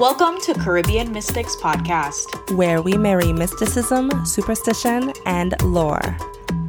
Welcome 0.00 0.40
to 0.44 0.54
Caribbean 0.54 1.12
Mystics 1.12 1.54
Podcast, 1.56 2.56
where 2.56 2.80
we 2.80 2.96
marry 2.96 3.34
mysticism, 3.34 4.24
superstition, 4.24 5.12
and 5.26 5.62
lore. 5.62 6.16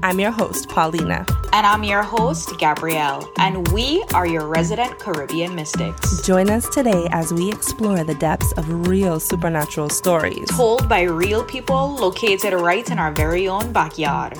I'm 0.04 0.20
your 0.20 0.32
host, 0.32 0.68
Paulina. 0.68 1.26
And 1.54 1.66
I'm 1.66 1.86
your 1.86 2.04
host, 2.04 2.60
Gabrielle. 2.60 3.32
And 3.38 3.70
we 3.70 4.04
are 4.14 4.28
your 4.28 4.48
resident 4.48 5.00
Caribbean 5.00 5.56
mystics. 5.56 6.22
Join 6.28 6.50
us 6.50 6.68
today 6.68 7.08
as 7.12 7.34
we 7.34 7.50
explore 7.50 8.04
the 8.04 8.16
depths 8.16 8.52
of 8.58 8.86
real 8.86 9.18
supernatural 9.18 9.88
stories 9.88 10.50
told 10.50 10.90
by 10.90 11.04
real 11.04 11.42
people 11.42 11.96
located 11.96 12.52
right 12.52 12.92
in 12.92 13.00
our 13.00 13.14
very 13.14 13.48
own 13.48 13.72
backyard. 13.72 14.38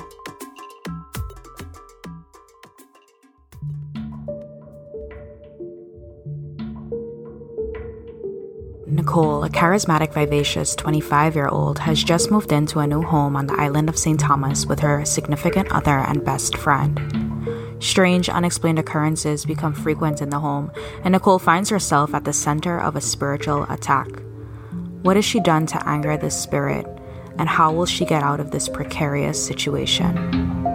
Nicole, 9.12 9.44
a 9.44 9.50
charismatic, 9.50 10.14
vivacious 10.14 10.74
25 10.74 11.34
year 11.34 11.48
old, 11.48 11.80
has 11.80 12.02
just 12.02 12.30
moved 12.30 12.50
into 12.50 12.78
a 12.78 12.86
new 12.86 13.02
home 13.02 13.36
on 13.36 13.46
the 13.46 13.52
island 13.60 13.90
of 13.90 13.98
St. 13.98 14.18
Thomas 14.18 14.64
with 14.64 14.80
her 14.80 15.04
significant 15.04 15.70
other 15.70 15.98
and 15.98 16.24
best 16.24 16.56
friend. 16.56 16.98
Strange, 17.78 18.30
unexplained 18.30 18.78
occurrences 18.78 19.44
become 19.44 19.74
frequent 19.74 20.22
in 20.22 20.30
the 20.30 20.38
home, 20.38 20.72
and 21.04 21.12
Nicole 21.12 21.38
finds 21.38 21.68
herself 21.68 22.14
at 22.14 22.24
the 22.24 22.32
center 22.32 22.80
of 22.80 22.96
a 22.96 23.02
spiritual 23.02 23.64
attack. 23.64 24.08
What 25.02 25.16
has 25.16 25.26
she 25.26 25.40
done 25.40 25.66
to 25.66 25.86
anger 25.86 26.16
this 26.16 26.40
spirit, 26.42 26.86
and 27.36 27.50
how 27.50 27.70
will 27.70 27.84
she 27.84 28.06
get 28.06 28.22
out 28.22 28.40
of 28.40 28.50
this 28.50 28.66
precarious 28.66 29.46
situation? 29.46 30.71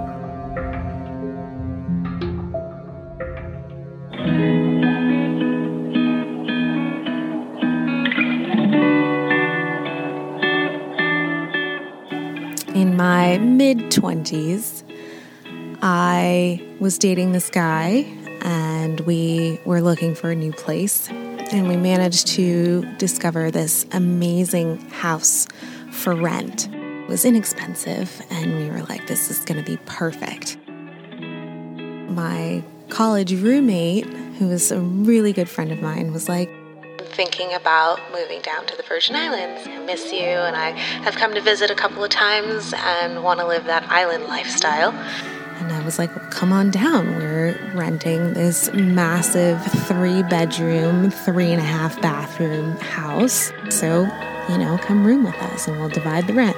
My 13.28 13.38
mid 13.40 13.78
20s, 13.92 14.84
I 15.82 16.66
was 16.80 16.98
dating 16.98 17.34
this 17.34 17.50
guy 17.50 18.06
and 18.42 19.02
we 19.02 19.60
were 19.66 19.82
looking 19.82 20.16
for 20.16 20.32
a 20.32 20.36
new 20.36 20.54
place. 20.54 21.10
And 21.10 21.68
we 21.68 21.76
managed 21.76 22.28
to 22.28 22.86
discover 22.98 23.52
this 23.52 23.86
amazing 23.92 24.80
house 24.92 25.46
for 25.92 26.16
rent. 26.16 26.70
It 26.72 27.10
was 27.10 27.26
inexpensive, 27.26 28.22
and 28.30 28.58
we 28.58 28.70
were 28.70 28.84
like, 28.84 29.08
this 29.08 29.32
is 29.32 29.40
going 29.40 29.64
to 29.64 29.70
be 29.70 29.78
perfect. 29.86 30.58
My 32.10 32.64
college 32.90 33.34
roommate, 33.34 34.06
who 34.40 34.48
was 34.48 34.72
a 34.72 34.80
really 34.80 35.32
good 35.32 35.50
friend 35.50 35.72
of 35.72 35.82
mine, 35.82 36.12
was 36.12 36.28
like, 36.28 36.50
thinking 37.18 37.52
about 37.56 38.00
moving 38.12 38.40
down 38.44 38.64
to 38.68 38.78
the 38.78 38.84
Virgin 38.84 39.16
Islands. 39.16 39.68
I 39.68 39.80
miss 39.80 40.14
you, 40.14 40.20
and 40.20 40.56
I 40.56 40.70
have 41.02 41.16
come 41.16 41.34
to 41.34 41.42
visit 41.42 41.72
a 41.72 41.76
couple 41.76 42.04
of 42.04 42.12
times 42.12 42.76
and 42.78 43.24
want 43.24 43.40
to 43.40 43.48
live 43.48 43.66
that 43.66 43.90
island 43.90 44.26
lifestyle. 44.26 44.92
And 44.92 45.72
I 45.74 45.84
was 45.84 45.98
like, 45.98 46.16
well, 46.16 46.30
come 46.30 46.54
on 46.54 46.70
down. 46.70 47.16
We're 47.16 47.60
renting 47.74 48.34
this 48.34 48.72
massive 48.72 49.60
three 49.88 50.22
bedroom, 50.22 51.10
three 51.10 51.52
and 51.52 51.60
a 51.60 51.66
half 51.66 52.00
bathroom 52.04 52.78
house. 52.78 53.52
So, 53.70 54.04
you 54.48 54.60
know, 54.60 54.78
come 54.78 55.04
room 55.04 55.24
with 55.24 55.36
us 55.36 55.68
and 55.68 55.80
we'll 55.80 55.90
divide 55.90 56.28
the 56.28 56.34
rent. 56.34 56.56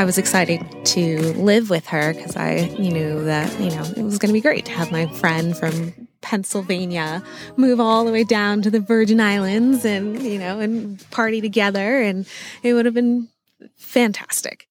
I 0.00 0.04
was 0.06 0.16
excited 0.16 0.64
to 0.86 1.34
live 1.34 1.68
with 1.68 1.88
her 1.88 2.14
because 2.14 2.34
I 2.34 2.74
knew 2.78 3.22
that, 3.24 3.52
you 3.60 3.68
know, 3.68 3.82
it 3.82 4.02
was 4.02 4.16
going 4.16 4.30
to 4.30 4.32
be 4.32 4.40
great 4.40 4.64
to 4.64 4.72
have 4.72 4.90
my 4.90 5.06
friend 5.06 5.54
from 5.54 6.08
Pennsylvania 6.22 7.22
move 7.58 7.80
all 7.80 8.06
the 8.06 8.10
way 8.10 8.24
down 8.24 8.62
to 8.62 8.70
the 8.70 8.80
Virgin 8.80 9.20
Islands 9.20 9.84
and, 9.84 10.22
you 10.22 10.38
know, 10.38 10.58
and 10.58 11.04
party 11.10 11.42
together. 11.42 12.00
And 12.00 12.26
it 12.62 12.72
would 12.72 12.86
have 12.86 12.94
been 12.94 13.28
fantastic. 13.76 14.68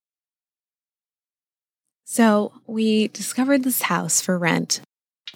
So 2.02 2.52
we 2.66 3.06
discovered 3.06 3.62
this 3.62 3.82
house 3.82 4.20
for 4.20 4.36
rent. 4.36 4.80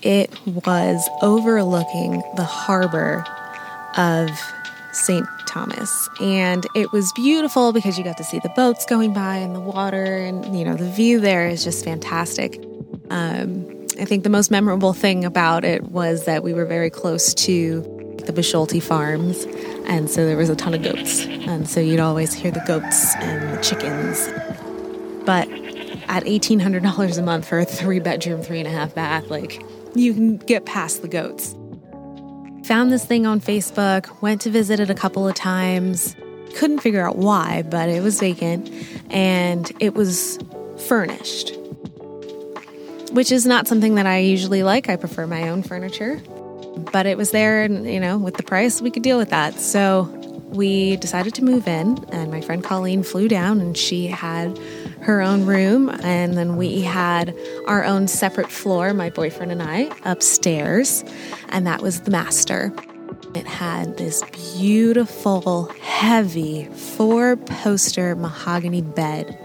It 0.03 0.37
was 0.45 1.09
overlooking 1.23 2.21
the 2.35 2.43
harbor 2.43 3.25
of 3.97 4.29
St. 4.91 5.25
Thomas. 5.55 6.09
And 6.21 6.67
it 6.75 6.91
was 6.91 7.13
beautiful 7.13 7.73
because 7.73 7.97
you 7.97 8.03
got 8.03 8.17
to 8.17 8.25
see 8.25 8.41
the 8.41 8.49
boats 8.51 8.85
going 8.85 9.13
by 9.13 9.37
and 9.37 9.55
the 9.55 9.61
water, 9.61 10.05
and 10.05 10.59
you 10.59 10.65
know, 10.65 10.75
the 10.75 10.91
view 10.91 11.21
there 11.21 11.47
is 11.47 11.63
just 11.63 11.85
fantastic. 11.85 12.61
Um, 13.11 13.87
I 14.01 14.05
think 14.05 14.25
the 14.25 14.31
most 14.31 14.51
memorable 14.51 14.93
thing 14.93 15.25
about 15.25 15.65
it 15.65 15.85
was 15.85 16.25
that 16.25 16.43
we 16.43 16.53
were 16.53 16.65
very 16.65 16.91
close 16.91 17.33
to 17.35 17.83
the 18.27 18.33
Bisholti 18.33 18.83
farms, 18.83 19.45
and 19.87 20.11
so 20.11 20.27
there 20.27 20.37
was 20.37 20.51
a 20.51 20.57
ton 20.57 20.75
of 20.75 20.83
goats. 20.83 21.25
And 21.25 21.69
so 21.69 21.79
you'd 21.79 22.01
always 22.01 22.35
hear 22.35 22.51
the 22.51 22.65
goats 22.67 23.15
and 23.17 23.57
the 23.57 23.63
chickens. 23.63 24.27
But 25.25 25.49
at 26.09 26.25
$1,800 26.25 27.19
a 27.19 27.23
month 27.23 27.49
for 27.49 27.61
a 27.61 27.65
three 27.65 28.01
bedroom, 28.01 28.43
three 28.43 28.59
and 28.59 28.67
a 28.67 28.73
half 28.73 28.93
bath, 28.93 29.31
like 29.31 29.63
you 29.95 30.15
can 30.15 30.39
get 30.39 30.67
past 30.67 31.03
the 31.03 31.09
goats. 31.09 31.55
Found 32.65 32.91
this 32.91 33.05
thing 33.05 33.27
on 33.27 33.41
Facebook, 33.43 34.23
went 34.23 34.41
to 34.41 34.51
visit 34.51 34.81
it 34.81 34.89
a 34.89 34.95
couple 34.95 35.29
of 35.29 35.35
times. 35.35 36.17
Couldn't 36.55 36.79
figure 36.79 37.07
out 37.07 37.17
why, 37.17 37.63
but 37.63 37.91
it 37.91 38.03
was 38.03 38.19
vacant 38.19 38.71
and 39.11 39.71
it 39.81 39.93
was 39.95 40.39
furnished, 40.87 41.55
which 43.13 43.31
is 43.31 43.45
not 43.45 43.69
something 43.69 43.97
that 43.97 44.07
I 44.07 44.19
usually 44.19 44.63
like. 44.63 44.89
I 44.89 44.97
prefer 44.97 45.27
my 45.27 45.51
own 45.51 45.63
furniture, 45.63 46.23
but 46.91 47.05
it 47.05 47.19
was 47.19 47.33
there 47.33 47.65
and, 47.65 47.87
you 47.87 48.01
know, 48.01 48.17
with 48.17 48.39
the 48.39 48.43
price, 48.43 48.81
we 48.81 48.91
could 48.91 49.03
deal 49.03 49.19
with 49.19 49.29
that. 49.29 49.61
So 49.61 50.05
we 50.49 50.97
decided 50.97 51.35
to 51.35 51.45
move 51.45 51.69
in, 51.69 52.03
and 52.13 52.31
my 52.31 52.41
friend 52.41 52.65
Colleen 52.65 53.03
flew 53.03 53.29
down 53.29 53.61
and 53.61 53.77
she 53.77 54.07
had 54.07 54.59
her 55.05 55.21
own 55.21 55.45
room, 55.45 55.91
and 56.03 56.37
then 56.37 56.57
we 56.57 56.81
had 56.81 57.37
our 57.67 57.85
own 57.85 58.09
separate 58.09 58.51
floor, 58.51 58.95
my 58.95 59.11
boyfriend 59.11 59.53
and 59.53 59.63
I, 59.63 59.91
upstairs, 60.05 61.05
and 61.51 61.67
that 61.67 61.83
was 61.83 62.01
the 62.01 62.11
master. 62.11 62.73
It 63.35 63.47
had 63.47 63.99
this 63.99 64.23
beautiful, 64.57 65.67
heavy, 65.81 66.65
four 66.65 67.37
poster 67.37 68.17
mahogany 68.17 68.81
bed 68.81 69.39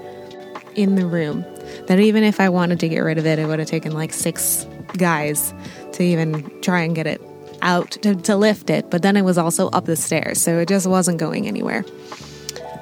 in 0.76 0.96
the 0.96 1.06
room 1.06 1.44
that 1.88 2.00
even 2.00 2.24
if 2.24 2.40
I 2.40 2.50
wanted 2.50 2.80
to 2.80 2.88
get 2.88 3.00
rid 3.00 3.18
of 3.18 3.26
it, 3.26 3.38
it 3.38 3.46
would 3.46 3.60
have 3.60 3.68
taken 3.68 3.92
like 3.92 4.14
six 4.14 4.66
guys 4.98 5.54
to 5.94 6.04
even 6.04 6.62
try 6.62 6.82
and 6.82 6.96
get 6.96 7.06
it 7.06 7.22
out 7.62 7.92
to, 7.92 8.16
to 8.16 8.38
lift 8.38 8.70
it. 8.70 8.90
But 8.90 9.02
then 9.02 9.18
it 9.18 9.24
was 9.24 9.38
also 9.38 9.70
up 9.70 9.86
the 9.86 9.96
stairs, 9.96 10.40
so 10.40 10.60
it 10.60 10.70
just 10.70 10.88
wasn't 10.88 11.18
going 11.18 11.48
anywhere. 11.48 11.84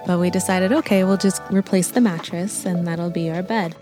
But 0.07 0.19
we 0.19 0.29
decided, 0.29 0.71
okay, 0.71 1.03
we'll 1.03 1.17
just 1.17 1.41
replace 1.51 1.91
the 1.91 1.99
mattress 1.99 2.65
and 2.65 2.87
that'll 2.87 3.09
be 3.09 3.29
our 3.29 3.43
bed. 3.43 3.75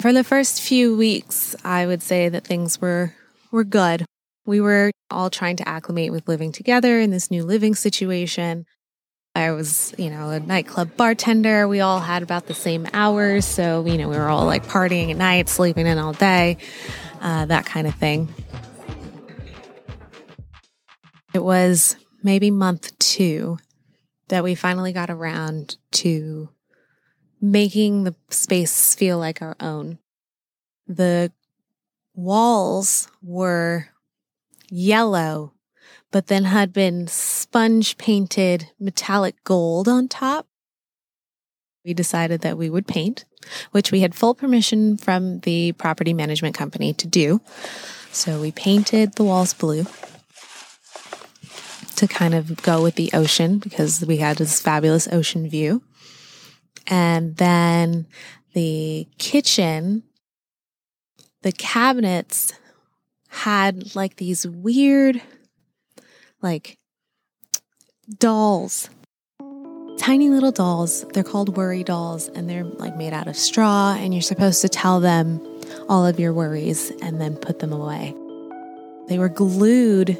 For 0.00 0.14
the 0.14 0.24
first 0.24 0.62
few 0.62 0.96
weeks, 0.96 1.54
I 1.62 1.86
would 1.86 2.00
say 2.00 2.30
that 2.30 2.44
things 2.44 2.80
were 2.80 3.14
were 3.52 3.64
good. 3.64 4.06
We 4.46 4.62
were 4.62 4.90
all 5.10 5.28
trying 5.28 5.56
to 5.56 5.68
acclimate 5.68 6.10
with 6.10 6.26
living 6.26 6.52
together 6.52 7.00
in 7.00 7.10
this 7.10 7.30
new 7.30 7.44
living 7.44 7.74
situation. 7.74 8.64
I 9.34 9.50
was, 9.50 9.94
you 9.98 10.08
know, 10.08 10.30
a 10.30 10.40
nightclub 10.40 10.96
bartender. 10.96 11.68
We 11.68 11.80
all 11.80 12.00
had 12.00 12.22
about 12.22 12.46
the 12.46 12.54
same 12.54 12.88
hours. 12.94 13.44
So, 13.44 13.84
you 13.84 13.98
know, 13.98 14.08
we 14.08 14.16
were 14.16 14.28
all 14.28 14.46
like 14.46 14.66
partying 14.66 15.10
at 15.10 15.18
night, 15.18 15.50
sleeping 15.50 15.86
in 15.86 15.98
all 15.98 16.14
day, 16.14 16.56
uh, 17.20 17.44
that 17.44 17.66
kind 17.66 17.86
of 17.86 17.94
thing. 17.94 18.32
It 21.34 21.44
was 21.44 21.96
maybe 22.22 22.50
month 22.50 22.98
two 22.98 23.58
that 24.28 24.44
we 24.44 24.54
finally 24.54 24.92
got 24.92 25.10
around 25.10 25.76
to 25.92 26.48
making 27.40 28.04
the 28.04 28.14
space 28.28 28.94
feel 28.94 29.18
like 29.18 29.42
our 29.42 29.56
own. 29.60 29.98
The 30.86 31.32
walls 32.14 33.08
were 33.22 33.88
yellow, 34.70 35.54
but 36.10 36.26
then 36.26 36.44
had 36.44 36.72
been 36.72 37.06
sponge 37.08 37.96
painted 37.98 38.68
metallic 38.78 39.42
gold 39.44 39.88
on 39.88 40.08
top. 40.08 40.46
We 41.84 41.94
decided 41.94 42.42
that 42.42 42.58
we 42.58 42.68
would 42.68 42.86
paint, 42.86 43.24
which 43.70 43.90
we 43.90 44.00
had 44.00 44.14
full 44.14 44.34
permission 44.34 44.96
from 44.96 45.40
the 45.40 45.72
property 45.72 46.12
management 46.12 46.54
company 46.54 46.92
to 46.94 47.06
do. 47.06 47.40
So 48.12 48.40
we 48.40 48.52
painted 48.52 49.14
the 49.14 49.24
walls 49.24 49.54
blue 49.54 49.86
to 52.00 52.08
kind 52.08 52.34
of 52.34 52.62
go 52.62 52.82
with 52.82 52.94
the 52.94 53.10
ocean 53.12 53.58
because 53.58 54.04
we 54.06 54.16
had 54.16 54.38
this 54.38 54.58
fabulous 54.58 55.06
ocean 55.12 55.48
view. 55.50 55.82
And 56.86 57.36
then 57.36 58.06
the 58.54 59.06
kitchen, 59.18 60.02
the 61.42 61.52
cabinets 61.52 62.54
had 63.28 63.94
like 63.94 64.16
these 64.16 64.46
weird, 64.46 65.20
like 66.40 66.78
dolls, 68.18 68.88
tiny 69.98 70.30
little 70.30 70.52
dolls. 70.52 71.04
They're 71.12 71.22
called 71.22 71.54
worry 71.54 71.84
dolls 71.84 72.28
and 72.28 72.48
they're 72.48 72.64
like 72.64 72.96
made 72.96 73.12
out 73.12 73.28
of 73.28 73.36
straw. 73.36 73.94
And 73.94 74.14
you're 74.14 74.22
supposed 74.22 74.62
to 74.62 74.70
tell 74.70 75.00
them 75.00 75.38
all 75.86 76.06
of 76.06 76.18
your 76.18 76.32
worries 76.32 76.90
and 77.02 77.20
then 77.20 77.36
put 77.36 77.58
them 77.58 77.74
away. 77.74 78.14
They 79.08 79.18
were 79.18 79.28
glued 79.28 80.18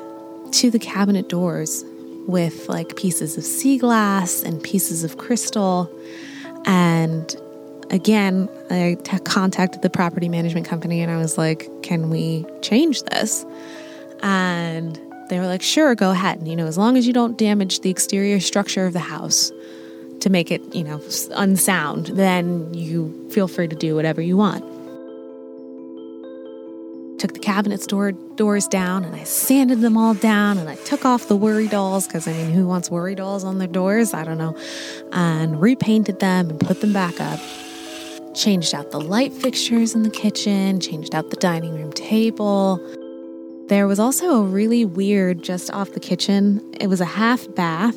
to 0.52 0.70
the 0.70 0.78
cabinet 0.78 1.28
doors 1.28 1.84
with 2.26 2.68
like 2.68 2.96
pieces 2.96 3.36
of 3.36 3.44
sea 3.44 3.78
glass 3.78 4.42
and 4.42 4.62
pieces 4.62 5.04
of 5.04 5.18
crystal. 5.18 5.90
And 6.64 7.34
again, 7.90 8.48
I 8.70 8.96
t- 9.02 9.18
contacted 9.20 9.82
the 9.82 9.90
property 9.90 10.28
management 10.28 10.66
company 10.66 11.00
and 11.00 11.10
I 11.10 11.16
was 11.16 11.36
like, 11.36 11.68
can 11.82 12.10
we 12.10 12.46
change 12.62 13.02
this? 13.04 13.44
And 14.22 15.00
they 15.28 15.38
were 15.38 15.46
like, 15.46 15.62
sure, 15.62 15.94
go 15.94 16.10
ahead. 16.10 16.38
And, 16.38 16.48
you 16.48 16.56
know, 16.56 16.66
as 16.66 16.76
long 16.76 16.96
as 16.96 17.06
you 17.06 17.12
don't 17.12 17.38
damage 17.38 17.80
the 17.80 17.90
exterior 17.90 18.40
structure 18.40 18.86
of 18.86 18.92
the 18.92 19.00
house 19.00 19.50
to 20.20 20.30
make 20.30 20.50
it, 20.50 20.74
you 20.74 20.84
know, 20.84 21.00
unsound, 21.32 22.06
then 22.08 22.72
you 22.74 23.28
feel 23.30 23.48
free 23.48 23.68
to 23.68 23.76
do 23.76 23.94
whatever 23.94 24.20
you 24.20 24.36
want 24.36 24.64
took 27.20 27.34
the 27.34 27.38
cabinet 27.38 27.86
door 27.86 28.12
doors 28.12 28.66
down 28.66 29.04
and 29.04 29.14
I 29.14 29.24
sanded 29.24 29.82
them 29.82 29.98
all 29.98 30.14
down 30.14 30.56
and 30.56 30.70
I 30.70 30.76
took 30.76 31.04
off 31.04 31.28
the 31.28 31.36
worry 31.36 31.68
dolls 31.68 32.06
because 32.06 32.26
I 32.26 32.32
mean, 32.32 32.50
who 32.50 32.66
wants 32.66 32.90
worry 32.90 33.14
dolls 33.14 33.44
on 33.44 33.58
their 33.58 33.68
doors? 33.68 34.14
I 34.14 34.24
don't 34.24 34.38
know. 34.38 34.56
And 35.12 35.60
repainted 35.60 36.20
them 36.20 36.48
and 36.48 36.58
put 36.58 36.80
them 36.80 36.94
back 36.94 37.20
up. 37.20 37.38
Changed 38.34 38.74
out 38.74 38.90
the 38.90 39.00
light 39.00 39.34
fixtures 39.34 39.94
in 39.94 40.02
the 40.02 40.10
kitchen, 40.10 40.80
changed 40.80 41.14
out 41.14 41.28
the 41.28 41.36
dining 41.36 41.74
room 41.74 41.92
table. 41.92 42.78
There 43.68 43.86
was 43.86 44.00
also 44.00 44.40
a 44.40 44.42
really 44.42 44.86
weird 44.86 45.42
just 45.42 45.70
off 45.72 45.92
the 45.92 46.00
kitchen. 46.00 46.64
It 46.80 46.86
was 46.86 47.02
a 47.02 47.04
half 47.04 47.54
bath 47.54 47.96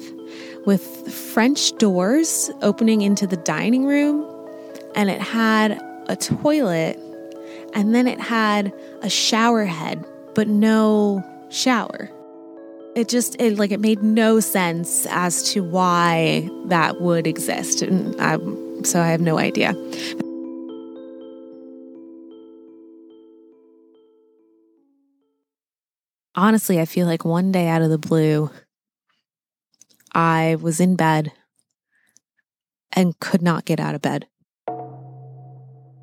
with 0.66 0.84
French 1.34 1.72
doors 1.78 2.52
opening 2.62 3.02
into 3.02 3.26
the 3.26 3.38
dining 3.38 3.86
room, 3.86 4.26
and 4.96 5.10
it 5.10 5.22
had 5.22 5.82
a 6.08 6.16
toilet 6.18 7.00
and 7.74 7.94
then 7.94 8.08
it 8.08 8.20
had 8.20 8.74
a 9.02 9.10
shower 9.10 9.66
head, 9.66 10.06
but 10.36 10.48
no 10.48 11.24
shower. 11.50 12.10
It 12.96 13.10
just 13.10 13.36
it 13.40 13.58
like 13.58 13.72
it 13.72 13.80
made 13.80 14.04
no 14.04 14.40
sense 14.40 15.08
as 15.10 15.52
to 15.52 15.64
why 15.64 16.50
that 16.66 17.02
would 17.02 17.26
exist, 17.26 17.82
and 17.82 18.16
I, 18.22 18.38
so 18.84 19.02
I 19.02 19.08
have 19.08 19.22
no 19.22 19.40
idea. 19.40 19.74
Honestly, 26.36 26.80
I 26.80 26.86
feel 26.86 27.06
like 27.06 27.26
one 27.26 27.52
day 27.52 27.68
out 27.68 27.82
of 27.82 27.90
the 27.90 27.98
blue, 27.98 28.50
I 30.14 30.58
was 30.62 30.80
in 30.80 30.96
bed 30.96 31.32
and 32.92 33.20
could 33.20 33.42
not 33.42 33.66
get 33.66 33.80
out 33.80 33.96
of 33.96 34.02
bed. 34.02 34.28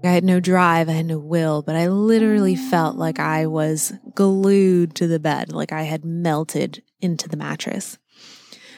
I 0.03 0.09
had 0.09 0.25
no 0.25 0.41
drive, 0.41 0.89
I 0.89 0.93
had 0.93 1.07
no 1.07 1.19
will, 1.19 1.63
but 1.63 1.77
I 1.77 1.89
literally 1.89 2.57
felt 2.57 2.97
like 2.97 3.19
I 3.19 3.47
was 3.47 3.93
glued 4.15 4.95
to 4.95 5.07
the 5.07 5.21
bed, 5.21 5.53
like 5.53 5.73
I 5.73 5.83
had 5.83 6.05
melted 6.05 6.83
into 7.01 7.29
the 7.29 7.37
mattress. 7.37 7.99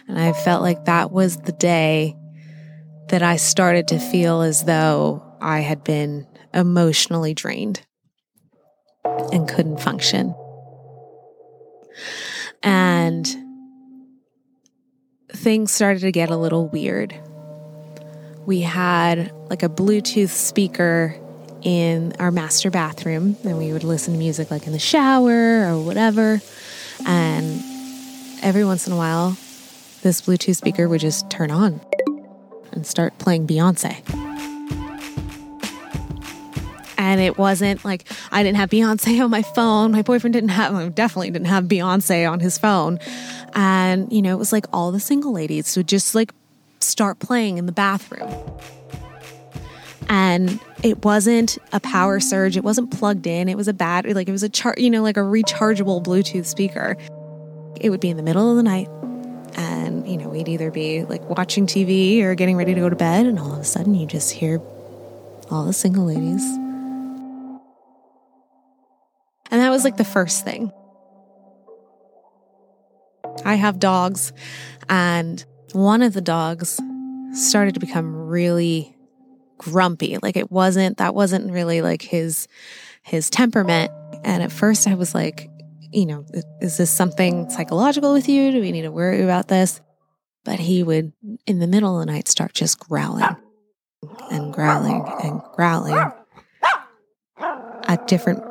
And 0.08 0.18
I 0.18 0.32
felt 0.32 0.62
like 0.62 0.86
that 0.86 1.12
was 1.12 1.36
the 1.36 1.52
day 1.52 2.16
that 3.08 3.22
I 3.22 3.36
started 3.36 3.86
to 3.88 4.00
feel 4.00 4.42
as 4.42 4.64
though 4.64 5.22
I 5.40 5.60
had 5.60 5.84
been 5.84 6.26
emotionally 6.52 7.34
drained 7.34 7.86
and 9.04 9.48
couldn't 9.48 9.80
function. 9.80 10.34
And 12.64 13.28
things 15.30 15.72
started 15.72 16.00
to 16.00 16.12
get 16.12 16.30
a 16.30 16.36
little 16.36 16.68
weird 16.68 17.14
we 18.46 18.60
had 18.60 19.32
like 19.48 19.62
a 19.62 19.68
Bluetooth 19.68 20.30
speaker 20.30 21.16
in 21.62 22.12
our 22.18 22.30
master 22.30 22.70
bathroom, 22.70 23.36
and 23.44 23.56
we 23.56 23.72
would 23.72 23.84
listen 23.84 24.14
to 24.14 24.18
music 24.18 24.50
like 24.50 24.66
in 24.66 24.72
the 24.72 24.78
shower 24.78 25.66
or 25.66 25.80
whatever. 25.80 26.40
And 27.06 27.62
every 28.42 28.64
once 28.64 28.86
in 28.86 28.92
a 28.92 28.96
while, 28.96 29.36
this 30.02 30.22
Bluetooth 30.22 30.56
speaker 30.56 30.88
would 30.88 31.00
just 31.00 31.30
turn 31.30 31.50
on 31.50 31.80
and 32.72 32.86
start 32.86 33.16
playing 33.18 33.46
Beyonce. 33.46 34.02
And 36.98 37.20
it 37.20 37.36
wasn't 37.36 37.84
like 37.84 38.04
I 38.30 38.42
didn't 38.42 38.56
have 38.56 38.70
Beyonce 38.70 39.22
on 39.22 39.30
my 39.30 39.42
phone. 39.42 39.92
My 39.92 40.02
boyfriend 40.02 40.34
didn't 40.34 40.50
have, 40.50 40.94
definitely 40.94 41.30
didn't 41.30 41.48
have 41.48 41.64
Beyonce 41.64 42.30
on 42.30 42.40
his 42.40 42.58
phone. 42.58 42.98
And, 43.54 44.12
you 44.12 44.22
know, 44.22 44.32
it 44.32 44.38
was 44.38 44.52
like 44.52 44.66
all 44.72 44.92
the 44.92 45.00
single 45.00 45.32
ladies 45.32 45.76
would 45.76 45.88
just 45.88 46.14
like 46.14 46.32
start 46.82 47.18
playing 47.18 47.58
in 47.58 47.66
the 47.66 47.72
bathroom. 47.72 48.30
And 50.08 50.60
it 50.82 51.04
wasn't 51.04 51.58
a 51.72 51.80
power 51.80 52.20
surge, 52.20 52.56
it 52.56 52.64
wasn't 52.64 52.90
plugged 52.90 53.26
in, 53.26 53.48
it 53.48 53.56
was 53.56 53.68
a 53.68 53.72
battery, 53.72 54.14
like 54.14 54.28
it 54.28 54.32
was 54.32 54.42
a 54.42 54.48
char, 54.48 54.74
you 54.76 54.90
know, 54.90 55.02
like 55.02 55.16
a 55.16 55.20
rechargeable 55.20 56.02
Bluetooth 56.02 56.46
speaker. 56.46 56.96
It 57.80 57.90
would 57.90 58.00
be 58.00 58.10
in 58.10 58.16
the 58.16 58.22
middle 58.22 58.50
of 58.50 58.56
the 58.56 58.62
night 58.62 58.88
and 59.54 60.08
you 60.08 60.16
know, 60.16 60.28
we'd 60.28 60.48
either 60.48 60.70
be 60.70 61.04
like 61.04 61.22
watching 61.28 61.66
TV 61.66 62.22
or 62.22 62.34
getting 62.34 62.56
ready 62.56 62.74
to 62.74 62.80
go 62.80 62.88
to 62.88 62.96
bed 62.96 63.26
and 63.26 63.38
all 63.38 63.52
of 63.52 63.58
a 63.58 63.64
sudden 63.64 63.94
you 63.94 64.06
just 64.06 64.32
hear 64.32 64.60
all 65.50 65.64
the 65.64 65.72
single 65.72 66.04
ladies. 66.04 66.42
And 69.50 69.60
that 69.60 69.70
was 69.70 69.84
like 69.84 69.96
the 69.98 70.04
first 70.04 70.44
thing. 70.44 70.72
I 73.44 73.54
have 73.54 73.78
dogs 73.78 74.32
and 74.88 75.44
one 75.74 76.02
of 76.02 76.12
the 76.12 76.20
dogs 76.20 76.80
started 77.32 77.74
to 77.74 77.80
become 77.80 78.14
really 78.14 78.96
grumpy. 79.58 80.18
Like 80.22 80.36
it 80.36 80.50
wasn't, 80.50 80.98
that 80.98 81.14
wasn't 81.14 81.52
really 81.52 81.82
like 81.82 82.02
his, 82.02 82.48
his 83.02 83.30
temperament. 83.30 83.90
And 84.24 84.42
at 84.42 84.52
first 84.52 84.86
I 84.86 84.94
was 84.94 85.14
like, 85.14 85.48
you 85.92 86.06
know, 86.06 86.24
is 86.60 86.78
this 86.78 86.90
something 86.90 87.48
psychological 87.50 88.12
with 88.12 88.28
you? 88.28 88.50
Do 88.50 88.60
we 88.60 88.72
need 88.72 88.82
to 88.82 88.90
worry 88.90 89.22
about 89.22 89.48
this? 89.48 89.80
But 90.44 90.58
he 90.58 90.82
would, 90.82 91.12
in 91.46 91.58
the 91.60 91.66
middle 91.66 92.00
of 92.00 92.06
the 92.06 92.12
night, 92.12 92.28
start 92.28 92.52
just 92.54 92.78
growling 92.78 93.36
and 94.30 94.52
growling 94.52 95.04
and 95.22 95.40
growling 95.54 96.12
at 97.38 98.06
different 98.08 98.42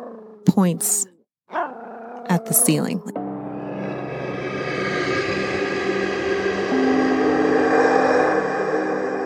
points 0.45 1.07
at 1.51 2.45
the 2.45 2.53
ceiling. 2.53 3.01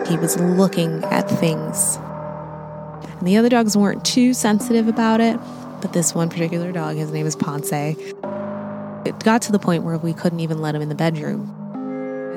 He 0.08 0.16
was 0.16 0.38
looking 0.38 1.02
at 1.04 1.28
things. 1.28 1.98
And 3.18 3.26
the 3.26 3.36
other 3.36 3.48
dogs 3.48 3.76
weren't 3.76 4.04
too 4.04 4.34
sensitive 4.34 4.88
about 4.88 5.20
it, 5.20 5.38
but 5.80 5.92
this 5.92 6.14
one 6.14 6.28
particular 6.28 6.70
dog, 6.72 6.96
his 6.96 7.10
name 7.10 7.26
is 7.26 7.34
Ponce, 7.34 7.72
it 7.72 9.18
got 9.20 9.42
to 9.42 9.52
the 9.52 9.58
point 9.58 9.84
where 9.84 9.98
we 9.98 10.12
couldn't 10.12 10.40
even 10.40 10.60
let 10.60 10.74
him 10.74 10.82
in 10.82 10.88
the 10.88 10.94
bedroom. 10.94 11.52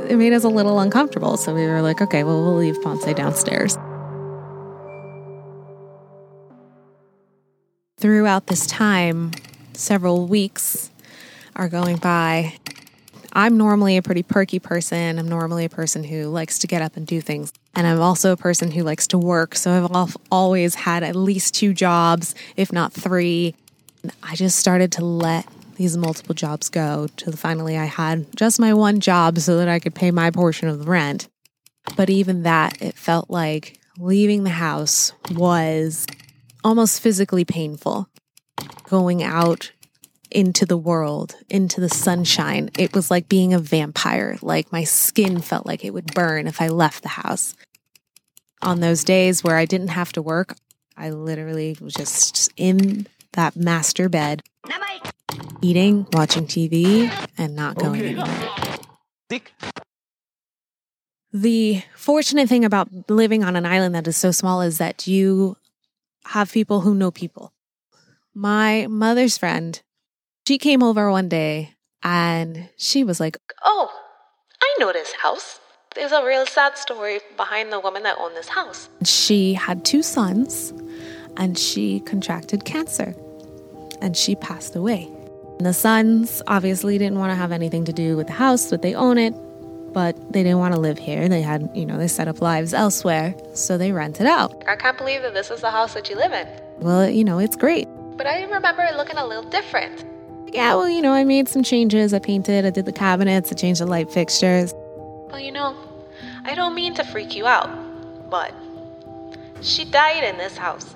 It 0.10 0.18
made 0.18 0.34
us 0.34 0.44
a 0.44 0.50
little 0.50 0.80
uncomfortable, 0.80 1.38
so 1.38 1.54
we 1.54 1.66
were 1.68 1.82
like, 1.82 2.02
okay, 2.02 2.24
well, 2.24 2.42
we'll 2.44 2.56
leave 2.56 2.82
Ponce 2.82 3.06
downstairs. 3.14 3.78
Throughout 7.98 8.48
this 8.48 8.66
time, 8.66 9.32
several 9.74 10.26
weeks 10.26 10.90
are 11.56 11.68
going 11.68 11.98
by, 11.98 12.54
I'm 13.34 13.58
normally 13.58 13.98
a 13.98 14.02
pretty 14.02 14.24
perky 14.24 14.60
person. 14.60 15.20
I'm 15.20 15.28
normally 15.28 15.66
a 15.66 15.70
person 15.70 16.04
who 16.04 16.28
likes 16.28 16.60
to 16.60 16.68
get 16.68 16.82
up 16.82 16.96
and 16.96 17.06
do 17.06 17.20
things. 17.22 17.52
And 17.76 17.88
I'm 17.88 18.02
also 18.02 18.32
a 18.32 18.38
person 18.38 18.72
who 18.72 18.84
likes 18.84 19.08
to 19.08 19.18
work. 19.18 19.56
So 19.56 19.72
I've 19.72 20.18
always 20.32 20.76
had 20.76 21.04
at 21.04 21.16
least 21.16 21.54
two 21.54 21.74
jobs, 21.74 22.36
if 22.58 22.72
not 22.72 22.94
three. 22.94 23.56
I 24.24 24.36
just 24.36 24.60
started 24.60 24.92
to 24.94 25.06
let 25.06 25.46
these 25.76 25.96
multiple 25.96 26.36
jobs 26.36 26.68
go 26.68 27.08
till 27.16 27.34
finally 27.34 27.78
I 27.78 27.86
had 27.86 28.36
just 28.36 28.60
my 28.60 28.74
one 28.74 29.00
job 29.00 29.40
so 29.40 29.58
that 29.58 29.70
I 29.70 29.80
could 29.80 29.96
pay 29.96 30.12
my 30.12 30.30
portion 30.30 30.68
of 30.68 30.80
the 30.80 30.92
rent. 30.92 31.30
But 31.96 32.10
even 32.10 32.44
that, 32.44 32.82
it 32.82 32.96
felt 32.96 33.30
like 33.30 33.80
leaving 33.98 34.44
the 34.44 34.50
house 34.50 35.14
was 35.32 36.06
almost 36.64 37.02
physically 37.02 37.46
painful. 37.46 38.10
Going 38.84 39.24
out 39.24 39.72
into 40.31 40.65
the 40.65 40.77
world, 40.77 41.36
into 41.50 41.81
the 41.81 41.89
sunshine. 41.89 42.69
It 42.77 42.93
was 42.93 43.09
like 43.09 43.29
being 43.29 43.53
a 43.53 43.59
vampire. 43.59 44.38
Like 44.41 44.71
my 44.71 44.83
skin 44.83 45.39
felt 45.41 45.65
like 45.65 45.83
it 45.83 45.93
would 45.93 46.13
burn 46.13 46.48
if 46.48 46.62
I 46.62 46.67
left 46.67 47.03
the 47.03 47.09
house. 47.09 47.55
On 48.62 48.79
those 48.79 49.03
days 49.03 49.43
where 49.43 49.57
I 49.57 49.65
didn't 49.65 49.89
have 49.89 50.12
to 50.13 50.21
work, 50.21 50.55
I 50.98 51.12
literally 51.12 51.77
was 51.79 51.93
just 51.93 52.51
in 52.57 53.07
that 53.33 53.55
master 53.55 54.09
bed, 54.09 54.43
eating, 55.62 56.05
watching 56.12 56.45
TV, 56.45 57.09
and 57.38 57.55
not 57.55 57.75
going 57.75 58.01
anywhere. 58.01 58.77
Dick. 59.29 59.53
The 61.31 61.83
fortunate 61.95 62.50
thing 62.50 62.65
about 62.65 62.89
living 63.09 63.43
on 63.43 63.55
an 63.55 63.65
island 63.65 63.95
that 63.95 64.07
is 64.07 64.17
so 64.17 64.31
small 64.31 64.62
is 64.62 64.79
that 64.79 65.07
you 65.07 65.55
have 66.25 66.51
people 66.51 66.81
who 66.81 66.95
know 66.95 67.12
people. 67.12 67.53
My 68.33 68.88
mother's 68.88 69.38
friend 69.38 69.81
she 70.50 70.58
came 70.58 70.82
over 70.82 71.12
one 71.12 71.29
day 71.29 71.75
and 72.01 72.70
she 72.75 73.03
was 73.03 73.20
like, 73.20 73.38
Oh, 73.63 73.88
I 74.60 74.75
know 74.79 74.91
this 74.91 75.13
house. 75.22 75.60
There's 75.94 76.12
a 76.12 76.25
real 76.25 76.48
sad 76.48 76.75
story 76.75 77.20
behind 77.38 77.72
the 77.72 77.79
woman 77.79 78.01
that 78.01 78.18
owned 78.18 78.36
this 78.36 78.50
house. 78.50 78.89
She 79.03 79.53
had 79.53 79.86
two 79.86 80.01
sons 80.01 80.74
and 81.38 81.56
she 81.56 82.00
contracted 82.00 82.65
cancer 82.65 83.13
and 84.01 84.18
she 84.18 84.36
passed 84.38 84.75
away. 84.75 85.08
And 85.60 85.68
the 85.68 85.74
sons 85.74 86.41
obviously 86.48 86.98
didn't 86.98 87.20
want 87.20 87.29
to 87.29 87.36
have 87.36 87.51
anything 87.51 87.86
to 87.86 87.94
do 87.94 88.18
with 88.18 88.25
the 88.25 88.34
house, 88.34 88.72
but 88.72 88.82
they 88.82 88.96
own 88.96 89.20
it, 89.20 89.36
but 89.94 90.15
they 90.34 90.41
didn't 90.41 90.58
want 90.58 90.74
to 90.74 90.79
live 90.79 90.98
here. 90.98 91.29
They 91.29 91.44
had, 91.44 91.70
you 91.75 91.86
know, 91.86 92.00
they 92.00 92.08
set 92.08 92.27
up 92.27 92.41
lives 92.41 92.74
elsewhere, 92.74 93.36
so 93.53 93.77
they 93.77 93.91
rented 93.91 94.25
out. 94.25 94.63
I 94.68 94.75
can't 94.77 94.98
believe 94.98 95.22
that 95.22 95.36
this 95.36 95.51
is 95.51 95.62
the 95.62 95.70
house 95.70 95.94
that 95.94 96.10
you 96.10 96.15
live 96.15 96.32
in. 96.32 96.48
Well, 96.79 97.08
you 97.08 97.24
know, 97.24 97.38
it's 97.38 97.56
great. 97.56 97.88
But 98.18 98.25
I 98.25 98.41
remember 98.46 98.82
it 98.82 98.96
looking 98.96 99.18
a 99.18 99.27
little 99.27 99.48
different. 99.48 100.09
Yeah, 100.53 100.75
well, 100.75 100.89
you 100.89 101.01
know, 101.01 101.13
I 101.13 101.24
made 101.24 101.48
some 101.48 101.63
changes. 101.63 102.13
I 102.13 102.20
painted, 102.20 102.65
I 102.65 102.72
did 102.72 102.86
the 102.86 102.91
cabinets, 102.91 103.51
I 103.51 103.56
changed 103.56 103.82
the 103.82 103.86
light 103.86 104.12
fixtures. 104.12 104.74
Well, 104.74 105.39
you 105.39 105.51
know, 105.51 105.75
I 106.44 106.56
don't 106.56 106.74
mean 106.74 106.96
to 106.96 107.03
freak 107.03 107.36
you 107.36 107.46
out, 107.46 107.70
but 108.29 108.53
she 109.62 109.86
died 109.86 110.24
in 110.24 110.38
this 110.38 110.58
house. 110.58 110.96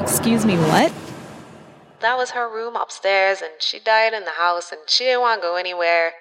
Excuse 0.00 0.44
me, 0.44 0.56
what? 0.56 0.92
That 2.00 2.16
was 2.16 2.30
her 2.30 2.48
room 2.48 2.76
upstairs, 2.76 3.42
and 3.42 3.52
she 3.58 3.78
died 3.80 4.12
in 4.12 4.24
the 4.24 4.30
house, 4.32 4.70
and 4.70 4.80
she 4.86 5.04
didn't 5.04 5.20
want 5.20 5.40
to 5.40 5.48
go 5.48 5.56
anywhere. 5.56 6.12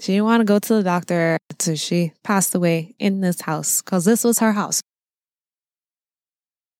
She 0.00 0.12
didn't 0.12 0.24
want 0.24 0.40
to 0.40 0.44
go 0.44 0.58
to 0.58 0.74
the 0.74 0.82
doctor, 0.82 1.38
so 1.58 1.74
she 1.74 2.12
passed 2.22 2.54
away 2.54 2.94
in 2.98 3.20
this 3.20 3.42
house 3.42 3.82
because 3.82 4.04
this 4.04 4.24
was 4.24 4.38
her 4.38 4.52
house. 4.52 4.80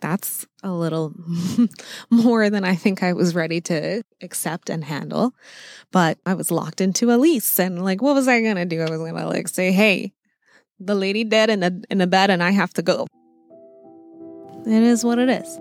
That's 0.00 0.46
a 0.62 0.72
little 0.72 1.14
more 2.10 2.50
than 2.50 2.64
I 2.64 2.74
think 2.74 3.02
I 3.02 3.12
was 3.12 3.34
ready 3.34 3.60
to 3.62 4.02
accept 4.22 4.70
and 4.70 4.84
handle. 4.84 5.34
But 5.90 6.18
I 6.26 6.34
was 6.34 6.50
locked 6.50 6.80
into 6.80 7.12
a 7.12 7.16
lease, 7.16 7.58
and 7.58 7.84
like, 7.84 8.02
what 8.02 8.14
was 8.14 8.28
I 8.28 8.40
gonna 8.42 8.66
do? 8.66 8.80
I 8.82 8.90
was 8.90 8.98
gonna 8.98 9.26
like 9.28 9.48
say, 9.48 9.72
"Hey, 9.72 10.12
the 10.78 10.94
lady 10.94 11.24
dead 11.24 11.50
in 11.50 11.60
the 11.60 11.84
in 11.90 11.98
the 11.98 12.06
bed, 12.06 12.30
and 12.30 12.42
I 12.42 12.50
have 12.50 12.72
to 12.74 12.82
go." 12.82 13.06
It 14.66 14.82
is 14.82 15.04
what 15.04 15.18
it 15.18 15.30
is. 15.30 15.58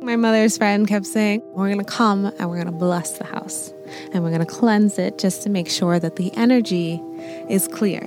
My 0.00 0.16
mother's 0.16 0.58
friend 0.58 0.86
kept 0.86 1.06
saying, 1.06 1.40
We're 1.54 1.72
going 1.72 1.78
to 1.78 1.84
come 1.84 2.26
and 2.26 2.50
we're 2.50 2.62
going 2.62 2.66
to 2.66 2.72
bless 2.72 3.18
the 3.18 3.24
house 3.24 3.72
and 4.12 4.22
we're 4.22 4.30
going 4.30 4.44
to 4.44 4.46
cleanse 4.46 4.98
it 4.98 5.18
just 5.18 5.42
to 5.44 5.48
make 5.48 5.68
sure 5.68 5.98
that 5.98 6.16
the 6.16 6.30
energy 6.36 7.00
is 7.48 7.66
clear. 7.68 8.00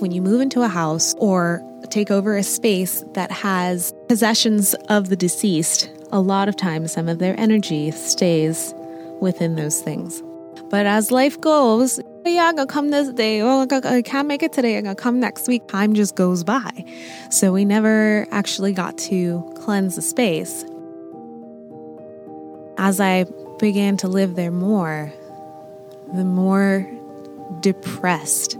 When 0.00 0.10
you 0.10 0.22
move 0.22 0.40
into 0.40 0.62
a 0.62 0.68
house 0.68 1.14
or 1.18 1.62
take 1.90 2.10
over 2.10 2.36
a 2.36 2.42
space 2.42 3.04
that 3.14 3.30
has 3.30 3.92
possessions 4.08 4.74
of 4.88 5.08
the 5.08 5.16
deceased, 5.16 5.90
a 6.12 6.20
lot 6.20 6.48
of 6.48 6.56
times 6.56 6.92
some 6.92 7.08
of 7.08 7.18
their 7.18 7.38
energy 7.38 7.90
stays 7.90 8.74
within 9.20 9.56
those 9.56 9.80
things. 9.80 10.22
But 10.70 10.86
as 10.86 11.10
life 11.10 11.40
goes, 11.40 11.98
oh, 11.98 12.28
yeah, 12.28 12.46
I'm 12.46 12.56
gonna 12.56 12.66
come 12.66 12.90
this 12.90 13.08
day. 13.08 13.40
Oh, 13.42 13.66
I 13.70 14.02
can't 14.02 14.28
make 14.28 14.42
it 14.42 14.52
today. 14.52 14.76
I'm 14.76 14.84
gonna 14.84 14.94
come 14.94 15.18
next 15.18 15.48
week. 15.48 15.66
Time 15.68 15.94
just 15.94 16.14
goes 16.14 16.44
by. 16.44 16.84
So 17.30 17.52
we 17.52 17.64
never 17.64 18.26
actually 18.30 18.72
got 18.72 18.96
to 18.98 19.52
cleanse 19.56 19.96
the 19.96 20.02
space 20.02 20.64
as 22.80 22.98
I 22.98 23.26
began 23.58 23.98
to 23.98 24.08
live 24.08 24.36
there 24.36 24.50
more, 24.50 25.12
the 26.14 26.24
more 26.24 26.90
depressed 27.60 28.56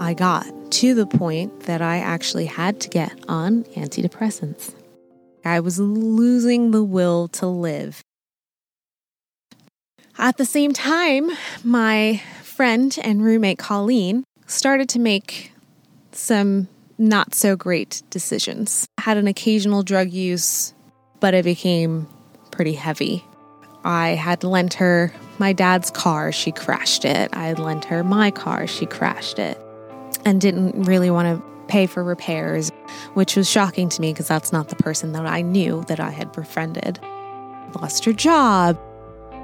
I 0.00 0.14
got 0.14 0.46
to 0.72 0.94
the 0.94 1.04
point 1.04 1.64
that 1.64 1.82
I 1.82 1.98
actually 1.98 2.46
had 2.46 2.80
to 2.80 2.88
get 2.88 3.12
on 3.28 3.64
antidepressants. 3.76 4.74
I 5.44 5.60
was 5.60 5.78
losing 5.78 6.70
the 6.70 6.82
will 6.82 7.28
to 7.28 7.46
live. 7.46 8.00
At 10.16 10.38
the 10.38 10.46
same 10.46 10.72
time, 10.72 11.30
my 11.62 12.22
friend 12.42 12.98
and 13.04 13.22
roommate 13.22 13.58
Colleen 13.58 14.24
started 14.46 14.88
to 14.88 14.98
make 14.98 15.52
some 16.12 16.68
not 16.96 17.34
so 17.34 17.54
great 17.54 18.02
decisions. 18.08 18.86
I 18.96 19.02
had 19.02 19.18
an 19.18 19.26
occasional 19.26 19.82
drug 19.82 20.10
use, 20.10 20.72
but 21.20 21.34
it 21.34 21.44
became 21.44 22.08
pretty 22.50 22.72
heavy. 22.72 23.22
I 23.84 24.10
had 24.10 24.44
lent 24.44 24.74
her 24.74 25.12
my 25.38 25.52
dad's 25.52 25.90
car, 25.90 26.32
she 26.32 26.52
crashed 26.52 27.04
it. 27.04 27.28
I 27.34 27.48
had 27.48 27.58
lent 27.58 27.84
her 27.84 28.02
my 28.02 28.30
car, 28.30 28.66
she 28.66 28.86
crashed 28.86 29.38
it. 29.38 29.60
And 30.24 30.40
didn't 30.40 30.82
really 30.82 31.10
want 31.10 31.26
to 31.26 31.50
pay 31.68 31.86
for 31.86 32.02
repairs, 32.02 32.70
which 33.14 33.36
was 33.36 33.48
shocking 33.48 33.88
to 33.88 34.00
me 34.00 34.12
because 34.12 34.28
that's 34.28 34.52
not 34.52 34.68
the 34.68 34.76
person 34.76 35.12
that 35.12 35.24
I 35.24 35.42
knew 35.42 35.84
that 35.88 36.00
I 36.00 36.10
had 36.10 36.32
befriended. 36.32 36.98
Lost 37.80 38.04
her 38.04 38.12
job, 38.12 38.78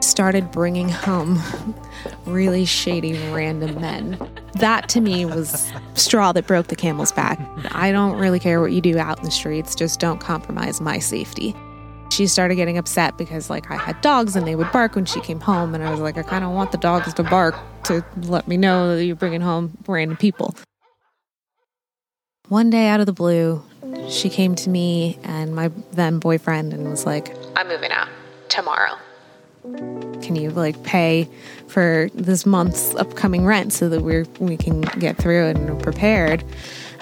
started 0.00 0.50
bringing 0.50 0.88
home 0.88 1.40
really 2.26 2.64
shady 2.64 3.14
random 3.32 3.80
men. 3.80 4.18
That 4.54 4.88
to 4.90 5.00
me 5.00 5.24
was 5.24 5.72
straw 5.94 6.32
that 6.32 6.46
broke 6.46 6.66
the 6.66 6.76
camel's 6.76 7.12
back. 7.12 7.38
I 7.70 7.92
don't 7.92 8.18
really 8.18 8.40
care 8.40 8.60
what 8.60 8.72
you 8.72 8.80
do 8.80 8.98
out 8.98 9.18
in 9.18 9.24
the 9.24 9.30
streets, 9.30 9.74
just 9.74 10.00
don't 10.00 10.18
compromise 10.18 10.80
my 10.80 10.98
safety 10.98 11.54
she 12.10 12.26
started 12.26 12.56
getting 12.56 12.78
upset 12.78 13.16
because 13.18 13.50
like 13.50 13.70
I 13.70 13.76
had 13.76 14.00
dogs 14.00 14.36
and 14.36 14.46
they 14.46 14.54
would 14.54 14.70
bark 14.72 14.94
when 14.94 15.04
she 15.04 15.20
came 15.20 15.40
home 15.40 15.74
and 15.74 15.84
I 15.84 15.90
was 15.90 16.00
like 16.00 16.16
I 16.18 16.22
kind 16.22 16.44
of 16.44 16.50
want 16.50 16.72
the 16.72 16.78
dogs 16.78 17.12
to 17.14 17.22
bark 17.22 17.54
to 17.84 18.04
let 18.22 18.48
me 18.48 18.56
know 18.56 18.96
that 18.96 19.04
you're 19.04 19.16
bringing 19.16 19.40
home 19.40 19.76
random 19.86 20.16
people. 20.16 20.54
One 22.48 22.70
day 22.70 22.88
out 22.88 23.00
of 23.00 23.06
the 23.06 23.12
blue, 23.12 23.62
she 24.08 24.28
came 24.28 24.54
to 24.56 24.70
me 24.70 25.18
and 25.24 25.54
my 25.54 25.70
then 25.92 26.18
boyfriend 26.18 26.72
and 26.72 26.88
was 26.88 27.04
like, 27.04 27.34
"I'm 27.56 27.68
moving 27.68 27.90
out 27.90 28.08
tomorrow. 28.48 28.96
Can 30.22 30.36
you 30.36 30.50
like 30.50 30.80
pay 30.84 31.28
for 31.66 32.08
this 32.14 32.46
month's 32.46 32.94
upcoming 32.94 33.44
rent 33.44 33.72
so 33.72 33.88
that 33.88 34.02
we're 34.02 34.26
we 34.38 34.56
can 34.56 34.82
get 34.82 35.16
through 35.16 35.46
it 35.46 35.56
and 35.56 35.68
we're 35.68 35.80
prepared?" 35.80 36.44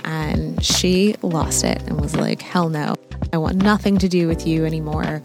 And 0.04 0.62
she 0.64 1.14
lost 1.22 1.62
it 1.64 1.82
and 1.82 2.00
was 2.00 2.16
like, 2.16 2.40
"Hell 2.40 2.70
no." 2.70 2.94
I 3.34 3.36
want 3.36 3.56
nothing 3.56 3.98
to 3.98 4.08
do 4.08 4.28
with 4.28 4.46
you 4.46 4.64
anymore. 4.64 5.20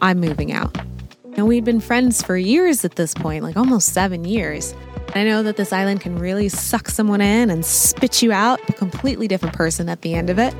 I'm 0.00 0.18
moving 0.18 0.50
out. 0.50 0.74
And 1.34 1.46
we'd 1.46 1.62
been 1.62 1.80
friends 1.80 2.22
for 2.22 2.38
years 2.38 2.86
at 2.86 2.96
this 2.96 3.12
point, 3.12 3.44
like 3.44 3.54
almost 3.58 3.92
seven 3.92 4.24
years. 4.24 4.74
I 5.14 5.24
know 5.24 5.42
that 5.42 5.58
this 5.58 5.70
island 5.70 6.00
can 6.00 6.18
really 6.18 6.48
suck 6.48 6.88
someone 6.88 7.20
in 7.20 7.50
and 7.50 7.62
spit 7.66 8.22
you 8.22 8.32
out, 8.32 8.66
a 8.70 8.72
completely 8.72 9.28
different 9.28 9.54
person 9.54 9.90
at 9.90 10.00
the 10.00 10.14
end 10.14 10.30
of 10.30 10.38
it. 10.38 10.54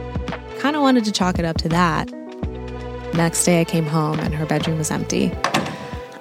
Kind 0.59 0.77
of 0.77 0.83
wanted 0.83 1.07
to 1.07 1.13
chalk 1.13 1.39
it 1.39 1.47
up 1.47 1.57
to 1.59 1.71
that. 1.71 2.13
Next 3.15 3.47
day, 3.47 3.63
I 3.63 3.65
came 3.65 3.87
home 3.87 4.21
and 4.21 4.35
her 4.35 4.45
bedroom 4.45 4.77
was 4.77 4.91
empty. 4.91 5.33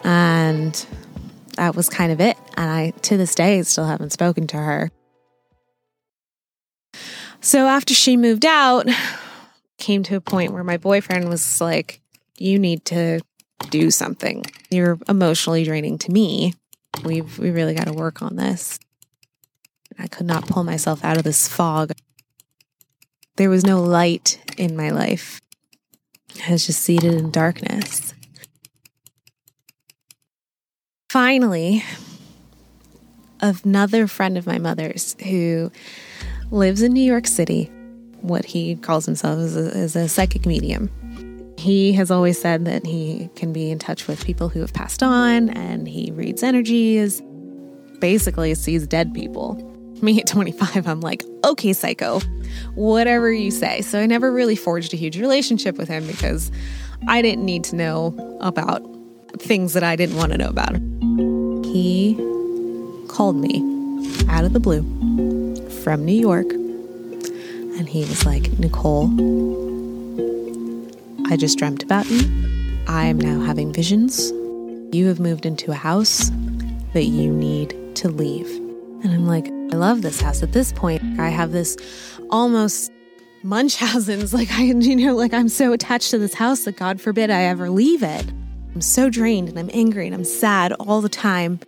And 0.05 0.73
that 1.57 1.75
was 1.75 1.89
kind 1.89 2.13
of 2.13 2.21
it. 2.21 2.37
And 2.55 2.69
I, 2.69 2.91
to 3.01 3.17
this 3.17 3.35
day, 3.35 3.61
still 3.63 3.85
haven't 3.85 4.13
spoken 4.13 4.47
to 4.47 4.57
her. 4.57 4.91
So 7.41 7.67
after 7.67 7.93
she 7.93 8.15
moved 8.15 8.45
out, 8.45 8.87
came 9.79 10.03
to 10.03 10.15
a 10.15 10.21
point 10.21 10.53
where 10.53 10.63
my 10.63 10.77
boyfriend 10.77 11.27
was 11.29 11.59
like, 11.59 12.01
You 12.37 12.59
need 12.59 12.85
to 12.85 13.21
do 13.69 13.89
something. 13.89 14.45
You're 14.69 14.99
emotionally 15.07 15.63
draining 15.63 15.97
to 15.99 16.11
me. 16.11 16.53
We've 17.03 17.39
we 17.39 17.49
really 17.49 17.73
got 17.73 17.87
to 17.87 17.93
work 17.93 18.21
on 18.21 18.35
this. 18.35 18.79
I 19.97 20.07
could 20.07 20.27
not 20.27 20.47
pull 20.47 20.63
myself 20.63 21.03
out 21.03 21.17
of 21.17 21.23
this 21.23 21.47
fog. 21.47 21.91
There 23.35 23.49
was 23.49 23.65
no 23.65 23.81
light 23.81 24.39
in 24.57 24.75
my 24.75 24.89
life. 24.89 25.41
I 26.47 26.51
was 26.51 26.65
just 26.65 26.81
seated 26.81 27.13
in 27.13 27.31
darkness. 27.31 28.13
Finally, 31.09 31.83
another 33.41 34.07
friend 34.07 34.37
of 34.37 34.45
my 34.45 34.57
mother's 34.57 35.15
who 35.23 35.71
lives 36.51 36.81
in 36.81 36.93
New 36.93 37.03
York 37.03 37.27
City 37.27 37.71
what 38.21 38.45
he 38.45 38.75
calls 38.75 39.05
himself 39.05 39.39
is 39.39 39.55
a, 39.55 39.77
is 39.77 39.95
a 39.95 40.09
psychic 40.09 40.45
medium. 40.45 40.89
He 41.57 41.93
has 41.93 42.09
always 42.09 42.39
said 42.39 42.65
that 42.65 42.85
he 42.85 43.29
can 43.35 43.51
be 43.51 43.69
in 43.69 43.79
touch 43.79 44.07
with 44.07 44.23
people 44.23 44.49
who 44.49 44.61
have 44.61 44.73
passed 44.73 45.03
on 45.03 45.49
and 45.49 45.87
he 45.87 46.11
reads 46.11 46.41
energies, 46.41 47.21
basically 47.99 48.55
sees 48.55 48.87
dead 48.87 49.13
people. 49.13 49.65
Me 50.01 50.21
at 50.21 50.27
25, 50.27 50.87
I'm 50.87 51.01
like, 51.01 51.23
okay, 51.43 51.73
psycho, 51.73 52.21
whatever 52.75 53.31
you 53.31 53.51
say. 53.51 53.81
So 53.81 53.99
I 53.99 54.05
never 54.05 54.31
really 54.31 54.55
forged 54.55 54.93
a 54.93 54.97
huge 54.97 55.19
relationship 55.19 55.77
with 55.77 55.89
him 55.89 56.07
because 56.07 56.49
I 57.07 57.21
didn't 57.21 57.43
need 57.43 57.65
to 57.65 57.75
know 57.75 58.37
about 58.39 58.81
things 59.37 59.73
that 59.73 59.83
I 59.83 59.97
didn't 59.97 60.15
want 60.15 60.31
to 60.31 60.37
know 60.37 60.47
about. 60.47 60.75
He 61.65 62.15
called 63.09 63.35
me 63.35 63.57
out 64.29 64.45
of 64.45 64.53
the 64.53 64.59
blue 64.61 64.81
from 65.83 66.05
New 66.05 66.13
York 66.13 66.47
and 67.79 67.87
he 67.87 68.01
was 68.01 68.25
like, 68.25 68.51
Nicole, 68.59 69.07
I 71.31 71.37
just 71.37 71.57
dreamt 71.57 71.81
about 71.81 72.05
you. 72.09 72.19
I 72.87 73.05
am 73.05 73.17
now 73.17 73.39
having 73.39 73.71
visions. 73.71 74.31
You 74.93 75.07
have 75.07 75.21
moved 75.21 75.45
into 75.45 75.71
a 75.71 75.75
house 75.75 76.29
that 76.93 77.05
you 77.05 77.31
need 77.31 77.95
to 77.95 78.09
leave. 78.09 78.47
And 79.01 79.13
I'm 79.13 79.25
like, 79.25 79.47
I 79.47 79.77
love 79.77 80.01
this 80.01 80.19
house. 80.19 80.43
At 80.43 80.51
this 80.51 80.73
point, 80.73 81.01
I 81.19 81.29
have 81.29 81.53
this 81.53 81.77
almost 82.29 82.91
Munchausen's. 83.43 84.33
Like, 84.39 84.51
I, 84.51 84.63
you 84.63 84.95
know, 84.97 85.15
like 85.15 85.33
I'm 85.33 85.47
so 85.47 85.71
attached 85.71 86.11
to 86.11 86.17
this 86.17 86.33
house 86.33 86.65
that 86.65 86.75
God 86.75 86.99
forbid 86.99 87.29
I 87.29 87.43
ever 87.43 87.69
leave 87.69 88.03
it. 88.03 88.25
I'm 88.75 88.81
so 88.81 89.09
drained 89.09 89.47
and 89.47 89.57
I'm 89.57 89.69
angry 89.73 90.05
and 90.05 90.13
I'm 90.13 90.25
sad 90.25 90.73
all 90.73 90.99
the 90.99 91.07
time. 91.07 91.61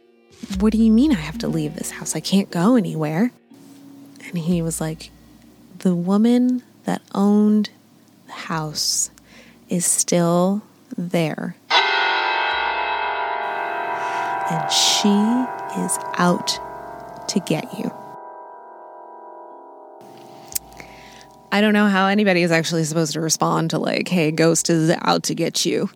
What 0.60 0.74
do 0.74 0.78
you 0.78 0.92
mean 0.92 1.14
I 1.14 1.20
have 1.20 1.38
to 1.38 1.48
leave 1.48 1.76
this 1.76 1.92
house? 1.92 2.18
I 2.18 2.20
can't 2.20 2.52
go 2.52 2.76
anywhere. 2.76 3.32
And 4.26 4.38
he 4.38 4.62
was 4.62 4.82
like, 4.82 5.12
the 5.82 5.96
woman 5.96 6.62
that 6.84 7.02
owned 7.14 7.70
the 8.28 8.34
house 8.34 9.10
is 9.68 9.84
still 9.86 10.62
there. 10.96 11.56
And 14.52 14.72
she 14.72 15.10
is 15.82 15.98
out 16.18 16.60
to 17.30 17.40
get 17.40 17.80
you. 17.80 17.92
I 21.52 21.62
don't 21.62 21.74
know 21.74 21.88
how 21.88 22.08
anybody 22.08 22.44
is 22.44 22.52
actually 22.52 22.84
supposed 22.84 23.14
to 23.14 23.22
respond 23.22 23.72
to, 23.72 23.80
like, 23.80 24.08
hey, 24.08 24.32
ghost 24.32 24.70
is 24.70 24.92
out 25.02 25.24
to 25.24 25.36
get 25.36 25.66
you. 25.66 25.90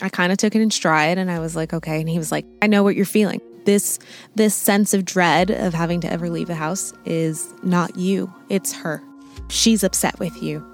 I 0.00 0.08
kind 0.08 0.32
of 0.32 0.38
took 0.38 0.54
it 0.54 0.60
in 0.60 0.70
stride 0.70 1.18
and 1.18 1.30
I 1.30 1.38
was 1.38 1.54
like, 1.54 1.72
okay. 1.72 2.00
And 2.00 2.08
he 2.08 2.18
was 2.18 2.32
like, 2.32 2.44
I 2.60 2.66
know 2.66 2.82
what 2.82 2.96
you're 2.96 3.06
feeling. 3.06 3.40
This 3.66 3.98
this 4.36 4.54
sense 4.54 4.94
of 4.94 5.04
dread 5.04 5.50
of 5.50 5.74
having 5.74 6.00
to 6.00 6.10
ever 6.10 6.30
leave 6.30 6.46
the 6.46 6.54
house 6.54 6.92
is 7.04 7.52
not 7.62 7.96
you. 7.96 8.32
It's 8.48 8.72
her. 8.72 9.02
She's 9.48 9.84
upset 9.84 10.18
with 10.18 10.42
you. 10.42 10.64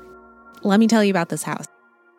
Let 0.62 0.78
me 0.78 0.86
tell 0.86 1.02
you 1.02 1.10
about 1.10 1.30
this 1.30 1.42
house. 1.42 1.66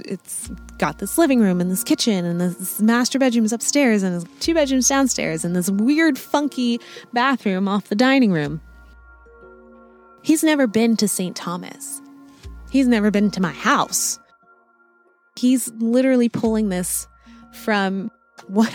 It's 0.03 0.49
got 0.79 0.97
this 0.97 1.17
living 1.17 1.39
room 1.39 1.61
and 1.61 1.71
this 1.71 1.83
kitchen 1.83 2.25
and 2.25 2.41
this 2.41 2.81
master 2.81 3.19
bedroom 3.19 3.45
is 3.45 3.53
upstairs 3.53 4.03
and 4.03 4.27
two 4.41 4.53
bedrooms 4.53 4.87
downstairs 4.89 5.45
and 5.45 5.55
this 5.55 5.69
weird 5.69 6.17
funky 6.17 6.79
bathroom 7.13 7.67
off 7.67 7.87
the 7.89 7.95
dining 7.95 8.31
room. 8.31 8.59
He's 10.23 10.43
never 10.43 10.67
been 10.67 10.97
to 10.97 11.07
St. 11.07 11.35
Thomas. 11.35 12.01
He's 12.71 12.87
never 12.87 13.11
been 13.11 13.29
to 13.31 13.41
my 13.41 13.51
house. 13.51 14.19
He's 15.35 15.71
literally 15.73 16.29
pulling 16.29 16.69
this 16.69 17.07
from 17.51 18.09
what 18.47 18.71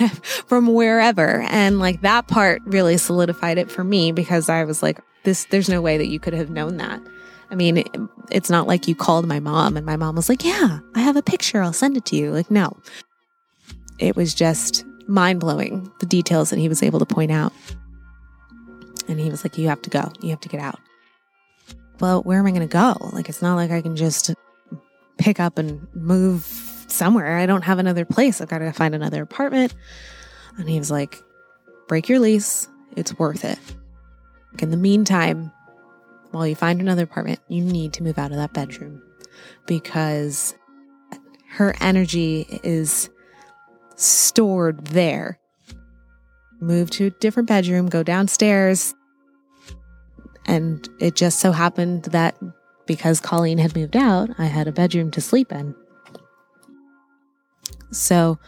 from 0.47 0.67
wherever 0.67 1.43
and 1.43 1.79
like 1.79 2.01
that 2.03 2.29
part 2.29 2.63
really 2.65 2.97
solidified 2.97 3.59
it 3.59 3.71
for 3.71 3.85
me 3.85 4.13
because 4.13 4.49
I 4.49 4.65
was 4.65 4.83
like 4.83 5.01
this 5.25 5.45
there's 5.47 5.69
no 5.69 5.81
way 5.81 5.99
that 5.99 6.09
you 6.09 6.19
could 6.19 6.33
have 6.33 6.51
known 6.51 6.77
that. 6.79 7.01
I 7.51 7.55
mean, 7.55 7.79
it, 7.79 7.89
it's 8.31 8.51
not 8.51 8.67
like 8.67 8.89
you 8.89 8.95
called 8.95 9.27
my 9.27 9.41
mom 9.41 9.77
and 9.77 9.87
my 9.87 9.97
mom 9.97 10.17
was 10.17 10.29
like, 10.29 10.45
"Yeah, 10.45 10.81
I 10.95 11.01
have 11.01 11.17
a 11.17 11.23
picture. 11.23 11.63
I'll 11.63 11.73
send 11.73 11.97
it 11.97 12.05
to 12.07 12.17
you." 12.17 12.31
Like, 12.31 12.51
no. 12.51 12.77
It 13.99 14.17
was 14.17 14.35
just 14.35 14.85
mind-blowing 15.09 15.91
the 15.99 16.07
details 16.07 16.51
that 16.51 16.59
he 16.59 16.69
was 16.69 16.83
able 16.83 16.99
to 16.99 17.07
point 17.07 17.33
out. 17.33 17.53
And 19.09 19.19
he 19.19 19.31
was 19.31 19.45
like, 19.45 19.57
"You 19.57 19.69
have 19.69 19.83
to 19.83 19.91
go. 19.91 20.13
You 20.21 20.31
have 20.31 20.41
to 20.41 20.49
get 20.49 20.61
out." 20.61 20.79
Well, 22.01 22.23
where 22.23 22.39
am 22.39 22.47
I 22.47 22.51
going 22.51 22.69
to 22.69 22.73
go? 22.73 22.97
Like 23.13 23.29
it's 23.29 23.43
not 23.43 23.57
like 23.57 23.71
I 23.71 23.81
can 23.81 23.97
just 23.97 24.35
pick 25.17 25.41
up 25.41 25.59
and 25.59 25.87
move 25.95 26.45
somewhere. 26.91 27.39
I 27.39 27.47
don't 27.47 27.63
have 27.63 27.79
another 27.79 28.05
place. 28.05 28.41
I've 28.41 28.49
got 28.49 28.59
to 28.59 28.73
find 28.73 28.95
another 28.95 29.23
apartment. 29.23 29.75
And 30.57 30.69
he 30.69 30.79
was 30.79 30.91
like, 30.91 31.23
break 31.87 32.09
your 32.09 32.19
lease. 32.19 32.69
It's 32.97 33.19
worth 33.19 33.45
it. 33.45 33.59
In 34.61 34.71
the 34.71 34.77
meantime, 34.77 35.53
while 36.31 36.47
you 36.47 36.55
find 36.55 36.81
another 36.81 37.05
apartment, 37.05 37.41
you 37.49 37.63
need 37.63 37.93
to 37.95 38.03
move 38.03 38.19
out 38.19 38.31
of 38.31 38.37
that 38.37 38.53
bedroom 38.53 39.03
because 39.67 40.55
her 41.51 41.75
energy 41.81 42.61
is 42.63 43.09
stored 43.97 44.87
there. 44.89 45.39
Move 46.61 46.91
to 46.91 47.07
a 47.07 47.11
different 47.11 47.49
bedroom, 47.49 47.89
go 47.89 48.03
downstairs. 48.03 48.95
And 50.45 50.89
it 51.01 51.15
just 51.15 51.41
so 51.41 51.53
happened 51.53 52.05
that 52.05 52.37
because 52.87 53.21
Colleen 53.21 53.59
had 53.59 53.77
moved 53.77 53.97
out, 53.97 54.31
I 54.39 54.47
had 54.47 54.67
a 54.67 54.73
bedroom 54.73 55.11
to 55.13 55.21
sleep 55.21 55.53
in. 55.53 55.75
So 57.91 58.39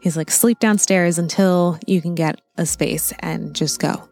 he's 0.00 0.16
like, 0.16 0.30
sleep 0.30 0.58
downstairs 0.58 1.18
until 1.18 1.78
you 1.86 2.00
can 2.00 2.14
get 2.14 2.40
a 2.56 2.66
space 2.66 3.12
and 3.20 3.54
just 3.54 3.80
go. 3.80 4.08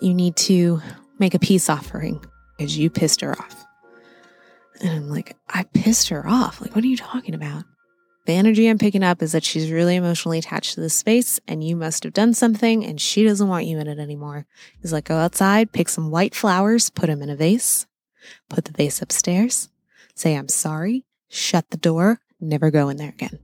You 0.00 0.14
need 0.14 0.36
to 0.36 0.80
make 1.18 1.34
a 1.34 1.38
peace 1.38 1.68
offering 1.68 2.24
because 2.56 2.76
you 2.76 2.90
pissed 2.90 3.20
her 3.20 3.32
off. 3.38 3.64
And 4.80 4.90
I'm 4.90 5.08
like, 5.08 5.36
I 5.48 5.64
pissed 5.64 6.08
her 6.08 6.26
off. 6.26 6.60
Like, 6.60 6.74
what 6.74 6.84
are 6.84 6.88
you 6.88 6.96
talking 6.96 7.34
about? 7.34 7.64
The 8.26 8.32
energy 8.32 8.68
I'm 8.68 8.78
picking 8.78 9.04
up 9.04 9.22
is 9.22 9.32
that 9.32 9.44
she's 9.44 9.70
really 9.70 9.96
emotionally 9.96 10.38
attached 10.38 10.74
to 10.74 10.80
this 10.80 10.94
space 10.94 11.38
and 11.46 11.62
you 11.62 11.76
must 11.76 12.04
have 12.04 12.14
done 12.14 12.32
something 12.32 12.84
and 12.84 12.98
she 12.98 13.22
doesn't 13.22 13.48
want 13.48 13.66
you 13.66 13.78
in 13.78 13.86
it 13.86 13.98
anymore. 13.98 14.46
He's 14.80 14.94
like, 14.94 15.04
go 15.04 15.16
outside, 15.16 15.72
pick 15.72 15.90
some 15.90 16.10
white 16.10 16.34
flowers, 16.34 16.88
put 16.88 17.08
them 17.08 17.20
in 17.20 17.28
a 17.28 17.36
vase, 17.36 17.86
put 18.48 18.64
the 18.64 18.72
vase 18.72 19.02
upstairs, 19.02 19.68
say, 20.14 20.34
I'm 20.36 20.48
sorry, 20.48 21.04
shut 21.28 21.68
the 21.70 21.76
door, 21.76 22.20
never 22.40 22.70
go 22.70 22.88
in 22.88 22.96
there 22.96 23.10
again. 23.10 23.38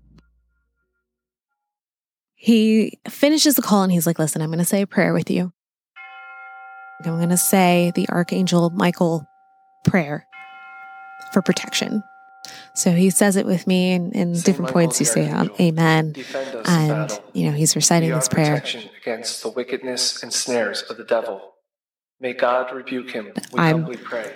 He 2.43 2.99
finishes 3.07 3.55
the 3.55 3.61
call 3.61 3.83
and 3.83 3.93
he's 3.93 4.07
like, 4.07 4.19
Listen, 4.19 4.41
I'm 4.41 4.49
going 4.49 4.61
to 4.61 4.65
say 4.65 4.81
a 4.81 4.87
prayer 4.87 5.13
with 5.13 5.31
you. 5.31 5.53
I'm 7.05 7.19
going 7.19 7.29
to 7.29 7.37
say 7.37 7.93
the 7.95 8.09
Archangel 8.09 8.71
Michael 8.71 9.27
prayer 9.85 10.27
for 11.35 11.43
protection. 11.43 12.03
So 12.75 12.93
he 12.93 13.11
says 13.11 13.37
it 13.37 13.45
with 13.45 13.67
me 13.67 13.93
in, 13.93 14.13
in 14.13 14.33
different 14.33 14.63
Michael 14.63 14.73
points. 14.73 15.01
You 15.01 15.07
say 15.07 15.29
um, 15.29 15.51
Amen, 15.61 16.15
and 16.65 17.21
you 17.35 17.45
know 17.45 17.53
he's 17.53 17.77
reciting 17.77 18.11
this 18.11 18.29
prayer 18.29 18.55
Protection 18.55 18.89
against 19.03 19.43
the 19.43 19.51
wickedness 19.51 20.23
and 20.23 20.33
snares 20.33 20.81
of 20.83 20.97
the 20.97 21.05
devil. 21.05 21.53
May 22.21 22.33
God 22.33 22.73
rebuke 22.73 23.11
him. 23.11 23.33
We 23.53 23.61
I'm, 23.61 23.83
humbly 23.83 23.99
pray 23.99 24.35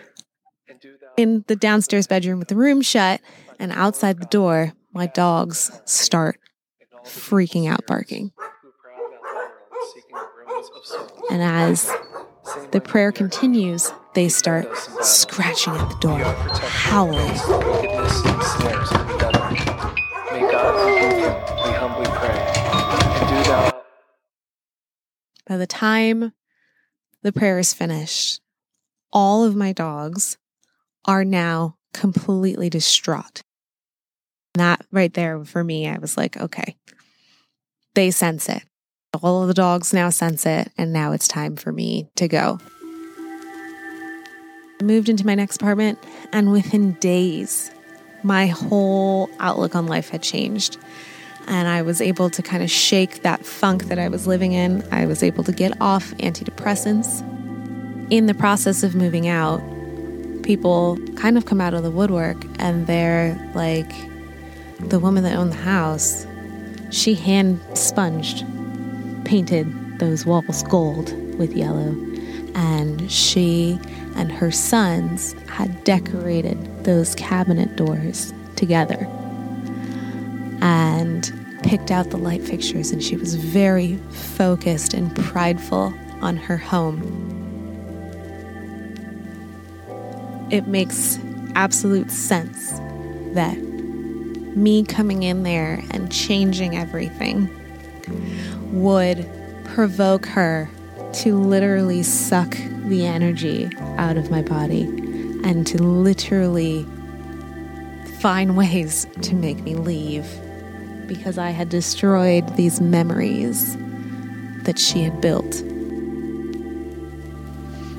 in 1.16 1.44
the 1.46 1.56
downstairs 1.56 2.06
bedroom 2.06 2.38
with 2.38 2.48
the 2.48 2.56
room 2.56 2.82
shut 2.82 3.22
and 3.58 3.72
outside 3.72 4.20
the 4.20 4.26
door, 4.26 4.72
my 4.92 5.06
dogs 5.06 5.70
start 5.84 6.38
freaking 7.04 7.68
out 7.68 7.86
barking. 7.86 8.32
And 11.30 11.42
as 11.42 11.90
the 12.72 12.80
prayer 12.80 13.12
continues, 13.12 13.92
they 14.14 14.28
start 14.28 14.66
scratching 15.02 15.74
at 15.74 15.88
the 15.88 15.96
door, 15.96 16.18
howling. 16.18 17.34
By 25.46 25.56
the 25.56 25.66
time 25.66 26.32
the 27.22 27.32
prayer 27.32 27.58
is 27.58 27.74
finished, 27.74 28.40
all 29.12 29.44
of 29.44 29.54
my 29.54 29.72
dogs 29.72 30.38
are 31.04 31.24
now 31.24 31.76
completely 31.92 32.70
distraught. 32.70 33.42
That 34.54 34.86
right 34.92 35.12
there 35.12 35.44
for 35.44 35.64
me, 35.64 35.88
I 35.88 35.98
was 35.98 36.16
like, 36.16 36.36
okay, 36.36 36.76
they 37.94 38.10
sense 38.10 38.48
it. 38.48 38.62
All 39.22 39.42
of 39.42 39.48
the 39.48 39.54
dogs 39.54 39.92
now 39.92 40.10
sense 40.10 40.46
it, 40.46 40.70
and 40.78 40.92
now 40.92 41.12
it's 41.12 41.28
time 41.28 41.56
for 41.56 41.72
me 41.72 42.08
to 42.16 42.28
go. 42.28 42.58
I 44.80 44.84
moved 44.84 45.08
into 45.08 45.26
my 45.26 45.34
next 45.34 45.56
apartment, 45.56 45.98
and 46.32 46.52
within 46.52 46.92
days, 46.94 47.70
my 48.22 48.46
whole 48.46 49.28
outlook 49.38 49.74
on 49.74 49.86
life 49.86 50.08
had 50.08 50.22
changed. 50.22 50.78
And 51.46 51.68
I 51.68 51.82
was 51.82 52.00
able 52.00 52.30
to 52.30 52.42
kind 52.42 52.62
of 52.62 52.70
shake 52.70 53.22
that 53.22 53.44
funk 53.44 53.84
that 53.84 53.98
I 53.98 54.08
was 54.08 54.26
living 54.26 54.52
in. 54.52 54.82
I 54.90 55.04
was 55.06 55.22
able 55.22 55.44
to 55.44 55.52
get 55.52 55.78
off 55.80 56.12
antidepressants. 56.14 57.22
In 58.10 58.26
the 58.26 58.34
process 58.34 58.82
of 58.82 58.94
moving 58.94 59.28
out, 59.28 59.60
people 60.42 60.96
kind 61.16 61.36
of 61.36 61.44
come 61.44 61.60
out 61.60 61.74
of 61.74 61.82
the 61.82 61.90
woodwork 61.90 62.42
and 62.58 62.86
they're 62.86 63.38
like, 63.54 63.92
the 64.90 64.98
woman 64.98 65.24
that 65.24 65.36
owned 65.36 65.52
the 65.52 65.56
house, 65.56 66.26
she 66.90 67.14
hand 67.14 67.60
sponged, 67.74 68.44
painted 69.24 69.98
those 69.98 70.26
walls 70.26 70.62
gold 70.64 71.12
with 71.38 71.52
yellow. 71.52 71.94
And 72.54 73.10
she 73.10 73.78
and 74.16 74.30
her 74.30 74.50
sons 74.50 75.32
had 75.48 75.82
decorated 75.84 76.84
those 76.84 77.14
cabinet 77.16 77.76
doors 77.76 78.32
together 78.56 79.08
and 80.60 81.32
picked 81.62 81.90
out 81.90 82.10
the 82.10 82.16
light 82.16 82.42
fixtures. 82.42 82.92
And 82.92 83.02
she 83.02 83.16
was 83.16 83.34
very 83.34 83.96
focused 84.10 84.94
and 84.94 85.14
prideful 85.16 85.92
on 86.20 86.36
her 86.36 86.56
home 86.56 87.34
it 90.54 90.68
makes 90.68 91.18
absolute 91.56 92.10
sense 92.10 92.78
that 93.34 93.56
me 94.56 94.84
coming 94.84 95.22
in 95.22 95.42
there 95.42 95.82
and 95.90 96.10
changing 96.12 96.76
everything 96.76 97.48
would 98.72 99.28
provoke 99.64 100.26
her 100.26 100.68
to 101.12 101.36
literally 101.36 102.02
suck 102.02 102.56
the 102.86 103.06
energy 103.06 103.70
out 103.96 104.16
of 104.16 104.30
my 104.30 104.42
body 104.42 104.82
and 105.44 105.66
to 105.66 105.78
literally 105.82 106.84
find 108.18 108.56
ways 108.56 109.06
to 109.22 109.34
make 109.34 109.60
me 109.60 109.74
leave 109.74 110.26
because 111.06 111.38
I 111.38 111.50
had 111.50 111.68
destroyed 111.68 112.56
these 112.56 112.80
memories 112.80 113.76
that 114.64 114.78
she 114.78 115.02
had 115.02 115.20
built. 115.20 115.60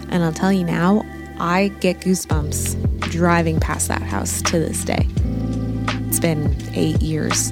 And 0.09 0.23
I'll 0.23 0.33
tell 0.33 0.51
you 0.51 0.63
now, 0.63 1.03
I 1.39 1.67
get 1.79 1.99
goosebumps 1.99 3.01
driving 3.11 3.59
past 3.59 3.87
that 3.89 4.01
house 4.01 4.41
to 4.43 4.59
this 4.59 4.83
day. 4.83 5.07
Been 6.25 6.57
eight 6.73 7.03
years. 7.03 7.51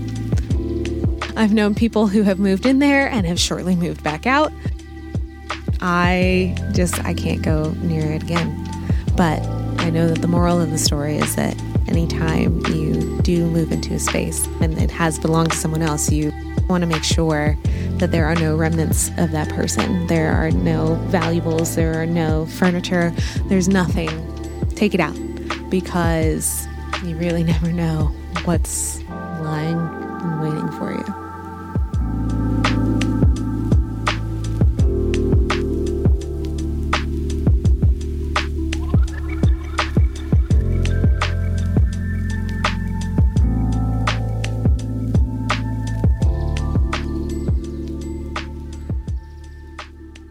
I've 1.37 1.53
known 1.53 1.75
people 1.75 2.07
who 2.07 2.23
have 2.23 2.39
moved 2.39 2.65
in 2.65 2.79
there 2.79 3.07
and 3.07 3.23
have 3.27 3.39
shortly 3.39 3.75
moved 3.75 4.03
back 4.03 4.25
out. 4.25 4.51
I 5.79 6.57
just 6.71 6.99
I 7.05 7.13
can't 7.13 7.43
go 7.43 7.69
near 7.83 8.13
it 8.13 8.23
again. 8.23 8.67
But 9.15 9.45
I 9.77 9.91
know 9.91 10.07
that 10.07 10.23
the 10.23 10.27
moral 10.27 10.59
of 10.59 10.71
the 10.71 10.79
story 10.79 11.17
is 11.17 11.35
that 11.35 11.55
anytime 11.87 12.65
you 12.65 13.21
do 13.21 13.45
move 13.45 13.71
into 13.71 13.93
a 13.93 13.99
space 13.99 14.43
and 14.59 14.75
it 14.79 14.89
has 14.89 15.19
belonged 15.19 15.51
to 15.51 15.57
someone 15.57 15.83
else, 15.83 16.11
you 16.11 16.33
want 16.67 16.81
to 16.81 16.87
make 16.87 17.03
sure 17.03 17.55
that 17.97 18.11
there 18.11 18.25
are 18.25 18.33
no 18.33 18.55
remnants 18.55 19.09
of 19.17 19.29
that 19.33 19.49
person. 19.49 20.07
There 20.07 20.31
are 20.31 20.49
no 20.49 20.95
valuables, 21.09 21.75
there 21.75 22.01
are 22.01 22.07
no 22.07 22.47
furniture, 22.47 23.13
there's 23.49 23.69
nothing. 23.69 24.09
Take 24.69 24.95
it 24.95 24.99
out 24.99 25.15
because 25.69 26.67
you 27.01 27.17
really 27.17 27.43
never 27.43 27.71
know 27.71 28.11
what's 28.45 29.01
lying 29.41 29.77
and 29.77 30.41
waiting 30.41 30.71
for 30.77 30.91
you. 30.91 31.23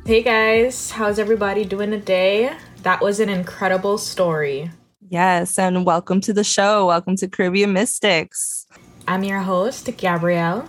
Hey 0.05 0.23
guys, 0.23 0.91
how's 0.91 1.19
everybody 1.19 1.65
doing 1.65 1.91
today? 1.91 2.55
That 2.83 3.01
was 3.01 3.19
an 3.19 3.31
incredible 3.31 3.97
story. 3.97 4.71
Yes, 5.13 5.59
and 5.59 5.85
welcome 5.85 6.23
to 6.23 6.33
the 6.33 6.43
show. 6.43 6.87
Welcome 6.87 7.17
to 7.17 7.29
Caribbean 7.29 7.75
Mystics. 7.75 8.67
I'm 9.07 9.23
your 9.25 9.41
host, 9.41 9.91
Gabrielle. 9.99 10.67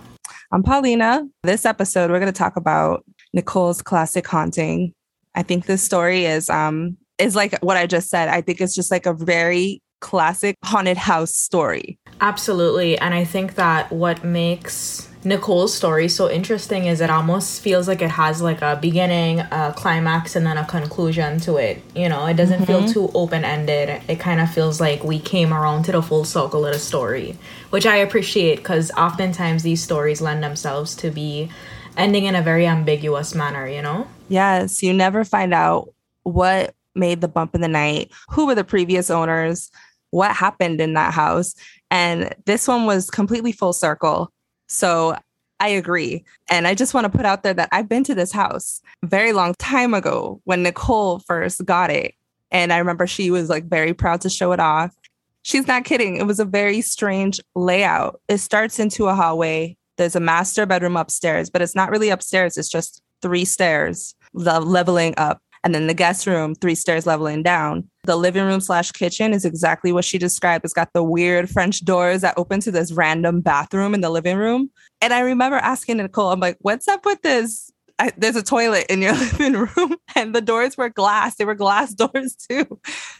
I'm 0.52 0.62
Paulina. 0.62 1.26
This 1.44 1.64
episode, 1.64 2.10
we're 2.10 2.20
going 2.20 2.30
to 2.30 2.38
talk 2.38 2.54
about 2.56 3.06
Nicole's 3.32 3.80
classic 3.80 4.26
haunting. 4.26 4.92
I 5.34 5.42
think 5.42 5.64
this 5.64 5.82
story 5.82 6.26
is 6.26 6.50
um 6.50 6.98
is 7.16 7.34
like 7.34 7.58
what 7.60 7.78
I 7.78 7.86
just 7.86 8.10
said. 8.10 8.28
I 8.28 8.42
think 8.42 8.60
it's 8.60 8.74
just 8.74 8.90
like 8.90 9.06
a 9.06 9.14
very 9.14 9.80
classic 10.02 10.56
haunted 10.62 10.98
house 10.98 11.34
story. 11.34 11.98
Absolutely, 12.20 12.98
and 12.98 13.14
I 13.14 13.24
think 13.24 13.54
that 13.54 13.90
what 13.92 14.24
makes 14.24 15.08
Nicole's 15.24 15.74
story 15.74 16.08
so 16.08 16.30
interesting 16.30 16.84
is 16.84 17.00
it 17.00 17.08
almost 17.08 17.62
feels 17.62 17.88
like 17.88 18.02
it 18.02 18.10
has 18.10 18.42
like 18.42 18.60
a 18.60 18.78
beginning, 18.80 19.40
a 19.40 19.72
climax, 19.74 20.36
and 20.36 20.44
then 20.44 20.58
a 20.58 20.66
conclusion 20.66 21.40
to 21.40 21.56
it. 21.56 21.82
You 21.96 22.10
know, 22.10 22.26
it 22.26 22.34
doesn't 22.34 22.64
mm-hmm. 22.64 22.86
feel 22.86 22.88
too 22.88 23.10
open 23.14 23.42
ended. 23.42 24.02
It 24.06 24.20
kind 24.20 24.40
of 24.40 24.52
feels 24.52 24.82
like 24.82 25.02
we 25.02 25.18
came 25.18 25.54
around 25.54 25.84
to 25.84 25.92
the 25.92 26.02
full 26.02 26.24
circle 26.24 26.66
of 26.66 26.74
the 26.74 26.78
story, 26.78 27.38
which 27.70 27.86
I 27.86 27.96
appreciate 27.96 28.56
because 28.56 28.90
oftentimes 28.92 29.62
these 29.62 29.82
stories 29.82 30.20
lend 30.20 30.44
themselves 30.44 30.94
to 30.96 31.10
be 31.10 31.50
ending 31.96 32.24
in 32.24 32.34
a 32.34 32.42
very 32.42 32.66
ambiguous 32.66 33.34
manner, 33.34 33.66
you 33.66 33.80
know? 33.80 34.06
Yes, 34.28 34.82
you 34.82 34.92
never 34.92 35.24
find 35.24 35.54
out 35.54 35.88
what 36.24 36.74
made 36.94 37.22
the 37.22 37.28
bump 37.28 37.54
in 37.54 37.62
the 37.62 37.68
night, 37.68 38.10
who 38.28 38.46
were 38.46 38.54
the 38.54 38.64
previous 38.64 39.08
owners, 39.08 39.70
what 40.10 40.32
happened 40.32 40.82
in 40.82 40.94
that 40.94 41.14
house. 41.14 41.54
And 41.90 42.34
this 42.44 42.68
one 42.68 42.84
was 42.84 43.08
completely 43.10 43.52
full 43.52 43.72
circle 43.72 44.32
so 44.74 45.16
I 45.60 45.68
agree. 45.68 46.24
And 46.50 46.66
I 46.66 46.74
just 46.74 46.94
want 46.94 47.04
to 47.04 47.16
put 47.16 47.24
out 47.24 47.42
there 47.42 47.54
that 47.54 47.68
I've 47.72 47.88
been 47.88 48.04
to 48.04 48.14
this 48.14 48.32
house 48.32 48.82
very 49.04 49.32
long 49.32 49.54
time 49.58 49.94
ago 49.94 50.40
when 50.44 50.62
Nicole 50.62 51.20
first 51.20 51.64
got 51.64 51.90
it. 51.90 52.14
And 52.50 52.72
I 52.72 52.78
remember 52.78 53.06
she 53.06 53.30
was 53.30 53.48
like 53.48 53.64
very 53.64 53.94
proud 53.94 54.20
to 54.22 54.30
show 54.30 54.52
it 54.52 54.60
off. 54.60 54.94
She's 55.42 55.66
not 55.66 55.84
kidding. 55.84 56.16
It 56.16 56.26
was 56.26 56.40
a 56.40 56.44
very 56.44 56.80
strange 56.80 57.40
layout. 57.54 58.20
It 58.28 58.38
starts 58.38 58.78
into 58.78 59.06
a 59.06 59.14
hallway. 59.14 59.76
There's 59.96 60.16
a 60.16 60.20
master 60.20 60.66
bedroom 60.66 60.96
upstairs, 60.96 61.50
but 61.50 61.62
it's 61.62 61.74
not 61.74 61.90
really 61.90 62.10
upstairs. 62.10 62.58
It's 62.58 62.68
just 62.68 63.00
three 63.22 63.44
stairs, 63.44 64.14
the 64.32 64.60
leveling 64.60 65.14
up 65.16 65.40
and 65.64 65.74
then 65.74 65.86
the 65.86 65.94
guest 65.94 66.26
room, 66.26 66.54
three 66.54 66.74
stairs 66.74 67.06
leveling 67.06 67.42
down. 67.42 67.88
The 68.04 68.16
living 68.16 68.44
room 68.44 68.60
slash 68.60 68.92
kitchen 68.92 69.32
is 69.32 69.46
exactly 69.46 69.92
what 69.92 70.04
she 70.04 70.18
described. 70.18 70.64
It's 70.64 70.74
got 70.74 70.92
the 70.92 71.02
weird 71.02 71.48
French 71.48 71.84
doors 71.84 72.20
that 72.20 72.34
open 72.36 72.60
to 72.60 72.70
this 72.70 72.92
random 72.92 73.40
bathroom 73.40 73.94
in 73.94 74.02
the 74.02 74.10
living 74.10 74.36
room. 74.36 74.70
And 75.00 75.14
I 75.14 75.20
remember 75.20 75.56
asking 75.56 75.96
Nicole, 75.96 76.30
I'm 76.30 76.40
like, 76.40 76.58
what's 76.60 76.86
up 76.86 77.06
with 77.06 77.22
this? 77.22 77.70
I, 77.98 78.12
there's 78.18 78.36
a 78.36 78.42
toilet 78.42 78.86
in 78.90 79.00
your 79.00 79.12
living 79.38 79.54
room, 79.54 79.96
and 80.14 80.34
the 80.34 80.42
doors 80.42 80.76
were 80.76 80.90
glass. 80.90 81.36
They 81.36 81.44
were 81.44 81.54
glass 81.54 81.94
doors 81.94 82.36
too. 82.36 82.78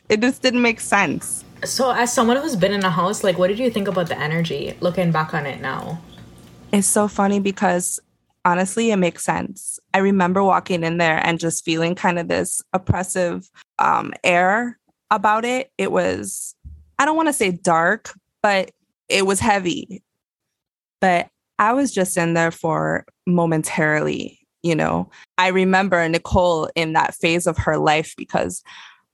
It 0.08 0.20
just 0.20 0.42
didn't 0.42 0.62
make 0.62 0.80
sense. 0.80 1.44
So, 1.64 1.92
as 1.92 2.12
someone 2.12 2.36
who's 2.36 2.56
been 2.56 2.72
in 2.72 2.84
a 2.84 2.90
house, 2.90 3.24
like, 3.24 3.38
what 3.38 3.46
did 3.46 3.58
you 3.58 3.70
think 3.70 3.88
about 3.88 4.08
the 4.08 4.18
energy 4.18 4.76
looking 4.80 5.12
back 5.12 5.32
on 5.32 5.46
it 5.46 5.62
now? 5.62 5.98
It's 6.72 6.88
so 6.88 7.08
funny 7.08 7.40
because 7.40 8.00
honestly, 8.44 8.90
it 8.90 8.96
makes 8.96 9.24
sense. 9.24 9.78
I 9.92 9.98
remember 9.98 10.42
walking 10.42 10.84
in 10.84 10.98
there 10.98 11.24
and 11.24 11.38
just 11.38 11.64
feeling 11.64 11.94
kind 11.94 12.18
of 12.18 12.28
this 12.28 12.60
oppressive 12.72 13.48
um, 13.78 14.12
air 14.22 14.78
about 15.10 15.44
it. 15.44 15.70
It 15.78 15.92
was, 15.92 16.54
I 16.98 17.04
don't 17.04 17.16
want 17.16 17.28
to 17.28 17.32
say 17.32 17.52
dark, 17.52 18.12
but 18.42 18.70
it 19.08 19.26
was 19.26 19.40
heavy. 19.40 20.02
But 21.00 21.28
I 21.58 21.72
was 21.72 21.92
just 21.92 22.16
in 22.16 22.34
there 22.34 22.50
for 22.50 23.04
momentarily, 23.26 24.38
you 24.62 24.74
know. 24.74 25.10
I 25.38 25.48
remember 25.48 26.06
Nicole 26.08 26.68
in 26.74 26.94
that 26.94 27.14
phase 27.14 27.46
of 27.46 27.56
her 27.58 27.78
life 27.78 28.14
because 28.16 28.62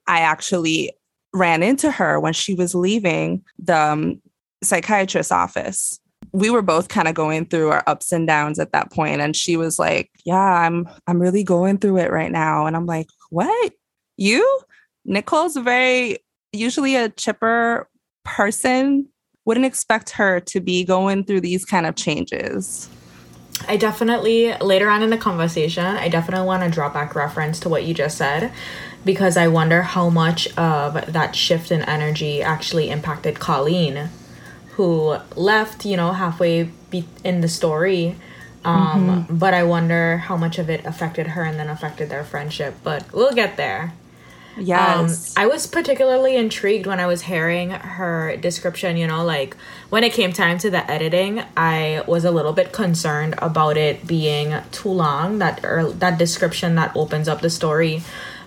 I 0.06 0.20
actually 0.20 0.92
ran 1.32 1.62
into 1.62 1.90
her 1.90 2.18
when 2.18 2.32
she 2.32 2.54
was 2.54 2.74
leaving 2.74 3.44
the 3.58 3.76
um, 3.76 4.22
psychiatrist's 4.62 5.32
office 5.32 6.00
we 6.32 6.50
were 6.50 6.62
both 6.62 6.88
kind 6.88 7.08
of 7.08 7.14
going 7.14 7.46
through 7.46 7.70
our 7.70 7.82
ups 7.86 8.12
and 8.12 8.26
downs 8.26 8.58
at 8.58 8.72
that 8.72 8.92
point 8.92 9.20
and 9.20 9.34
she 9.34 9.56
was 9.56 9.78
like 9.78 10.10
yeah 10.24 10.36
i'm 10.36 10.88
i'm 11.06 11.20
really 11.20 11.42
going 11.42 11.78
through 11.78 11.98
it 11.98 12.10
right 12.10 12.32
now. 12.32 12.66
And 12.66 12.76
i'm 12.76 12.86
like 12.86 13.06
what? 13.30 13.72
You? 14.16 14.60
Nicole's 15.04 15.56
very 15.56 16.18
usually 16.52 16.96
a 16.96 17.08
chipper 17.08 17.88
person. 18.24 19.08
Wouldn't 19.46 19.66
expect 19.66 20.10
her 20.10 20.40
to 20.40 20.60
be 20.60 20.84
going 20.84 21.24
through 21.24 21.40
these 21.40 21.64
kind 21.64 21.86
of 21.86 21.96
changes. 21.96 22.88
I 23.66 23.76
definitely 23.76 24.54
later 24.58 24.88
on 24.88 25.02
in 25.02 25.10
the 25.10 25.16
conversation, 25.16 25.84
I 25.84 26.08
definitely 26.08 26.46
want 26.46 26.62
to 26.62 26.70
draw 26.70 26.88
back 26.88 27.14
reference 27.14 27.60
to 27.60 27.68
what 27.68 27.84
you 27.84 27.94
just 27.94 28.18
said 28.18 28.52
because 29.04 29.36
I 29.36 29.48
wonder 29.48 29.82
how 29.82 30.10
much 30.10 30.46
of 30.58 31.12
that 31.12 31.34
shift 31.34 31.70
in 31.70 31.82
energy 31.82 32.42
actually 32.42 32.90
impacted 32.90 33.38
Colleen 33.38 34.10
who 34.80 35.18
left, 35.36 35.84
you 35.84 35.94
know, 35.94 36.10
halfway 36.12 36.62
be- 36.88 37.04
in 37.22 37.42
the 37.42 37.48
story. 37.48 38.16
Um, 38.64 39.26
mm-hmm. 39.26 39.36
But 39.36 39.52
I 39.52 39.62
wonder 39.62 40.16
how 40.16 40.38
much 40.38 40.58
of 40.58 40.70
it 40.70 40.86
affected 40.86 41.26
her 41.28 41.42
and 41.42 41.58
then 41.58 41.68
affected 41.68 42.08
their 42.08 42.24
friendship. 42.24 42.76
But 42.82 43.12
we'll 43.12 43.34
get 43.34 43.58
there. 43.58 43.92
Yes. 44.56 45.36
Um, 45.36 45.42
I 45.42 45.46
was 45.46 45.66
particularly 45.66 46.34
intrigued 46.36 46.86
when 46.86 46.98
I 46.98 47.06
was 47.06 47.20
hearing 47.22 47.70
her 47.70 48.36
description, 48.38 48.96
you 48.96 49.06
know, 49.06 49.22
like 49.22 49.54
when 49.90 50.02
it 50.02 50.14
came 50.14 50.32
time 50.32 50.56
to 50.58 50.70
the 50.70 50.90
editing, 50.90 51.42
I 51.58 52.02
was 52.06 52.24
a 52.24 52.30
little 52.30 52.54
bit 52.54 52.72
concerned 52.72 53.34
about 53.38 53.76
it 53.76 54.06
being 54.06 54.54
too 54.72 54.88
long, 54.88 55.40
that 55.40 55.62
or 55.62 55.92
that 55.92 56.18
description 56.18 56.74
that 56.76 56.96
opens 56.96 57.28
up 57.28 57.42
the 57.42 57.50
story. 57.50 58.02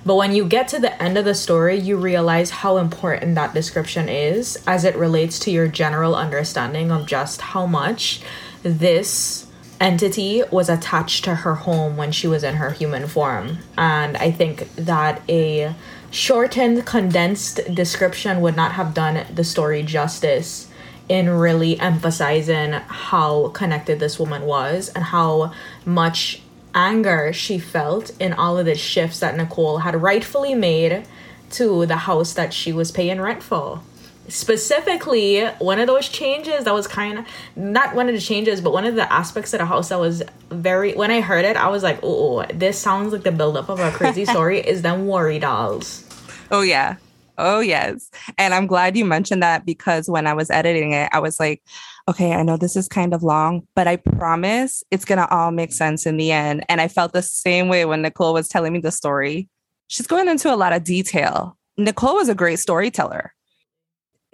But 0.06 0.16
when 0.16 0.34
you 0.34 0.46
get 0.46 0.68
to 0.70 0.80
the 0.80 1.02
end 1.02 1.18
of 1.18 1.26
the 1.26 1.36
story, 1.36 1.80
you 1.80 1.98
realize 1.98 2.50
how 2.50 2.78
important 2.78 3.36
that 3.36 3.54
description 3.54 4.10
is 4.10 4.62
as 4.68 4.84
it 4.84 4.96
relates 4.96 5.40
to 5.40 5.52
your 5.52 5.68
general 5.68 6.16
understanding 6.16 6.92
of 6.92 7.06
just 7.06 7.42
how 7.42 7.66
much 7.66 8.22
this 8.64 9.48
entity 9.80 10.44
was 10.52 10.70
attached 10.70 11.24
to 11.26 11.36
her 11.36 11.56
home 11.56 11.98
when 11.98 12.12
she 12.12 12.28
was 12.28 12.44
in 12.44 12.56
her 12.56 12.72
human 12.72 13.08
form. 13.08 13.60
And 13.78 14.18
I 14.18 14.32
think 14.32 14.74
that 14.76 15.22
a 15.30 15.74
shortened, 16.12 16.86
condensed 16.86 17.62
description 17.74 18.42
would 18.42 18.56
not 18.56 18.74
have 18.74 18.94
done 18.94 19.26
the 19.34 19.44
story 19.44 19.84
justice 19.84 20.70
in 21.10 21.30
really 21.30 21.80
emphasizing 21.80 22.72
how 22.72 23.50
connected 23.50 24.00
this 24.00 24.20
woman 24.20 24.44
was 24.44 24.90
and 24.90 25.04
how 25.04 25.52
much 25.86 26.42
anger 26.76 27.32
she 27.34 27.58
felt 27.60 28.12
in 28.20 28.34
all 28.34 28.58
of 28.58 28.66
the 28.66 28.76
shifts 28.76 29.20
that 29.20 29.36
Nicole 29.36 29.80
had 29.80 30.02
rightfully 30.02 30.56
made 30.56 31.06
to 31.52 31.86
the 31.86 31.98
house 31.98 32.34
that 32.34 32.54
she 32.54 32.74
was 32.74 32.92
paying 32.92 33.22
rent 33.22 33.44
for. 33.44 33.82
Specifically, 34.28 35.46
one 35.60 35.80
of 35.80 35.88
those 35.88 36.08
changes 36.08 36.64
that 36.64 36.74
was 36.74 36.88
kind 36.88 37.20
of 37.20 37.26
not 37.56 37.94
one 37.94 38.08
of 38.08 38.16
the 38.16 38.22
changes, 38.22 38.62
but 38.62 38.72
one 38.72 38.86
of 38.86 38.96
the 38.96 39.12
aspects 39.12 39.54
of 39.54 39.60
the 39.60 39.66
house 39.66 39.90
that 39.90 40.00
was 40.00 40.24
very. 40.50 40.94
When 40.94 41.12
I 41.12 41.20
heard 41.22 41.44
it, 41.46 41.58
I 41.58 41.68
was 41.68 41.84
like, 41.84 42.00
"Oh, 42.02 42.44
this 42.46 42.80
sounds 42.80 43.12
like 43.12 43.24
the 43.24 43.32
buildup 43.34 43.70
of 43.70 43.80
a 43.80 43.92
crazy 43.92 44.26
story." 44.34 44.60
is 44.60 44.82
them 44.82 45.08
worry 45.08 45.40
dolls? 45.40 46.06
Oh 46.50 46.62
yeah, 46.62 46.96
oh 47.38 47.60
yes. 47.60 48.10
And 48.38 48.54
I'm 48.54 48.68
glad 48.68 48.98
you 48.98 49.06
mentioned 49.06 49.44
that 49.44 49.66
because 49.66 50.10
when 50.10 50.28
I 50.28 50.34
was 50.34 50.50
editing 50.50 50.94
it, 50.94 51.10
I 51.12 51.20
was 51.20 51.40
like, 51.40 51.64
okay, 52.10 52.34
I 52.34 52.44
know 52.44 52.58
this 52.58 52.76
is 52.76 52.88
kind 52.88 53.14
of 53.14 53.24
long, 53.24 53.68
but 53.76 53.88
I 53.88 53.96
promise 53.96 54.84
it's 54.92 55.06
going 55.06 55.20
to 55.20 55.30
all 55.30 55.52
make 55.52 55.72
sense 55.72 56.06
in 56.06 56.18
the 56.18 56.32
end. 56.32 56.66
And 56.70 56.82
I 56.82 56.88
felt 56.88 57.14
the 57.14 57.22
same 57.22 57.70
way 57.70 57.86
when 57.86 58.02
Nicole 58.02 58.34
was 58.34 58.48
telling 58.48 58.74
me 58.74 58.80
the 58.80 58.92
story. 58.92 59.50
She's 59.88 60.08
going 60.08 60.28
into 60.28 60.54
a 60.54 60.58
lot 60.58 60.74
of 60.74 60.84
detail. 60.84 61.58
Nicole 61.78 62.16
was 62.16 62.30
a 62.30 62.36
great 62.36 62.60
storyteller. 62.60 63.34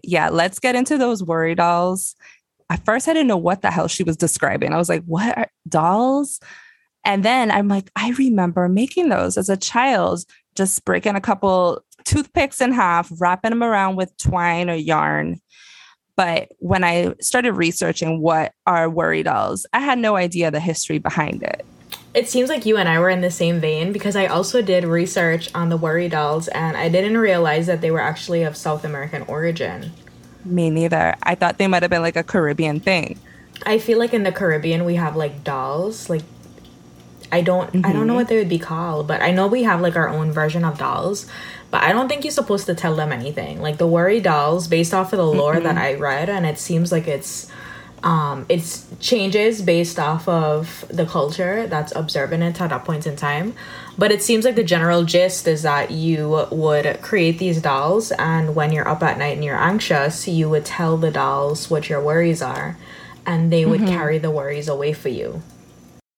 Yeah, 0.03 0.29
let's 0.29 0.59
get 0.59 0.75
into 0.75 0.97
those 0.97 1.23
worry 1.23 1.55
dolls. 1.55 2.15
At 2.69 2.85
first, 2.85 3.07
I 3.07 3.13
didn't 3.13 3.27
know 3.27 3.37
what 3.37 3.61
the 3.61 3.71
hell 3.71 3.87
she 3.87 4.03
was 4.03 4.17
describing. 4.17 4.73
I 4.73 4.77
was 4.77 4.89
like, 4.89 5.03
what 5.05 5.37
are 5.37 5.51
dolls? 5.67 6.39
And 7.03 7.23
then 7.23 7.49
I'm 7.51 7.67
like, 7.67 7.89
I 7.95 8.11
remember 8.11 8.67
making 8.69 9.09
those 9.09 9.37
as 9.37 9.49
a 9.49 9.57
child, 9.57 10.25
just 10.55 10.85
breaking 10.85 11.15
a 11.15 11.21
couple 11.21 11.83
toothpicks 12.09 12.59
in 12.59 12.71
half, 12.71 13.11
wrapping 13.19 13.51
them 13.51 13.63
around 13.63 13.95
with 13.95 14.15
twine 14.17 14.69
or 14.69 14.75
yarn. 14.75 15.39
But 16.15 16.49
when 16.57 16.83
I 16.83 17.13
started 17.21 17.53
researching 17.53 18.19
what 18.19 18.53
are 18.65 18.89
worry 18.89 19.23
dolls, 19.23 19.65
I 19.73 19.79
had 19.79 19.99
no 19.99 20.15
idea 20.15 20.51
the 20.51 20.59
history 20.59 20.97
behind 20.97 21.43
it. 21.43 21.65
It 22.15 22.27
seems 22.27 22.49
like 22.49 22.65
you 22.65 22.77
and 22.77 22.89
I 22.89 22.99
were 22.99 23.09
in 23.09 23.21
the 23.21 23.29
same 23.29 23.59
vein 23.59 23.93
because 23.93 24.15
I 24.15 24.25
also 24.25 24.63
did 24.63 24.83
research 24.83 25.53
on 25.53 25.69
the 25.69 25.77
worry 25.77 26.09
dolls 26.09 26.47
and 26.49 26.75
I 26.75 26.89
didn't 26.89 27.19
realize 27.19 27.67
that 27.67 27.81
they 27.81 27.91
were 27.91 28.01
actually 28.01 28.41
of 28.41 28.57
South 28.57 28.83
American 28.83 29.21
origin. 29.23 29.91
Me 30.43 30.71
neither. 30.71 31.15
I 31.21 31.35
thought 31.35 31.59
they 31.59 31.67
might 31.67 31.83
have 31.83 31.91
been 31.91 32.01
like 32.01 32.15
a 32.15 32.23
Caribbean 32.23 32.79
thing. 32.79 33.19
I 33.65 33.77
feel 33.77 33.99
like 33.99 34.13
in 34.13 34.23
the 34.23 34.31
Caribbean 34.31 34.85
we 34.85 34.95
have 34.95 35.15
like 35.15 35.43
dolls, 35.43 36.09
like 36.09 36.23
I 37.31 37.41
don't 37.41 37.71
mm-hmm. 37.71 37.85
I 37.85 37.93
don't 37.93 38.07
know 38.07 38.15
what 38.15 38.27
they 38.27 38.37
would 38.37 38.49
be 38.49 38.59
called, 38.59 39.07
but 39.07 39.21
I 39.21 39.31
know 39.31 39.47
we 39.47 39.63
have 39.63 39.81
like 39.81 39.95
our 39.95 40.09
own 40.09 40.31
version 40.31 40.65
of 40.65 40.77
dolls. 40.77 41.27
But 41.71 41.83
I 41.83 41.91
don't 41.91 42.07
think 42.07 42.23
you're 42.23 42.31
supposed 42.31 42.65
to 42.65 42.75
tell 42.75 42.95
them 42.95 43.11
anything. 43.11 43.61
Like 43.61 43.77
the 43.77 43.87
worry 43.87 44.19
dolls, 44.19 44.67
based 44.67 44.93
off 44.93 45.13
of 45.13 45.17
the 45.17 45.25
lore 45.25 45.55
mm-hmm. 45.55 45.63
that 45.63 45.77
I 45.77 45.95
read, 45.95 46.29
and 46.29 46.45
it 46.45 46.57
seems 46.57 46.91
like 46.91 47.07
it's 47.07 47.51
um 48.03 48.45
it's 48.47 48.87
changes 48.99 49.61
based 49.61 49.99
off 49.99 50.27
of 50.27 50.85
the 50.89 51.05
culture 51.05 51.67
that's 51.67 51.93
observant 51.95 52.43
at 52.43 52.55
that 52.69 52.85
point 52.85 53.05
in 53.05 53.15
time 53.15 53.53
but 53.97 54.11
it 54.11 54.23
seems 54.23 54.45
like 54.45 54.55
the 54.55 54.63
general 54.63 55.03
gist 55.03 55.47
is 55.47 55.63
that 55.63 55.91
you 55.91 56.47
would 56.51 57.01
create 57.01 57.39
these 57.39 57.61
dolls 57.61 58.11
and 58.13 58.55
when 58.55 58.71
you're 58.71 58.87
up 58.87 59.03
at 59.03 59.17
night 59.17 59.35
and 59.35 59.43
you're 59.43 59.61
anxious 59.61 60.27
you 60.27 60.49
would 60.49 60.65
tell 60.65 60.95
the 60.97 61.11
dolls 61.11 61.69
what 61.69 61.89
your 61.89 62.01
worries 62.01 62.41
are 62.41 62.77
and 63.25 63.51
they 63.51 63.65
would 63.65 63.81
mm-hmm. 63.81 63.89
carry 63.89 64.17
the 64.17 64.31
worries 64.31 64.67
away 64.67 64.93
for 64.93 65.09
you 65.09 65.41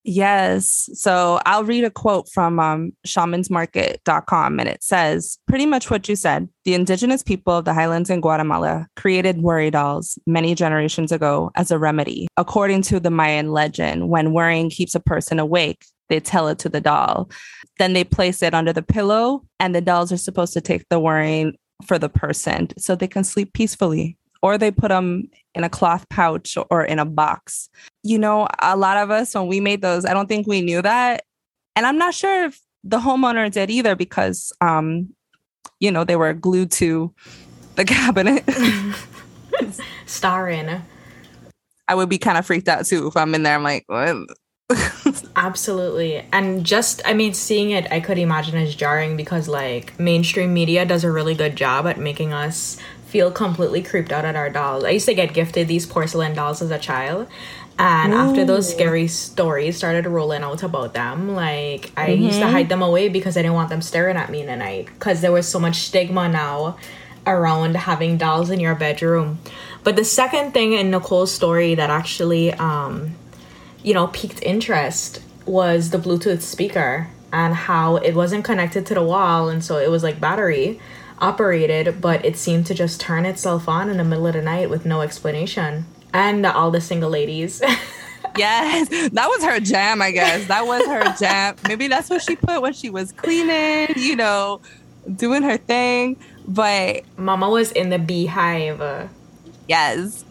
Yes. 0.04 0.90
So 0.94 1.40
I'll 1.46 1.64
read 1.64 1.84
a 1.84 1.92
quote 1.92 2.28
from 2.30 2.60
um, 2.60 2.92
shamansmarket.com 3.06 4.60
and 4.60 4.68
it 4.68 4.84
says 4.84 5.38
pretty 5.48 5.68
much 5.68 5.92
what 5.92 6.10
you 6.10 6.16
said. 6.16 6.50
The 6.66 6.74
indigenous 6.74 7.22
people 7.22 7.58
of 7.58 7.66
the 7.66 7.74
highlands 7.74 8.10
in 8.10 8.22
Guatemala 8.22 8.88
created 8.96 9.42
worry 9.42 9.70
dolls 9.70 10.18
many 10.26 10.56
generations 10.56 11.12
ago 11.12 11.52
as 11.56 11.70
a 11.70 11.78
remedy. 11.78 12.28
According 12.38 12.82
to 12.84 13.00
the 13.00 13.12
Mayan 13.12 13.52
legend, 13.52 14.10
when 14.10 14.34
worrying 14.34 14.70
keeps 14.70 14.96
a 14.96 15.00
person 15.00 15.38
awake, 15.38 15.86
they 16.10 16.20
tell 16.20 16.48
it 16.48 16.60
to 16.60 16.70
the 16.70 16.82
doll. 16.82 17.30
Then 17.78 17.94
they 17.94 18.04
place 18.04 18.44
it 18.44 18.54
under 18.54 18.74
the 18.74 18.82
pillow, 18.82 19.44
and 19.60 19.74
the 19.74 19.82
dolls 19.82 20.12
are 20.12 20.18
supposed 20.18 20.52
to 20.54 20.62
take 20.62 20.88
the 20.90 21.00
worrying 21.00 21.56
for 21.86 21.98
the 21.98 22.10
person 22.10 22.68
so 22.78 22.96
they 22.96 23.08
can 23.08 23.24
sleep 23.24 23.54
peacefully 23.54 24.18
or 24.42 24.58
they 24.58 24.72
put 24.72 24.90
them 24.90 25.30
in 25.54 25.64
a 25.64 25.70
cloth 25.70 26.08
pouch 26.10 26.58
or 26.70 26.84
in 26.84 27.00
a 27.00 27.06
box. 27.06 27.70
You 28.04 28.18
know, 28.18 28.48
a 28.60 28.76
lot 28.76 28.98
of 28.98 29.12
us, 29.12 29.36
when 29.36 29.48
we 29.48 29.60
made 29.60 29.82
those, 29.82 30.06
I 30.06 30.14
don't 30.14 30.28
think 30.28 30.48
we 30.48 30.62
knew 30.62 30.82
that. 30.82 31.26
And 31.76 31.86
I'm 31.86 31.98
not 31.98 32.14
sure 32.14 32.46
if 32.46 32.60
the 32.84 33.00
homeowner 33.00 33.52
did 33.52 33.70
either 33.70 33.96
because, 33.96 34.52
um, 34.62 35.14
you 35.80 35.92
know, 35.92 36.04
they 36.04 36.16
were 36.16 36.34
glued 36.34 36.72
to 36.72 37.14
the 37.76 37.86
cabinet. 37.86 38.44
Starring. 40.06 40.82
I 41.88 41.96
would 41.96 42.10
be 42.10 42.18
kind 42.18 42.38
of 42.38 42.46
freaked 42.46 42.68
out 42.68 42.86
too 42.86 43.08
if 43.08 43.18
I'm 43.18 43.36
in 43.36 43.44
there. 43.44 43.56
I'm 43.56 43.64
like, 43.64 43.84
what? 43.88 44.16
Absolutely. 45.36 46.26
And 46.32 46.66
just, 46.66 47.02
I 47.06 47.14
mean, 47.14 47.34
seeing 47.34 47.72
it, 47.72 47.92
I 47.92 48.00
could 48.00 48.18
imagine 48.18 48.56
as 48.58 48.76
jarring 48.76 49.18
because, 49.18 49.48
like, 49.48 50.00
mainstream 50.00 50.54
media 50.54 50.86
does 50.86 51.04
a 51.04 51.12
really 51.12 51.36
good 51.36 51.56
job 51.56 51.88
at 51.88 52.00
making 52.00 52.34
us 52.34 52.78
feel 53.12 53.30
completely 53.30 53.84
creeped 53.84 54.14
out 54.14 54.24
at 54.24 54.38
our 54.38 54.50
dolls. 54.50 54.86
I 54.86 54.92
used 54.92 55.06
to 55.08 55.14
get 55.14 55.34
gifted 55.34 55.68
these 55.68 55.86
porcelain 55.86 56.34
dolls 56.34 56.62
as 56.62 56.72
a 56.72 56.80
child. 56.80 57.28
And 57.78 58.14
Ooh. 58.14 58.18
after 58.18 58.46
those 58.46 58.72
scary 58.72 59.08
stories 59.10 59.76
started 59.76 60.06
rolling 60.06 60.44
out 60.44 60.64
about 60.64 60.94
them, 60.94 61.36
like 61.36 61.92
I 61.98 62.12
mm-hmm. 62.12 62.24
used 62.24 62.40
to 62.40 62.48
hide 62.48 62.70
them 62.70 62.82
away 62.82 63.10
because 63.10 63.36
I 63.36 63.42
didn't 63.42 63.56
want 63.56 63.70
them 63.70 63.82
staring 63.82 64.16
at 64.16 64.30
me 64.32 64.40
in 64.40 64.48
the 64.48 64.56
night. 64.56 64.86
Because 64.86 65.20
there 65.20 65.32
was 65.34 65.46
so 65.46 65.60
much 65.60 65.76
stigma 65.76 66.30
now 66.30 66.78
around 67.28 67.76
having 67.76 68.18
dolls 68.18 68.50
in 68.50 68.62
your 68.62 68.76
bedroom. 68.76 69.40
But 69.84 69.98
the 69.98 70.06
second 70.06 70.54
thing 70.54 70.74
in 70.74 70.90
Nicole's 70.90 71.34
story 71.34 71.76
that 71.76 71.90
actually, 71.90 72.54
um, 72.54 73.16
you 73.84 73.94
know, 73.94 74.08
piqued 74.08 74.42
interest 74.42 75.22
was 75.46 75.90
the 75.90 75.98
Bluetooth 75.98 76.42
speaker 76.42 77.10
and 77.34 77.54
how 77.54 77.98
it 77.98 78.14
wasn't 78.16 78.46
connected 78.46 78.86
to 78.86 78.94
the 78.94 79.04
wall, 79.04 79.50
and 79.50 79.64
so 79.64 79.78
it 79.78 79.90
was 79.90 80.04
like 80.04 80.20
battery 80.20 80.80
operated, 81.22 82.02
but 82.02 82.26
it 82.26 82.36
seemed 82.36 82.66
to 82.66 82.74
just 82.74 83.00
turn 83.00 83.26
itself 83.26 83.70
on 83.70 83.90
in 83.90 83.98
the 83.98 84.04
middle 84.04 84.28
of 84.28 84.34
the 84.34 84.42
night 84.42 84.70
with 84.70 84.86
no 84.86 85.02
explanation. 85.02 85.86
And 86.14 86.46
all 86.46 86.72
the 86.72 86.82
single 86.82 87.10
ladies. 87.10 87.62
yes, 88.38 88.90
that 88.90 89.28
was 89.28 89.44
her 89.44 89.60
jam, 89.60 90.02
I 90.02 90.12
guess. 90.12 90.48
That 90.48 90.66
was 90.66 90.86
her 90.88 91.16
jam. 91.20 91.56
Maybe 91.68 91.88
that's 91.88 92.10
what 92.10 92.22
she 92.22 92.36
put 92.36 92.62
when 92.62 92.74
she 92.74 92.90
was 92.90 93.12
cleaning, 93.14 93.94
you 93.96 94.16
know, 94.16 94.60
doing 95.16 95.44
her 95.44 95.58
thing. 95.58 96.18
But 96.48 97.04
Mama 97.18 97.50
was 97.50 97.72
in 97.72 97.90
the 97.90 97.98
BeyHive. 97.98 99.10
Yes. 99.68 100.26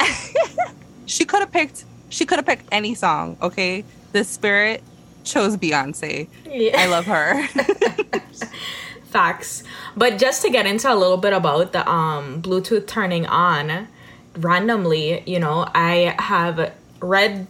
she 1.06 1.24
could 1.24 1.40
have 1.40 1.52
picked 1.52 1.84
she 2.10 2.26
could 2.26 2.38
have 2.38 2.46
picked 2.46 2.66
any 2.72 2.94
song, 2.94 3.36
okay? 3.40 3.84
The 4.12 4.24
spirit 4.24 4.82
chose 5.24 5.56
Beyonce. 5.56 6.28
Yeah. 6.44 6.72
I 6.76 6.86
love 6.86 7.06
her. 7.06 7.48
Facts. 9.10 9.64
But 9.96 10.18
just 10.18 10.42
to 10.42 10.50
get 10.50 10.66
into 10.66 10.92
a 10.92 10.94
little 10.94 11.16
bit 11.16 11.32
about 11.32 11.72
the 11.72 11.88
um, 11.90 12.40
Bluetooth 12.40 12.86
turning 12.86 13.26
on 13.26 13.88
randomly, 14.36 15.24
you 15.26 15.40
know, 15.40 15.66
I 15.74 16.14
have 16.18 16.72
read 17.00 17.48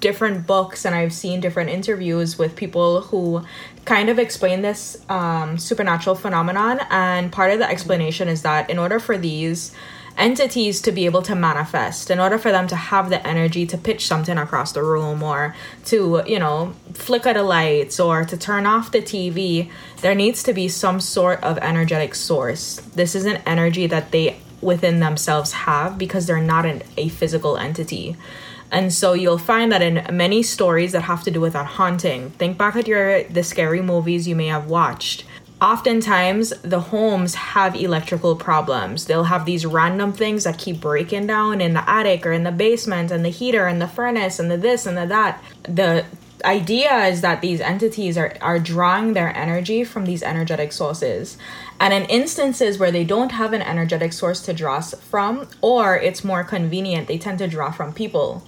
different 0.00 0.46
books 0.46 0.84
and 0.84 0.94
I've 0.94 1.12
seen 1.12 1.40
different 1.40 1.70
interviews 1.70 2.38
with 2.38 2.56
people 2.56 3.02
who 3.02 3.44
kind 3.84 4.08
of 4.08 4.18
explain 4.18 4.62
this 4.62 5.04
um, 5.08 5.58
supernatural 5.58 6.16
phenomenon. 6.16 6.80
And 6.90 7.30
part 7.30 7.52
of 7.52 7.58
the 7.58 7.68
explanation 7.68 8.28
is 8.28 8.42
that 8.42 8.70
in 8.70 8.78
order 8.78 8.98
for 8.98 9.18
these 9.18 9.72
entities 10.22 10.80
to 10.80 10.92
be 10.92 11.04
able 11.04 11.22
to 11.22 11.34
manifest 11.34 12.10
in 12.10 12.18
order 12.20 12.38
for 12.38 12.52
them 12.52 12.66
to 12.68 12.76
have 12.76 13.10
the 13.10 13.26
energy 13.26 13.66
to 13.66 13.76
pitch 13.76 14.06
something 14.06 14.38
across 14.38 14.72
the 14.72 14.82
room 14.82 15.22
or 15.22 15.54
to 15.84 16.22
you 16.26 16.38
know 16.38 16.72
flicker 16.94 17.34
the 17.34 17.42
lights 17.42 17.98
or 17.98 18.24
to 18.24 18.36
turn 18.36 18.64
off 18.64 18.92
the 18.92 19.02
tv 19.02 19.68
there 20.02 20.14
needs 20.14 20.42
to 20.42 20.52
be 20.52 20.68
some 20.68 21.00
sort 21.00 21.42
of 21.42 21.58
energetic 21.58 22.14
source. 22.14 22.76
This 22.94 23.14
is 23.14 23.24
an 23.24 23.36
energy 23.46 23.86
that 23.86 24.10
they 24.10 24.36
within 24.60 25.00
themselves 25.00 25.52
have 25.52 25.96
because 25.96 26.26
they're 26.26 26.42
not 26.42 26.66
an, 26.66 26.82
a 26.96 27.08
physical 27.08 27.56
entity. 27.56 28.16
And 28.70 28.92
so 28.92 29.12
you'll 29.12 29.38
find 29.38 29.70
that 29.70 29.82
in 29.82 30.16
many 30.16 30.42
stories 30.42 30.92
that 30.92 31.02
have 31.02 31.22
to 31.24 31.30
do 31.30 31.40
with 31.40 31.52
that 31.52 31.66
haunting 31.66 32.30
think 32.30 32.58
back 32.58 32.74
at 32.74 32.88
your 32.88 33.22
the 33.24 33.42
scary 33.42 33.82
movies 33.82 34.26
you 34.26 34.34
may 34.34 34.46
have 34.46 34.66
watched 34.66 35.24
oftentimes 35.62 36.50
the 36.62 36.80
homes 36.80 37.36
have 37.36 37.76
electrical 37.76 38.34
problems. 38.34 39.04
They'll 39.06 39.24
have 39.24 39.46
these 39.46 39.64
random 39.64 40.12
things 40.12 40.42
that 40.42 40.58
keep 40.58 40.80
breaking 40.80 41.28
down 41.28 41.60
in 41.60 41.72
the 41.72 41.88
attic 41.88 42.26
or 42.26 42.32
in 42.32 42.42
the 42.42 42.50
basement 42.50 43.12
and 43.12 43.24
the 43.24 43.30
heater 43.30 43.68
and 43.68 43.80
the 43.80 43.86
furnace 43.86 44.40
and 44.40 44.50
the 44.50 44.56
this 44.56 44.86
and 44.86 44.98
the 44.98 45.06
that. 45.06 45.42
The 45.62 46.04
idea 46.44 47.04
is 47.04 47.20
that 47.20 47.40
these 47.40 47.60
entities 47.60 48.18
are, 48.18 48.36
are 48.40 48.58
drawing 48.58 49.12
their 49.12 49.34
energy 49.36 49.84
from 49.84 50.04
these 50.04 50.24
energetic 50.24 50.72
sources. 50.72 51.38
And 51.78 51.94
in 51.94 52.04
instances 52.06 52.78
where 52.78 52.90
they 52.90 53.04
don't 53.04 53.30
have 53.30 53.52
an 53.52 53.62
energetic 53.62 54.12
source 54.12 54.42
to 54.42 54.52
draw 54.52 54.80
from, 54.80 55.48
or 55.60 55.96
it's 55.96 56.24
more 56.24 56.42
convenient, 56.42 57.06
they 57.06 57.18
tend 57.18 57.38
to 57.38 57.46
draw 57.46 57.70
from 57.70 57.92
people, 57.92 58.42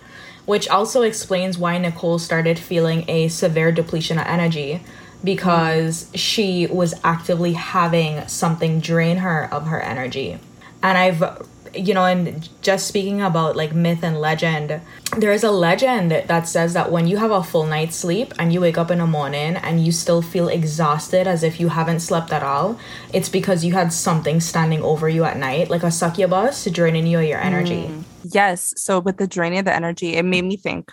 which 0.46 0.68
also 0.68 1.03
explains 1.03 1.57
why 1.57 1.79
Nicole 1.79 2.18
started 2.18 2.59
feeling 2.59 3.09
a 3.09 3.29
severe 3.29 3.70
depletion 3.70 4.18
of 4.18 4.27
energy 4.27 4.83
because 5.24 6.10
she 6.14 6.66
was 6.66 6.94
actively 7.02 7.54
having 7.54 8.28
something 8.28 8.78
drain 8.78 9.16
her 9.16 9.52
of 9.52 9.66
her 9.66 9.80
energy. 9.80 10.38
And 10.82 10.98
I've 10.98 11.48
you 11.76 11.94
know, 11.94 12.04
and 12.04 12.48
just 12.62 12.87
speaking 12.87 13.20
about 13.20 13.56
like 13.56 13.74
myth 13.74 14.02
and 14.02 14.20
legend, 14.20 14.80
there 15.16 15.32
is 15.32 15.44
a 15.44 15.50
legend 15.50 16.10
that 16.12 16.48
says 16.48 16.72
that 16.74 16.90
when 16.90 17.06
you 17.06 17.16
have 17.16 17.30
a 17.30 17.42
full 17.42 17.66
night's 17.66 17.96
sleep 17.96 18.32
and 18.38 18.52
you 18.52 18.60
wake 18.60 18.78
up 18.78 18.90
in 18.90 18.98
the 18.98 19.06
morning 19.06 19.56
and 19.56 19.84
you 19.84 19.92
still 19.92 20.22
feel 20.22 20.48
exhausted 20.48 21.26
as 21.26 21.42
if 21.42 21.60
you 21.60 21.68
haven't 21.68 22.00
slept 22.00 22.32
at 22.32 22.42
all, 22.42 22.78
it's 23.12 23.28
because 23.28 23.64
you 23.64 23.72
had 23.72 23.92
something 23.92 24.40
standing 24.40 24.82
over 24.82 25.08
you 25.08 25.24
at 25.24 25.37
night, 25.37 25.70
like 25.70 25.82
a 25.82 25.90
succubus 25.90 26.64
draining 26.66 27.06
you 27.06 27.18
of 27.18 27.24
your 27.24 27.40
energy. 27.40 27.88
Mm. 27.88 28.04
Yes. 28.24 28.72
So 28.76 29.00
with 29.00 29.18
the 29.18 29.26
draining 29.26 29.58
of 29.58 29.64
the 29.64 29.74
energy, 29.74 30.14
it 30.14 30.24
made 30.24 30.44
me 30.44 30.56
think 30.56 30.90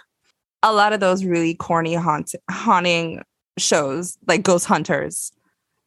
a 0.64 0.74
lot 0.74 0.94
of 0.94 1.00
those 1.00 1.26
really 1.26 1.56
corny 1.56 1.96
haunt 1.96 2.34
haunting 2.50 3.22
shows 3.58 4.18
like 4.28 4.44
Ghost 4.44 4.66
Hunters. 4.66 5.32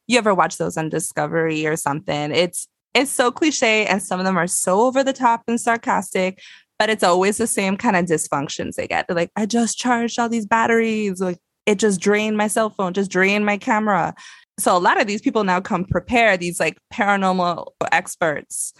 You 0.06 0.18
ever 0.18 0.34
watch 0.34 0.58
those 0.58 0.76
on 0.76 0.88
Discovery 0.88 1.66
or 1.66 1.76
something? 1.76 2.30
It's 2.32 2.68
it's 2.94 3.10
so 3.10 3.32
cliche 3.32 3.86
and 3.86 4.02
some 4.02 4.20
of 4.20 4.26
them 4.26 4.38
are 4.38 4.46
so 4.46 4.82
over 4.82 5.02
the 5.02 5.12
top 5.12 5.42
and 5.48 5.60
sarcastic, 5.60 6.40
but 6.78 6.90
it's 6.90 7.02
always 7.02 7.38
the 7.38 7.46
same 7.46 7.76
kind 7.76 7.96
of 7.96 8.04
dysfunctions 8.04 8.74
they 8.74 8.86
get. 8.86 9.08
They're 9.08 9.16
like, 9.16 9.32
I 9.34 9.46
just 9.46 9.78
charged 9.78 10.18
all 10.18 10.28
these 10.28 10.46
batteries. 10.46 11.20
Like 11.20 11.38
it 11.66 11.78
just 11.78 12.00
drained 12.00 12.36
my 12.36 12.46
cell 12.46 12.70
phone, 12.70 12.92
just 12.92 13.10
drained 13.10 13.44
my 13.44 13.58
camera. 13.58 14.14
So 14.58 14.76
a 14.76 14.78
lot 14.78 15.00
of 15.00 15.08
these 15.08 15.22
people 15.22 15.42
now 15.42 15.60
come 15.60 15.84
prepare 15.84 16.36
these 16.36 16.60
like 16.60 16.78
paranormal 16.92 17.66
experts 17.90 18.72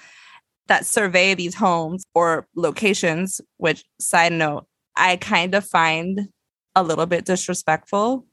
that 0.69 0.87
survey 0.87 1.35
these 1.35 1.55
homes 1.55 2.05
or 2.15 2.47
locations, 2.55 3.41
which 3.57 3.85
side 4.01 4.33
note, 4.33 4.67
I 4.97 5.17
kind 5.17 5.55
of 5.55 5.67
find 5.67 6.29
a 6.77 6.83
little 6.83 7.07
bit 7.07 7.25
disrespectful 7.25 8.27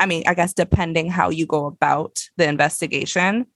I 0.00 0.06
mean, 0.06 0.24
I 0.26 0.34
guess 0.34 0.52
depending 0.52 1.10
how 1.10 1.30
you 1.30 1.46
go 1.46 1.66
about 1.66 2.20
the 2.36 2.48
investigation. 2.48 3.46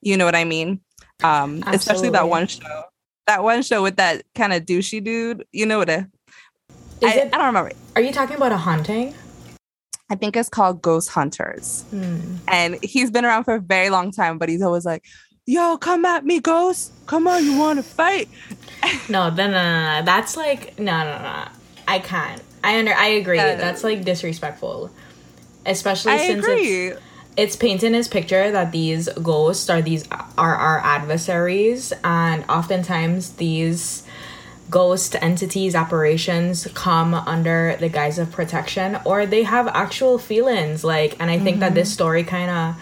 You 0.00 0.16
know 0.16 0.24
what 0.24 0.34
I 0.34 0.44
mean? 0.44 0.80
Um, 1.22 1.62
especially 1.66 2.10
that 2.10 2.28
one 2.28 2.46
show. 2.46 2.84
That 3.26 3.42
one 3.42 3.62
show 3.62 3.82
with 3.82 3.96
that 3.96 4.24
kind 4.34 4.52
of 4.52 4.64
douchey 4.64 5.02
dude. 5.02 5.44
You 5.52 5.66
know 5.66 5.78
what? 5.78 5.90
I? 5.90 6.06
it, 7.02 7.32
I 7.32 7.36
don't 7.36 7.46
remember. 7.46 7.72
Are 7.94 8.02
you 8.02 8.12
talking 8.12 8.36
about 8.36 8.52
a 8.52 8.56
haunting? 8.56 9.14
I 10.10 10.16
think 10.16 10.36
it's 10.36 10.48
called 10.48 10.82
Ghost 10.82 11.10
Hunters. 11.10 11.82
Hmm. 11.90 12.36
And 12.48 12.82
he's 12.82 13.10
been 13.10 13.24
around 13.24 13.44
for 13.44 13.54
a 13.54 13.60
very 13.60 13.90
long 13.90 14.10
time, 14.10 14.38
but 14.38 14.48
he's 14.48 14.62
always 14.62 14.84
like, 14.84 15.04
yo, 15.46 15.78
come 15.78 16.04
at 16.04 16.24
me, 16.24 16.40
Ghost. 16.40 16.92
Come 17.06 17.28
on, 17.28 17.44
you 17.44 17.56
want 17.56 17.78
to 17.78 17.84
fight? 17.84 18.28
no, 19.08 19.30
then 19.30 19.52
no, 19.52 19.62
no, 19.62 19.98
no. 20.00 20.04
That's 20.04 20.36
like, 20.36 20.78
no, 20.78 21.04
no, 21.04 21.22
no. 21.22 21.48
I 21.86 22.00
can't. 22.00 22.42
I 22.62 22.78
under, 22.78 22.92
I 22.92 23.06
agree. 23.06 23.36
Yeah. 23.36 23.54
That's 23.54 23.84
like 23.84 24.04
disrespectful. 24.04 24.90
Especially 25.66 26.12
I 26.12 26.26
since 26.26 26.44
agree. 26.44 26.88
it's 26.88 27.00
it's 27.36 27.56
painted 27.56 27.86
in 27.86 27.94
his 27.94 28.08
picture 28.08 28.50
that 28.50 28.72
these 28.72 29.08
ghosts 29.22 29.70
are 29.70 29.80
these 29.80 30.08
are 30.36 30.54
our 30.54 30.80
adversaries 30.80 31.92
and 32.04 32.44
oftentimes 32.48 33.32
these 33.34 34.02
ghost 34.68 35.16
entities 35.20 35.74
apparitions 35.74 36.66
come 36.74 37.14
under 37.14 37.76
the 37.80 37.88
guise 37.88 38.18
of 38.18 38.30
protection 38.30 38.98
or 39.04 39.26
they 39.26 39.42
have 39.42 39.66
actual 39.68 40.18
feelings 40.18 40.84
like 40.84 41.16
and 41.20 41.30
i 41.30 41.38
think 41.38 41.60
that 41.60 41.74
this 41.74 41.88
mm-hmm. 41.88 41.94
story 41.94 42.24
kind 42.24 42.50
of 42.50 42.74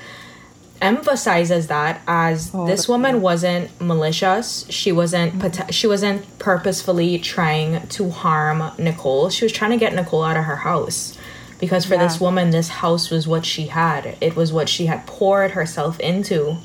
emphasizes 0.80 1.66
that 1.66 2.00
as 2.06 2.50
Oh, 2.54 2.66
this 2.66 2.88
woman 2.88 3.20
wasn't 3.20 3.68
malicious 3.80 4.66
she 4.68 4.92
wasn't 4.92 5.32
mm-hmm. 5.32 5.48
pot- 5.48 5.74
she 5.74 5.86
wasn't 5.86 6.38
purposefully 6.38 7.18
trying 7.18 7.86
to 7.88 8.10
harm 8.10 8.70
nicole 8.78 9.30
she 9.30 9.44
was 9.44 9.52
trying 9.52 9.72
to 9.72 9.76
get 9.76 9.94
nicole 9.94 10.22
out 10.22 10.36
of 10.36 10.44
her 10.44 10.56
house 10.56 11.17
because 11.58 11.84
for 11.84 11.96
this 11.96 12.20
woman 12.20 12.50
this 12.50 12.68
house 12.68 13.10
was 13.10 13.26
what 13.26 13.44
she 13.44 13.66
had. 13.66 14.16
It 14.20 14.36
was 14.36 14.52
what 14.52 14.68
she 14.68 14.86
had 14.86 15.06
poured 15.06 15.52
herself 15.52 15.98
into. 16.00 16.56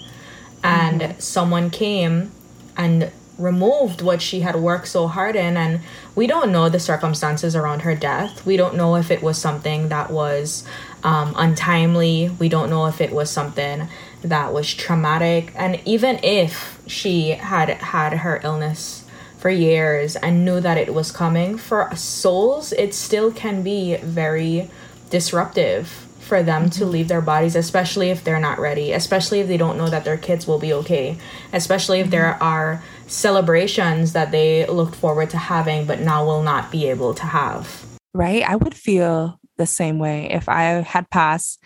And 0.64 1.22
someone 1.22 1.70
came 1.70 2.32
and 2.78 3.12
removed 3.38 4.02
what 4.02 4.22
she 4.22 4.42
had 4.42 4.56
worked 4.56 4.88
so 4.88 5.08
hard 5.08 5.36
in. 5.36 5.58
And 5.58 5.82
we 6.16 6.28
don't 6.28 6.52
know 6.52 6.70
the 6.70 6.80
circumstances 6.80 7.56
around 7.56 7.82
her 7.82 7.96
death. 7.96 8.46
We 8.46 8.56
don't 8.56 8.76
know 8.76 8.96
if 8.96 9.12
it 9.12 9.22
was 9.22 9.38
something 9.38 9.90
that 9.90 10.12
was 10.12 10.66
um, 11.04 11.34
untimely. 11.36 12.30
We 12.40 12.48
don't 12.48 12.70
know 12.70 12.86
if 12.86 13.02
it 13.02 13.12
was 13.12 13.30
something 13.30 13.88
that 14.22 14.54
was 14.54 14.74
traumatic. 14.74 15.52
And 15.56 15.82
even 15.86 16.20
if 16.24 16.80
she 16.88 17.32
had 17.32 17.70
had 17.70 18.14
her 18.20 18.40
illness 18.44 19.04
for 19.44 19.50
years 19.50 20.16
and 20.16 20.46
knew 20.46 20.62
that 20.62 20.78
it 20.78 20.94
was 20.94 21.12
coming 21.12 21.58
for 21.58 21.94
souls 21.98 22.72
it 22.72 22.94
still 22.94 23.30
can 23.30 23.62
be 23.62 23.98
very 23.98 24.72
disruptive 25.14 25.88
for 26.20 26.42
them 26.42 26.72
to 26.72 26.82
mm-hmm. 26.82 26.92
leave 26.92 27.08
their 27.08 27.22
bodies, 27.22 27.56
especially 27.56 28.10
if 28.10 28.24
they're 28.24 28.40
not 28.40 28.58
ready, 28.58 28.92
especially 28.94 29.42
if 29.42 29.48
they 29.48 29.58
don't 29.58 29.78
know 29.78 29.88
that 29.88 30.04
their 30.04 30.18
kids 30.18 30.48
will 30.48 30.58
be 30.58 30.74
okay, 30.74 31.16
especially 31.54 32.00
if 32.00 32.10
there 32.10 32.34
mm-hmm. 32.34 32.44
are 32.44 32.84
celebrations 33.06 34.14
that 34.14 34.32
they 34.32 34.66
looked 34.66 34.96
forward 34.96 35.30
to 35.30 35.38
having 35.38 35.86
but 35.86 36.00
now 36.00 36.26
will 36.26 36.42
not 36.42 36.72
be 36.72 36.90
able 36.90 37.14
to 37.14 37.26
have. 37.26 37.86
right? 38.16 38.42
I 38.42 38.56
would 38.56 38.74
feel 38.74 39.40
the 39.58 39.68
same 39.68 40.00
way 40.00 40.32
if 40.32 40.50
I 40.50 40.64
had 40.82 41.08
passed 41.12 41.62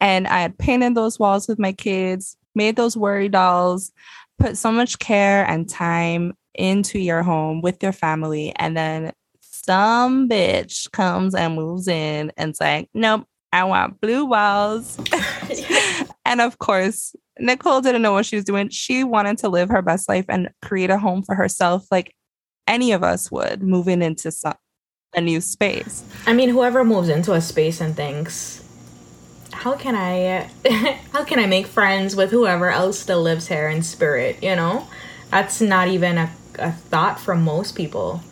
and 0.00 0.28
I 0.28 0.42
had 0.42 0.56
painted 0.58 0.94
those 0.94 1.18
walls 1.18 1.48
with 1.48 1.58
my 1.58 1.72
kids, 1.72 2.36
made 2.54 2.76
those 2.76 2.96
worry 2.96 3.28
dolls, 3.28 3.90
put 4.38 4.56
so 4.56 4.70
much 4.70 5.00
care 5.00 5.44
and 5.44 5.68
time 5.68 6.34
into 6.54 7.00
your 7.00 7.24
home 7.24 7.62
with 7.62 7.82
your 7.82 7.92
family, 7.92 8.52
and 8.56 8.76
then 8.76 9.12
some 9.64 10.28
bitch 10.28 10.90
comes 10.92 11.34
and 11.34 11.54
moves 11.54 11.88
in 11.88 12.32
and's 12.36 12.60
like, 12.60 12.88
nope, 12.94 13.26
I 13.52 13.64
want 13.64 14.00
blue 14.00 14.24
walls. 14.24 14.98
and 16.24 16.40
of 16.40 16.58
course, 16.58 17.14
Nicole 17.38 17.80
didn't 17.80 18.02
know 18.02 18.12
what 18.12 18.26
she 18.26 18.36
was 18.36 18.44
doing. 18.44 18.68
She 18.70 19.04
wanted 19.04 19.38
to 19.38 19.48
live 19.48 19.68
her 19.68 19.82
best 19.82 20.08
life 20.08 20.26
and 20.28 20.50
create 20.62 20.90
a 20.90 20.98
home 20.98 21.22
for 21.22 21.34
herself, 21.34 21.86
like 21.90 22.14
any 22.66 22.92
of 22.92 23.02
us 23.02 23.30
would, 23.30 23.62
moving 23.62 24.02
into 24.02 24.30
some, 24.30 24.54
a 25.14 25.20
new 25.20 25.40
space. 25.40 26.04
I 26.26 26.32
mean, 26.32 26.48
whoever 26.48 26.84
moves 26.84 27.08
into 27.08 27.32
a 27.32 27.40
space 27.40 27.80
and 27.80 27.94
thinks, 27.94 28.62
how 29.52 29.74
can 29.76 29.94
I 29.94 30.48
how 31.12 31.24
can 31.24 31.38
I 31.38 31.46
make 31.46 31.66
friends 31.66 32.16
with 32.16 32.30
whoever 32.30 32.70
else 32.70 32.98
still 32.98 33.22
lives 33.22 33.48
here 33.48 33.68
in 33.68 33.82
spirit, 33.82 34.42
you 34.42 34.56
know? 34.56 34.86
That's 35.30 35.60
not 35.60 35.88
even 35.88 36.18
a, 36.18 36.30
a 36.58 36.72
thought 36.72 37.20
from 37.20 37.42
most 37.42 37.76
people. 37.76 38.22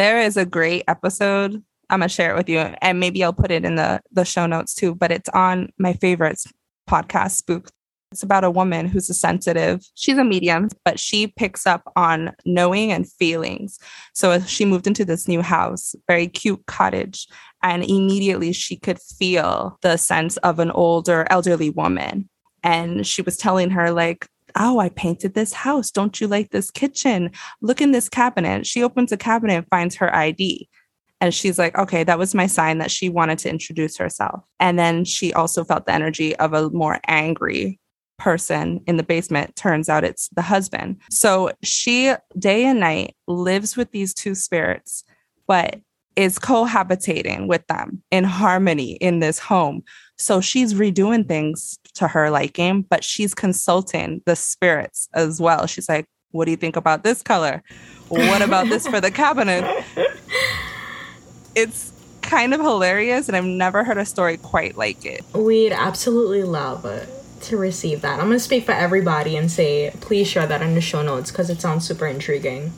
There 0.00 0.18
is 0.18 0.38
a 0.38 0.46
great 0.46 0.84
episode. 0.88 1.62
I'm 1.90 2.00
gonna 2.00 2.08
share 2.08 2.30
it 2.30 2.36
with 2.38 2.48
you, 2.48 2.56
and 2.56 2.98
maybe 2.98 3.22
I'll 3.22 3.34
put 3.34 3.50
it 3.50 3.66
in 3.66 3.74
the 3.74 4.00
the 4.10 4.24
show 4.24 4.46
notes 4.46 4.74
too. 4.74 4.94
But 4.94 5.12
it's 5.12 5.28
on 5.28 5.68
my 5.76 5.92
favorites 5.92 6.46
podcast, 6.88 7.32
Spooked. 7.32 7.70
It's 8.10 8.22
about 8.22 8.42
a 8.42 8.50
woman 8.50 8.86
who's 8.86 9.10
a 9.10 9.14
sensitive. 9.14 9.82
She's 9.96 10.16
a 10.16 10.24
medium, 10.24 10.70
but 10.86 10.98
she 10.98 11.26
picks 11.26 11.66
up 11.66 11.82
on 11.96 12.32
knowing 12.46 12.90
and 12.92 13.12
feelings. 13.12 13.78
So 14.14 14.40
she 14.40 14.64
moved 14.64 14.86
into 14.86 15.04
this 15.04 15.28
new 15.28 15.42
house, 15.42 15.94
very 16.08 16.28
cute 16.28 16.64
cottage, 16.64 17.28
and 17.62 17.84
immediately 17.84 18.54
she 18.54 18.78
could 18.78 18.98
feel 19.02 19.78
the 19.82 19.98
sense 19.98 20.38
of 20.38 20.60
an 20.60 20.70
older, 20.70 21.26
elderly 21.28 21.68
woman. 21.68 22.26
And 22.62 23.06
she 23.06 23.20
was 23.20 23.36
telling 23.36 23.68
her, 23.68 23.90
like, 23.90 24.26
Oh, 24.56 24.78
I 24.78 24.88
painted 24.90 25.34
this 25.34 25.52
house. 25.52 25.90
Don't 25.90 26.20
you 26.20 26.26
like 26.26 26.50
this 26.50 26.70
kitchen? 26.70 27.30
Look 27.60 27.80
in 27.80 27.92
this 27.92 28.08
cabinet. 28.08 28.66
She 28.66 28.82
opens 28.82 29.12
a 29.12 29.16
cabinet 29.16 29.54
and 29.54 29.68
finds 29.68 29.94
her 29.96 30.14
ID. 30.14 30.68
And 31.20 31.34
she's 31.34 31.58
like, 31.58 31.76
okay, 31.76 32.02
that 32.04 32.18
was 32.18 32.34
my 32.34 32.46
sign 32.46 32.78
that 32.78 32.90
she 32.90 33.08
wanted 33.08 33.38
to 33.40 33.50
introduce 33.50 33.96
herself. 33.98 34.42
And 34.58 34.78
then 34.78 35.04
she 35.04 35.32
also 35.32 35.64
felt 35.64 35.86
the 35.86 35.92
energy 35.92 36.34
of 36.36 36.54
a 36.54 36.70
more 36.70 36.98
angry 37.06 37.78
person 38.18 38.80
in 38.86 38.96
the 38.96 39.02
basement. 39.02 39.56
Turns 39.56 39.88
out 39.88 40.04
it's 40.04 40.28
the 40.30 40.42
husband. 40.42 41.00
So 41.10 41.52
she, 41.62 42.14
day 42.38 42.64
and 42.64 42.80
night, 42.80 43.16
lives 43.26 43.76
with 43.76 43.90
these 43.90 44.14
two 44.14 44.34
spirits, 44.34 45.04
but 45.46 45.80
is 46.16 46.38
cohabitating 46.38 47.46
with 47.46 47.66
them 47.66 48.02
in 48.10 48.24
harmony 48.24 48.92
in 48.92 49.20
this 49.20 49.38
home. 49.38 49.82
So 50.20 50.42
she's 50.42 50.74
redoing 50.74 51.26
things 51.26 51.78
to 51.94 52.06
her 52.06 52.30
liking, 52.30 52.82
but 52.82 53.02
she's 53.02 53.32
consulting 53.32 54.20
the 54.26 54.36
spirits 54.36 55.08
as 55.14 55.40
well. 55.40 55.66
She's 55.66 55.88
like, 55.88 56.04
what 56.32 56.44
do 56.44 56.50
you 56.50 56.58
think 56.58 56.76
about 56.76 57.04
this 57.04 57.22
color? 57.22 57.62
What 58.08 58.42
about 58.42 58.68
this 58.68 58.86
for 58.86 59.00
the 59.00 59.10
cabinet? 59.10 59.64
It's 61.56 61.92
kind 62.20 62.52
of 62.52 62.60
hilarious, 62.60 63.28
and 63.28 63.36
I've 63.36 63.46
never 63.46 63.82
heard 63.82 63.96
a 63.96 64.04
story 64.04 64.36
quite 64.36 64.76
like 64.76 65.06
it. 65.06 65.24
We'd 65.34 65.72
absolutely 65.72 66.44
love 66.44 66.82
to 67.40 67.56
receive 67.56 68.02
that. 68.02 68.20
I'm 68.20 68.26
going 68.26 68.32
to 68.32 68.40
speak 68.40 68.66
for 68.66 68.72
everybody 68.72 69.38
and 69.38 69.50
say, 69.50 69.90
please 70.02 70.28
share 70.28 70.46
that 70.46 70.60
in 70.60 70.74
the 70.74 70.82
show 70.82 71.02
notes 71.02 71.30
because 71.30 71.48
it 71.48 71.62
sounds 71.62 71.88
super 71.88 72.06
intriguing. 72.06 72.74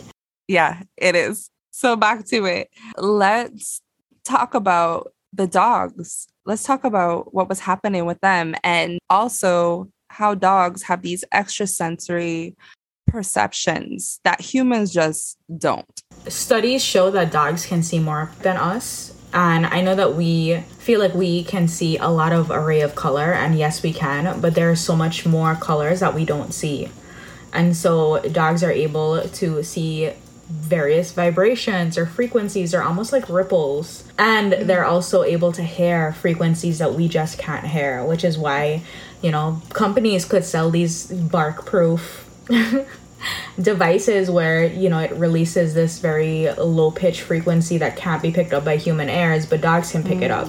Yeah, 0.46 0.82
it 0.96 1.16
is. 1.16 1.50
So 1.72 1.96
back 1.96 2.24
to 2.26 2.44
it. 2.44 2.70
Let's 2.96 3.82
talk 4.24 4.54
about 4.54 5.12
the 5.32 5.48
dogs. 5.48 6.28
Let's 6.44 6.64
talk 6.64 6.82
about 6.82 7.32
what 7.32 7.48
was 7.48 7.60
happening 7.60 8.04
with 8.04 8.20
them 8.20 8.56
and 8.64 8.98
also 9.08 9.88
how 10.08 10.34
dogs 10.34 10.82
have 10.82 11.02
these 11.02 11.24
extrasensory 11.32 12.56
perceptions 13.06 14.18
that 14.24 14.40
humans 14.40 14.92
just 14.92 15.38
don't. 15.56 16.02
Studies 16.26 16.82
show 16.82 17.12
that 17.12 17.30
dogs 17.30 17.64
can 17.64 17.84
see 17.84 18.00
more 18.00 18.32
than 18.40 18.56
us. 18.56 19.14
And 19.32 19.66
I 19.66 19.80
know 19.82 19.94
that 19.94 20.14
we 20.14 20.60
feel 20.78 20.98
like 20.98 21.14
we 21.14 21.44
can 21.44 21.68
see 21.68 21.96
a 21.96 22.08
lot 22.08 22.32
of 22.32 22.50
array 22.50 22.82
of 22.82 22.94
color, 22.94 23.32
and 23.32 23.56
yes, 23.56 23.82
we 23.82 23.92
can, 23.92 24.40
but 24.40 24.54
there's 24.54 24.80
so 24.80 24.94
much 24.94 25.24
more 25.24 25.54
colors 25.54 26.00
that 26.00 26.14
we 26.14 26.26
don't 26.26 26.52
see. 26.52 26.90
And 27.54 27.74
so 27.74 28.20
dogs 28.20 28.62
are 28.62 28.70
able 28.70 29.26
to 29.26 29.62
see 29.62 30.12
various 30.52 31.12
vibrations 31.12 31.96
or 31.96 32.06
frequencies 32.06 32.74
or 32.74 32.82
almost 32.82 33.12
like 33.12 33.28
ripples. 33.28 34.04
And 34.18 34.52
they're 34.52 34.84
also 34.84 35.22
able 35.22 35.52
to 35.52 35.62
hear 35.62 36.12
frequencies 36.12 36.78
that 36.78 36.94
we 36.94 37.08
just 37.08 37.38
can't 37.38 37.66
hear, 37.66 38.04
which 38.04 38.24
is 38.24 38.38
why, 38.38 38.82
you 39.22 39.30
know, 39.30 39.62
companies 39.70 40.24
could 40.24 40.44
sell 40.44 40.70
these 40.70 41.06
bark 41.06 41.64
proof 41.66 42.28
devices 43.60 44.30
where, 44.30 44.66
you 44.66 44.88
know, 44.88 44.98
it 44.98 45.12
releases 45.12 45.74
this 45.74 45.98
very 45.98 46.50
low 46.52 46.90
pitch 46.90 47.22
frequency 47.22 47.78
that 47.78 47.96
can't 47.96 48.22
be 48.22 48.30
picked 48.30 48.52
up 48.52 48.64
by 48.64 48.76
human 48.76 49.08
ears, 49.08 49.46
but 49.46 49.60
dogs 49.60 49.92
can 49.92 50.04
pick 50.04 50.22
it 50.22 50.30
up. 50.30 50.48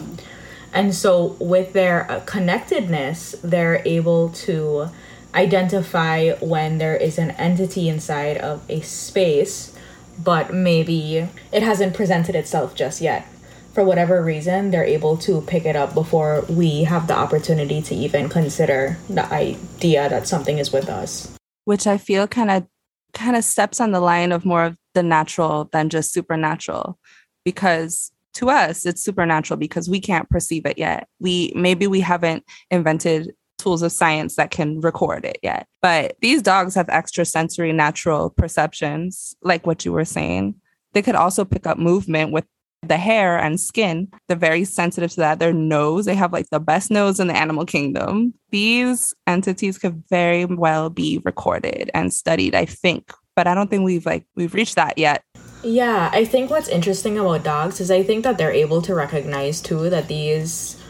And 0.73 0.93
so, 0.93 1.37
with 1.39 1.73
their 1.73 2.09
uh, 2.11 2.21
connectedness, 2.21 3.35
they're 3.43 3.83
able 3.85 4.29
to 4.29 4.89
identify 5.35 6.31
when 6.33 6.77
there 6.77 6.95
is 6.95 7.17
an 7.17 7.31
entity 7.31 7.89
inside 7.89 8.37
of 8.37 8.63
a 8.69 8.81
space, 8.81 9.72
but 10.21 10.53
maybe 10.53 11.27
it 11.51 11.63
hasn't 11.63 11.93
presented 11.93 12.35
itself 12.35 12.75
just 12.75 13.01
yet. 13.01 13.27
For 13.73 13.83
whatever 13.83 14.21
reason, 14.23 14.69
they're 14.69 14.83
able 14.83 15.17
to 15.17 15.41
pick 15.41 15.65
it 15.65 15.75
up 15.75 15.93
before 15.95 16.45
we 16.47 16.83
have 16.83 17.07
the 17.07 17.15
opportunity 17.15 17.81
to 17.81 17.95
even 17.95 18.29
consider 18.29 18.97
the 19.09 19.25
idea 19.33 20.07
that 20.09 20.27
something 20.27 20.59
is 20.59 20.71
with 20.71 20.89
us. 20.89 21.35
which 21.65 21.87
I 21.87 21.97
feel 21.97 22.27
kind 22.27 22.51
of 22.51 22.67
kind 23.13 23.35
of 23.35 23.43
steps 23.43 23.79
on 23.79 23.91
the 23.91 23.99
line 23.99 24.31
of 24.31 24.43
more 24.45 24.65
of 24.65 24.77
the 24.93 25.03
natural 25.03 25.69
than 25.71 25.89
just 25.89 26.11
supernatural 26.11 26.97
because 27.45 28.11
to 28.33 28.49
us 28.49 28.85
it's 28.85 29.03
supernatural 29.03 29.57
because 29.57 29.87
we 29.89 29.99
can't 29.99 30.29
perceive 30.29 30.65
it 30.65 30.77
yet. 30.77 31.07
We 31.19 31.53
maybe 31.55 31.87
we 31.87 32.01
haven't 32.01 32.43
invented 32.71 33.33
tools 33.63 33.81
of 33.81 33.91
science 33.91 34.35
that 34.35 34.51
can 34.51 34.79
record 34.81 35.25
it 35.25 35.37
yet. 35.41 35.67
But 35.81 36.17
these 36.21 36.41
dogs 36.41 36.75
have 36.75 36.89
extrasensory 36.89 37.71
natural 37.71 38.29
perceptions, 38.29 39.35
like 39.41 39.65
what 39.65 39.85
you 39.85 39.91
were 39.91 40.05
saying. 40.05 40.55
They 40.93 41.01
could 41.01 41.15
also 41.15 41.43
pick 41.45 41.65
up 41.65 41.79
movement 41.79 42.31
with 42.31 42.45
the 42.83 42.97
hair 42.97 43.37
and 43.37 43.59
skin. 43.59 44.09
They're 44.27 44.37
very 44.37 44.65
sensitive 44.65 45.11
to 45.11 45.21
that. 45.21 45.39
Their 45.39 45.53
nose, 45.53 46.05
they 46.05 46.15
have 46.15 46.33
like 46.33 46.49
the 46.49 46.59
best 46.59 46.91
nose 46.91 47.19
in 47.19 47.27
the 47.27 47.37
animal 47.37 47.65
kingdom. 47.65 48.33
These 48.51 49.13
entities 49.25 49.77
could 49.77 50.03
very 50.09 50.45
well 50.45 50.89
be 50.89 51.21
recorded 51.23 51.89
and 51.93 52.13
studied, 52.13 52.55
I 52.55 52.65
think. 52.65 53.11
But 53.35 53.47
I 53.47 53.55
don't 53.55 53.69
think 53.69 53.83
we've 53.83 54.05
like 54.05 54.25
we've 54.35 54.53
reached 54.53 54.75
that 54.75 54.97
yet. 54.97 55.23
Yeah, 55.63 56.09
I 56.13 56.25
think 56.25 56.51
what's 56.51 56.67
interesting 56.67 57.17
about 57.17 57.43
dogs 57.43 57.79
is 57.79 57.89
I 57.89 58.03
think 58.03 58.25
that 58.25 58.37
they're 58.37 58.51
able 58.51 58.81
to 58.83 58.93
recognize 58.93 59.61
too 59.61 59.89
that 59.89 60.09
these 60.09 60.82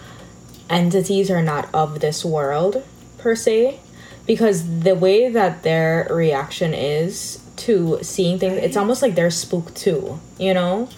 entities 0.74 1.30
are 1.32 1.44
not 1.44 1.70
of 1.74 2.00
this 2.00 2.26
world 2.26 2.84
per 3.18 3.36
se 3.36 3.80
because 4.26 4.80
the 4.82 4.96
way 4.96 5.30
that 5.30 5.64
their 5.64 6.08
reaction 6.10 6.74
is 6.74 7.40
to 7.56 8.00
seeing 8.02 8.40
things 8.40 8.58
it's 8.58 8.78
almost 8.78 9.02
like 9.02 9.16
they're 9.16 9.30
spooked 9.30 9.76
too 9.76 10.20
you 10.38 10.54
know? 10.54 10.90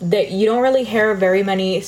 That 0.00 0.32
you 0.32 0.46
don't 0.46 0.62
really 0.62 0.84
hear 0.84 1.14
very 1.14 1.42
many 1.42 1.80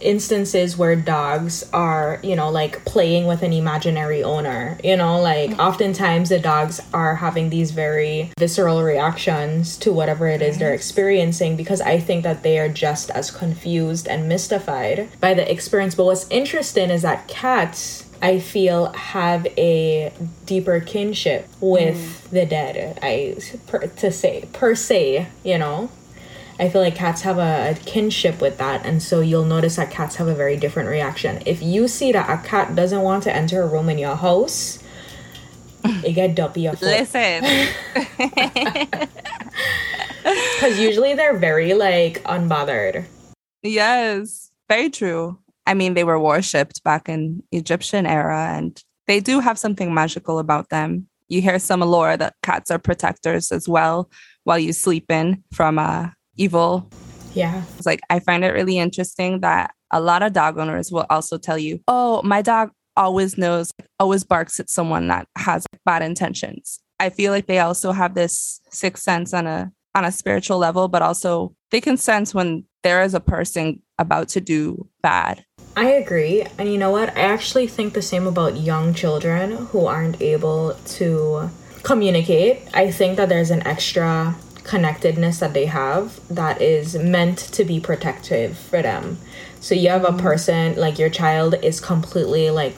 instances 0.00 0.76
where 0.76 0.96
dogs 0.96 1.68
are, 1.72 2.20
you 2.22 2.36
know, 2.36 2.50
like 2.50 2.84
playing 2.84 3.26
with 3.26 3.42
an 3.42 3.52
imaginary 3.52 4.22
owner. 4.22 4.78
You 4.82 4.96
know, 4.96 5.20
like 5.20 5.50
mm-hmm. 5.50 5.60
oftentimes 5.60 6.28
the 6.28 6.38
dogs 6.38 6.80
are 6.92 7.16
having 7.16 7.50
these 7.50 7.70
very 7.70 8.30
visceral 8.38 8.82
reactions 8.82 9.76
to 9.78 9.92
whatever 9.92 10.26
it 10.26 10.42
is 10.42 10.58
they're 10.58 10.74
experiencing 10.74 11.56
because 11.56 11.80
I 11.80 11.98
think 11.98 12.24
that 12.24 12.42
they 12.42 12.58
are 12.58 12.68
just 12.68 13.10
as 13.10 13.30
confused 13.30 14.08
and 14.08 14.28
mystified 14.28 15.08
by 15.20 15.34
the 15.34 15.50
experience. 15.50 15.94
But 15.94 16.04
what's 16.04 16.28
interesting 16.30 16.90
is 16.90 17.02
that 17.02 17.28
cats. 17.28 18.04
I 18.20 18.40
feel 18.40 18.86
have 18.94 19.46
a 19.56 20.12
deeper 20.44 20.80
kinship 20.80 21.46
with 21.60 21.96
mm. 21.96 22.30
the 22.30 22.46
dead. 22.46 22.98
I 23.00 23.36
per, 23.68 23.86
to 23.86 24.10
say 24.10 24.48
per 24.52 24.74
se, 24.74 25.28
you 25.44 25.58
know. 25.58 25.90
I 26.60 26.68
feel 26.68 26.80
like 26.80 26.96
cats 26.96 27.22
have 27.22 27.38
a, 27.38 27.70
a, 27.70 27.74
kinship 27.74 28.40
with 28.40 28.58
that, 28.58 28.84
and 28.84 29.00
so 29.00 29.20
you'll 29.20 29.44
notice 29.44 29.76
that 29.76 29.92
cats 29.92 30.16
have 30.16 30.26
a 30.26 30.34
very 30.34 30.56
different 30.56 30.88
reaction. 30.88 31.40
If 31.46 31.62
you 31.62 31.86
see 31.86 32.10
that 32.10 32.28
a 32.28 32.42
cat 32.44 32.74
doesn't 32.74 33.02
want 33.02 33.22
to 33.24 33.34
enter 33.34 33.62
a 33.62 33.66
room 33.66 33.88
in 33.88 33.96
your 33.96 34.16
house, 34.16 34.82
it 35.84 36.14
get 36.14 36.34
dumpy 36.34 36.62
your 36.62 36.72
foot. 36.72 36.82
Listen, 36.82 37.44
because 40.54 40.80
usually 40.80 41.14
they're 41.14 41.38
very 41.38 41.74
like 41.74 42.22
unbothered. 42.24 43.04
Yes, 43.62 44.50
very 44.68 44.90
true. 44.90 45.38
I 45.64 45.74
mean, 45.74 45.94
they 45.94 46.04
were 46.04 46.18
worshipped 46.18 46.82
back 46.82 47.08
in 47.08 47.42
Egyptian 47.52 48.04
era, 48.04 48.52
and 48.56 48.82
they 49.06 49.20
do 49.20 49.38
have 49.38 49.58
something 49.58 49.94
magical 49.94 50.40
about 50.40 50.70
them. 50.70 51.06
You 51.28 51.40
hear 51.40 51.58
some 51.58 51.80
lore 51.80 52.16
that 52.16 52.34
cats 52.42 52.70
are 52.70 52.78
protectors 52.78 53.52
as 53.52 53.68
well 53.68 54.10
while 54.44 54.58
you 54.58 54.72
sleep 54.72 55.10
in 55.10 55.44
from 55.52 55.78
uh, 55.78 56.08
evil. 56.38 56.88
Yeah. 57.34 57.62
It's 57.76 57.86
like 57.86 58.00
I 58.08 58.20
find 58.20 58.44
it 58.44 58.52
really 58.52 58.78
interesting 58.78 59.40
that 59.40 59.74
a 59.90 60.00
lot 60.00 60.22
of 60.22 60.32
dog 60.32 60.58
owners 60.58 60.90
will 60.90 61.06
also 61.10 61.38
tell 61.38 61.58
you, 61.58 61.80
"Oh, 61.86 62.22
my 62.22 62.42
dog 62.42 62.70
always 62.96 63.36
knows, 63.38 63.70
always 64.00 64.24
barks 64.24 64.58
at 64.60 64.70
someone 64.70 65.08
that 65.08 65.26
has 65.36 65.66
bad 65.84 66.02
intentions." 66.02 66.80
I 67.00 67.10
feel 67.10 67.32
like 67.32 67.46
they 67.46 67.60
also 67.60 67.92
have 67.92 68.14
this 68.14 68.60
sixth 68.70 69.02
sense 69.02 69.32
on 69.32 69.46
a 69.46 69.72
on 69.94 70.04
a 70.04 70.12
spiritual 70.12 70.58
level, 70.58 70.88
but 70.88 71.02
also 71.02 71.54
they 71.70 71.80
can 71.80 71.96
sense 71.96 72.34
when 72.34 72.64
there 72.82 73.02
is 73.02 73.14
a 73.14 73.20
person 73.20 73.82
about 73.98 74.28
to 74.28 74.40
do 74.40 74.88
bad. 75.02 75.44
I 75.76 75.86
agree. 75.90 76.44
And 76.58 76.70
you 76.72 76.78
know 76.78 76.90
what? 76.90 77.16
I 77.16 77.20
actually 77.20 77.66
think 77.66 77.94
the 77.94 78.02
same 78.02 78.26
about 78.26 78.56
young 78.56 78.94
children 78.94 79.66
who 79.70 79.86
aren't 79.86 80.20
able 80.22 80.74
to 80.96 81.50
communicate. 81.82 82.62
I 82.74 82.90
think 82.90 83.16
that 83.16 83.28
there's 83.28 83.50
an 83.50 83.66
extra 83.66 84.34
connectedness 84.68 85.38
that 85.38 85.54
they 85.54 85.64
have 85.64 86.20
that 86.28 86.60
is 86.60 86.94
meant 86.94 87.38
to 87.38 87.64
be 87.64 87.80
protective 87.80 88.56
for 88.56 88.82
them. 88.82 89.18
So 89.60 89.74
you 89.74 89.88
have 89.88 90.04
a 90.04 90.08
mm-hmm. 90.08 90.20
person 90.20 90.76
like 90.76 90.98
your 90.98 91.08
child 91.08 91.54
is 91.62 91.80
completely 91.80 92.50
like 92.50 92.76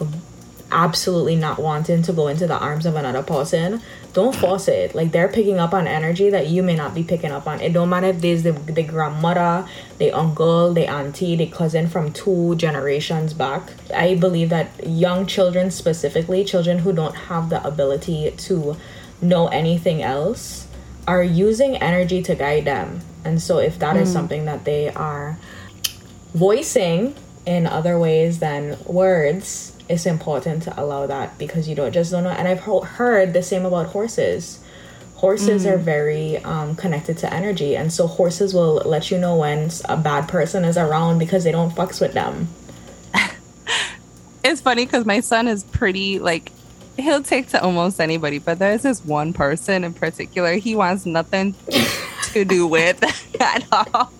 absolutely 0.72 1.34
not 1.34 1.59
wanting 1.59 2.01
to 2.01 2.12
go 2.12 2.28
into 2.28 2.47
the 2.47 2.57
arms 2.57 2.86
of 2.86 2.95
another 2.95 3.24
person. 3.24 3.82
Don't 4.12 4.34
force 4.36 4.68
it. 4.68 4.95
Like 4.95 5.11
they're 5.11 5.28
picking 5.28 5.59
up 5.59 5.74
on 5.74 5.88
energy 5.88 6.30
that 6.30 6.47
you 6.47 6.62
may 6.62 6.76
not 6.76 6.95
be 6.95 7.03
picking 7.03 7.32
up 7.32 7.49
on. 7.49 7.61
It 7.61 7.72
don't 7.72 7.88
matter 7.88 8.07
if 8.07 8.20
there's 8.20 8.45
the, 8.45 8.53
the 8.53 8.84
grandmother, 8.84 9.66
the 9.99 10.12
uncle, 10.12 10.72
the 10.72 10.86
auntie, 10.86 11.34
the 11.34 11.47
cousin 11.47 11.88
from 11.88 12.12
two 12.12 12.55
generations 12.55 13.34
back. 13.34 13.72
I 13.93 14.14
believe 14.14 14.51
that 14.51 14.86
young 14.86 15.26
children 15.26 15.72
specifically, 15.72 16.45
children 16.45 16.78
who 16.78 16.93
don't 16.93 17.16
have 17.16 17.51
the 17.51 17.64
ability 17.66 18.30
to 18.30 18.76
know 19.20 19.49
anything 19.49 20.03
else, 20.03 20.59
are 21.07 21.22
using 21.22 21.76
energy 21.76 22.22
to 22.22 22.34
guide 22.34 22.64
them. 22.64 23.01
And 23.24 23.40
so 23.40 23.59
if 23.59 23.78
that 23.78 23.96
mm. 23.96 24.03
is 24.03 24.09
hmm. 24.09 24.14
something 24.14 24.44
that 24.46 24.64
they 24.64 24.88
are 24.90 25.38
voicing 26.34 27.14
in 27.46 27.66
other 27.66 27.98
ways 27.98 28.38
than 28.38 28.78
words, 28.86 29.76
it's 29.88 30.07
important 30.07 30.62
to 30.62 30.80
allow 30.80 31.07
that 31.07 31.36
because 31.36 31.68
you 31.68 31.74
don't 31.74 31.92
just 31.92 32.12
don't 32.12 32.24
know. 32.24 32.30
And 32.30 32.46
I've 32.46 32.61
heard 32.61 33.32
the 33.32 33.42
same 33.42 33.66
about 33.66 33.86
horses. 33.86 34.62
Horses 35.16 35.66
mm. 35.66 35.72
are 35.72 35.76
very 35.76 36.38
um, 36.38 36.76
connected 36.76 37.18
to 37.18 37.34
energy, 37.34 37.76
and 37.76 37.92
so 37.92 38.07
horses 38.07 38.55
will 38.55 38.76
let 38.76 39.11
you 39.11 39.18
know 39.18 39.36
when 39.36 39.70
a 39.86 39.96
bad 39.96 40.28
person 40.28 40.64
is 40.64 40.78
around 40.78 41.18
because 41.18 41.44
they 41.44 41.53
don't 41.53 41.74
fucks 41.74 42.01
with 42.01 42.14
them. 42.14 42.48
it's 44.44 44.62
funny 44.62 44.86
because 44.86 45.05
my 45.05 45.20
son 45.20 45.46
is 45.46 45.62
pretty 45.64 46.18
like 46.18 46.53
he'll 47.01 47.22
take 47.22 47.48
to 47.48 47.62
almost 47.62 48.01
anybody, 48.01 48.38
but 48.38 48.59
there's 48.59 48.82
this 48.82 49.05
one 49.05 49.32
person 49.32 49.84
in 49.84 49.94
particular 49.94 50.55
he 50.55 50.74
wants 50.74 51.07
nothing 51.07 51.55
to 52.32 52.44
do 52.44 52.66
with 52.66 53.03
at 53.40 53.66
all. 53.72 54.12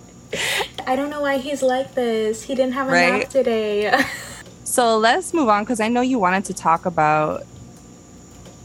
I 0.87 0.97
don't 0.97 1.11
know 1.11 1.22
why 1.22 1.39
he's 1.39 1.62
like 1.62 1.95
this. 1.95 2.43
He 2.43 2.55
didn't 2.55 2.72
have 2.72 2.89
a 2.89 2.93
right? 2.93 3.20
nap 3.20 3.28
today. 3.28 4.05
so 4.64 4.99
let's 4.99 5.35
move 5.35 5.49
on 5.49 5.64
because 5.64 5.81
I 5.81 5.89
know 5.89 6.01
you 6.01 6.18
wanted 6.18 6.45
to 6.47 6.55
talk 6.55 6.87
about 6.87 7.45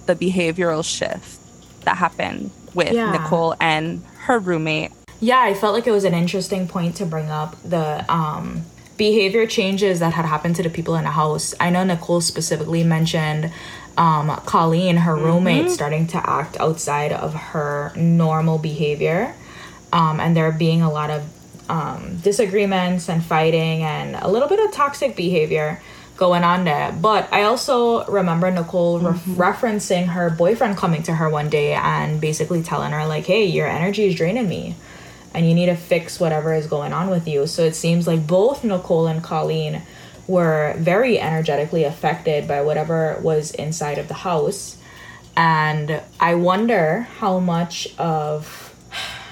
the 0.05 0.15
behavioral 0.15 0.85
shift 0.85 1.39
that 1.85 1.97
happened 1.97 2.51
with 2.73 2.93
yeah. 2.93 3.11
Nicole 3.11 3.55
and 3.59 4.03
her 4.19 4.39
roommate. 4.39 4.91
Yeah, 5.19 5.41
I 5.41 5.53
felt 5.53 5.73
like 5.73 5.87
it 5.87 5.91
was 5.91 6.03
an 6.03 6.13
interesting 6.13 6.67
point 6.67 6.95
to 6.97 7.05
bring 7.05 7.29
up 7.29 7.55
the 7.63 8.05
um, 8.11 8.63
behavior 8.97 9.47
changes 9.47 9.99
that 9.99 10.13
had 10.13 10.25
happened 10.25 10.55
to 10.57 10.63
the 10.63 10.69
people 10.69 10.95
in 10.95 11.03
the 11.03 11.11
house. 11.11 11.53
I 11.59 11.69
know 11.69 11.83
Nicole 11.83 12.21
specifically 12.21 12.83
mentioned 12.83 13.51
um, 13.97 14.29
Colleen, 14.45 14.97
her 14.97 15.15
roommate, 15.15 15.65
mm-hmm. 15.65 15.73
starting 15.73 16.07
to 16.07 16.29
act 16.29 16.59
outside 16.59 17.11
of 17.11 17.33
her 17.33 17.93
normal 17.95 18.57
behavior. 18.57 19.33
Um, 19.93 20.19
and 20.19 20.35
there 20.35 20.51
being 20.51 20.81
a 20.81 20.91
lot 20.91 21.09
of 21.09 21.69
um, 21.69 22.17
disagreements 22.17 23.09
and 23.09 23.23
fighting 23.23 23.83
and 23.83 24.15
a 24.15 24.27
little 24.27 24.49
bit 24.49 24.59
of 24.59 24.71
toxic 24.73 25.15
behavior 25.15 25.81
going 26.17 26.43
on 26.43 26.63
there. 26.65 26.91
But 26.91 27.31
I 27.31 27.43
also 27.43 28.05
remember 28.05 28.51
Nicole 28.51 28.99
mm-hmm. 28.99 29.35
re- 29.35 29.51
referencing 29.51 30.07
her 30.07 30.29
boyfriend 30.29 30.77
coming 30.77 31.03
to 31.03 31.15
her 31.15 31.29
one 31.29 31.49
day 31.49 31.73
and 31.73 32.19
basically 32.19 32.63
telling 32.63 32.91
her, 32.91 33.05
like, 33.05 33.25
hey, 33.25 33.45
your 33.45 33.67
energy 33.67 34.05
is 34.05 34.15
draining 34.15 34.47
me 34.47 34.75
and 35.33 35.47
you 35.47 35.53
need 35.53 35.65
to 35.67 35.75
fix 35.75 36.19
whatever 36.19 36.53
is 36.53 36.67
going 36.67 36.93
on 36.93 37.09
with 37.09 37.27
you. 37.27 37.45
So 37.45 37.63
it 37.63 37.75
seems 37.75 38.07
like 38.07 38.25
both 38.25 38.63
Nicole 38.63 39.07
and 39.07 39.21
Colleen 39.21 39.81
were 40.27 40.75
very 40.77 41.19
energetically 41.19 41.83
affected 41.83 42.47
by 42.47 42.61
whatever 42.61 43.19
was 43.21 43.51
inside 43.51 43.97
of 43.97 44.07
the 44.07 44.13
house. 44.13 44.77
And 45.37 46.01
I 46.19 46.35
wonder 46.35 47.01
how 47.19 47.39
much 47.39 47.93
of 47.97 48.71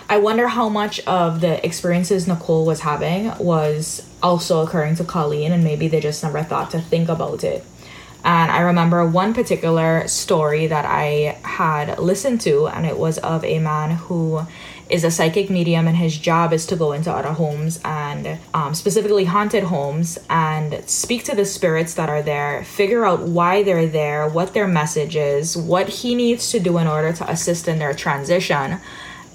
I 0.09 0.17
wonder 0.17 0.47
how 0.47 0.69
much 0.69 0.99
of 1.07 1.41
the 1.41 1.65
experiences 1.65 2.27
Nicole 2.27 2.65
was 2.65 2.81
having 2.81 3.35
was 3.39 4.07
also 4.21 4.61
occurring 4.61 4.95
to 4.97 5.03
Colleen, 5.03 5.51
and 5.51 5.63
maybe 5.63 5.87
they 5.87 6.01
just 6.01 6.21
never 6.21 6.43
thought 6.43 6.71
to 6.71 6.81
think 6.81 7.09
about 7.09 7.43
it. 7.43 7.63
And 8.25 8.51
I 8.51 8.61
remember 8.61 9.05
one 9.05 9.33
particular 9.33 10.07
story 10.07 10.67
that 10.67 10.85
I 10.85 11.39
had 11.43 11.97
listened 11.99 12.41
to, 12.41 12.67
and 12.67 12.85
it 12.85 12.97
was 12.97 13.17
of 13.17 13.43
a 13.43 13.59
man 13.59 13.91
who 13.91 14.45
is 14.89 15.03
a 15.03 15.11
psychic 15.11 15.49
medium 15.49 15.87
and 15.87 15.97
his 15.97 16.17
job 16.17 16.53
is 16.53 16.65
to 16.65 16.75
go 16.75 16.91
into 16.91 17.11
other 17.11 17.33
homes 17.33 17.79
and 17.85 18.37
um, 18.53 18.75
specifically 18.75 19.25
haunted 19.25 19.63
homes 19.63 20.19
and 20.29 20.87
speak 20.87 21.23
to 21.23 21.35
the 21.35 21.45
spirits 21.45 21.93
that 21.93 22.09
are 22.09 22.21
there 22.21 22.63
figure 22.65 23.05
out 23.05 23.21
why 23.21 23.63
they're 23.63 23.87
there 23.87 24.27
what 24.27 24.53
their 24.53 24.67
message 24.67 25.15
is 25.15 25.55
what 25.55 25.87
he 25.87 26.15
needs 26.15 26.51
to 26.51 26.59
do 26.59 26.77
in 26.77 26.87
order 26.87 27.13
to 27.13 27.29
assist 27.29 27.67
in 27.67 27.79
their 27.79 27.93
transition 27.93 28.79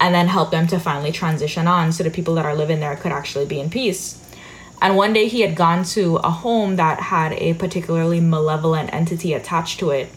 and 0.01 0.15
then 0.15 0.29
help 0.29 0.51
them 0.51 0.67
to 0.69 0.79
finally 0.79 1.13
transition 1.13 1.67
on 1.67 1.93
so 1.93 2.03
the 2.03 2.11
people 2.11 2.35
that 2.35 2.45
are 2.45 2.55
living 2.55 2.81
there 2.81 2.97
could 2.97 3.13
actually 3.13 3.47
be 3.47 3.61
in 3.61 3.71
peace. 3.71 4.23
And 4.81 4.97
one 4.97 5.13
day 5.13 5.27
he 5.27 5.41
had 5.41 5.57
gone 5.57 5.83
to 5.87 6.17
a 6.17 6.31
home 6.31 6.77
that 6.77 7.01
had 7.01 7.33
a 7.33 7.55
particularly 7.55 8.21
malevolent 8.21 8.93
entity 8.95 9.35
attached 9.35 9.81
to 9.81 9.91
it 9.91 10.09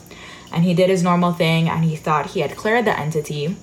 and 0.51 0.63
he 0.63 0.73
did 0.73 0.89
his 0.89 1.01
normal 1.01 1.33
thing 1.33 1.67
and 1.67 1.83
he 1.83 1.95
thought 1.95 2.31
he 2.31 2.41
had 2.41 2.55
cleared 2.55 2.85
the 2.85 2.97
entity 2.97 3.55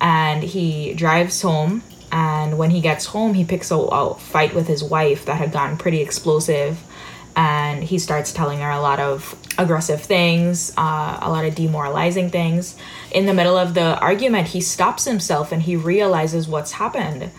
and 0.00 0.42
he 0.42 0.94
drives 0.94 1.40
home 1.42 1.82
and 2.12 2.58
when 2.58 2.70
he 2.70 2.80
gets 2.80 3.06
home 3.06 3.34
he 3.34 3.44
picks 3.44 3.70
a, 3.70 3.76
a, 3.76 4.14
fight 4.14 4.54
with 4.54 4.66
his 4.66 4.82
wife 4.82 5.24
that 5.24 5.36
had 5.36 5.52
gotten 5.52 5.76
pretty 5.76 6.00
explosive 6.00 6.82
and 7.36 7.84
he 7.84 7.98
starts 7.98 8.32
telling 8.32 8.60
her 8.60 8.70
a 8.70 8.80
lot 8.80 8.98
of 8.98 9.36
aggressive 9.58 10.02
things, 10.02 10.72
uh, 10.78 11.18
a 11.20 11.30
lot 11.30 11.44
of 11.44 11.54
demoralizing 11.54 12.30
things. 12.30 12.76
In 13.10 13.26
the 13.26 13.34
middle 13.34 13.58
of 13.58 13.74
the 13.74 13.98
argument, 13.98 14.48
he 14.48 14.62
stops 14.62 15.04
himself 15.04 15.52
and 15.52 15.62
he 15.62 15.76
realizes 15.76 16.48
what's 16.48 16.72
happened. 16.72 17.30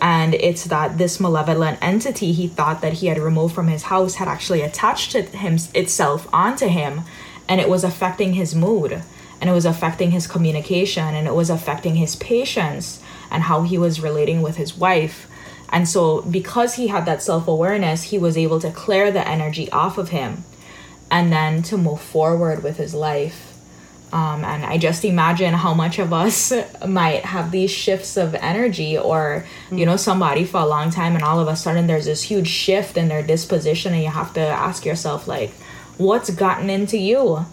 And 0.00 0.34
it's 0.34 0.64
that 0.64 0.98
this 0.98 1.20
malevolent 1.20 1.78
entity 1.80 2.32
he 2.32 2.48
thought 2.48 2.80
that 2.80 2.94
he 2.94 3.06
had 3.06 3.18
removed 3.18 3.54
from 3.54 3.68
his 3.68 3.84
house 3.84 4.16
had 4.16 4.26
actually 4.26 4.62
attached 4.62 5.12
him 5.12 5.58
itself 5.72 6.28
onto 6.32 6.66
him, 6.66 7.02
and 7.48 7.60
it 7.60 7.68
was 7.68 7.84
affecting 7.84 8.34
his 8.34 8.56
mood, 8.56 9.02
and 9.40 9.50
it 9.50 9.52
was 9.52 9.66
affecting 9.66 10.10
his 10.10 10.26
communication, 10.26 11.14
and 11.14 11.26
it 11.26 11.34
was 11.34 11.50
affecting 11.50 11.96
his 11.96 12.16
patience 12.16 13.00
and 13.30 13.44
how 13.44 13.62
he 13.62 13.78
was 13.78 14.00
relating 14.00 14.42
with 14.42 14.56
his 14.56 14.76
wife 14.76 15.28
and 15.74 15.88
so, 15.88 16.22
because 16.22 16.74
he 16.74 16.86
had 16.86 17.04
that 17.06 17.20
self 17.20 17.48
awareness, 17.48 18.04
he 18.04 18.16
was 18.16 18.38
able 18.38 18.60
to 18.60 18.70
clear 18.70 19.10
the 19.10 19.26
energy 19.26 19.68
off 19.72 19.98
of 19.98 20.10
him 20.10 20.44
and 21.10 21.32
then 21.32 21.62
to 21.64 21.76
move 21.76 22.00
forward 22.00 22.62
with 22.62 22.76
his 22.76 22.94
life. 22.94 23.50
Um, 24.12 24.44
and 24.44 24.64
I 24.64 24.78
just 24.78 25.04
imagine 25.04 25.52
how 25.52 25.74
much 25.74 25.98
of 25.98 26.12
us 26.12 26.52
might 26.86 27.24
have 27.24 27.50
these 27.50 27.72
shifts 27.72 28.16
of 28.16 28.36
energy, 28.36 28.96
or 28.96 29.44
you 29.72 29.84
know, 29.84 29.96
somebody 29.96 30.44
for 30.44 30.60
a 30.60 30.66
long 30.66 30.90
time, 30.90 31.16
and 31.16 31.24
all 31.24 31.40
of 31.40 31.48
a 31.48 31.56
sudden 31.56 31.88
there's 31.88 32.04
this 32.04 32.22
huge 32.22 32.48
shift 32.48 32.96
in 32.96 33.08
their 33.08 33.24
disposition, 33.24 33.94
and 33.94 34.02
you 34.04 34.10
have 34.10 34.32
to 34.34 34.40
ask 34.40 34.84
yourself, 34.84 35.26
like, 35.26 35.50
what's 35.98 36.30
gotten 36.30 36.70
into 36.70 36.98
you? 36.98 37.44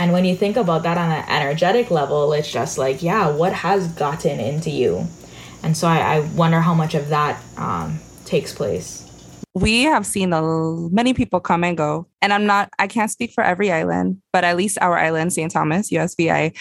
And 0.00 0.12
when 0.12 0.24
you 0.24 0.34
think 0.34 0.56
about 0.56 0.82
that 0.84 0.96
on 0.96 1.10
an 1.10 1.24
energetic 1.28 1.90
level, 1.90 2.32
it's 2.32 2.50
just 2.50 2.78
like, 2.78 3.02
yeah, 3.02 3.30
what 3.30 3.52
has 3.52 3.86
gotten 3.92 4.40
into 4.40 4.70
you? 4.70 5.06
and 5.62 5.76
so 5.76 5.86
I, 5.86 6.16
I 6.16 6.20
wonder 6.36 6.60
how 6.60 6.74
much 6.74 6.94
of 6.94 7.08
that 7.08 7.40
um, 7.56 7.98
takes 8.24 8.52
place. 8.52 9.06
We 9.54 9.82
have 9.82 10.06
seen 10.06 10.30
many 10.92 11.12
people 11.12 11.40
come 11.40 11.64
and 11.64 11.76
go. 11.76 12.06
And 12.22 12.34
i'm 12.34 12.44
not 12.44 12.68
i 12.78 12.86
can't 12.86 13.10
speak 13.10 13.32
for 13.32 13.42
every 13.42 13.72
island 13.72 14.20
but 14.30 14.44
at 14.44 14.54
least 14.54 14.76
our 14.82 14.98
island 14.98 15.32
st 15.32 15.50
thomas 15.50 15.90
usvi 15.90 16.54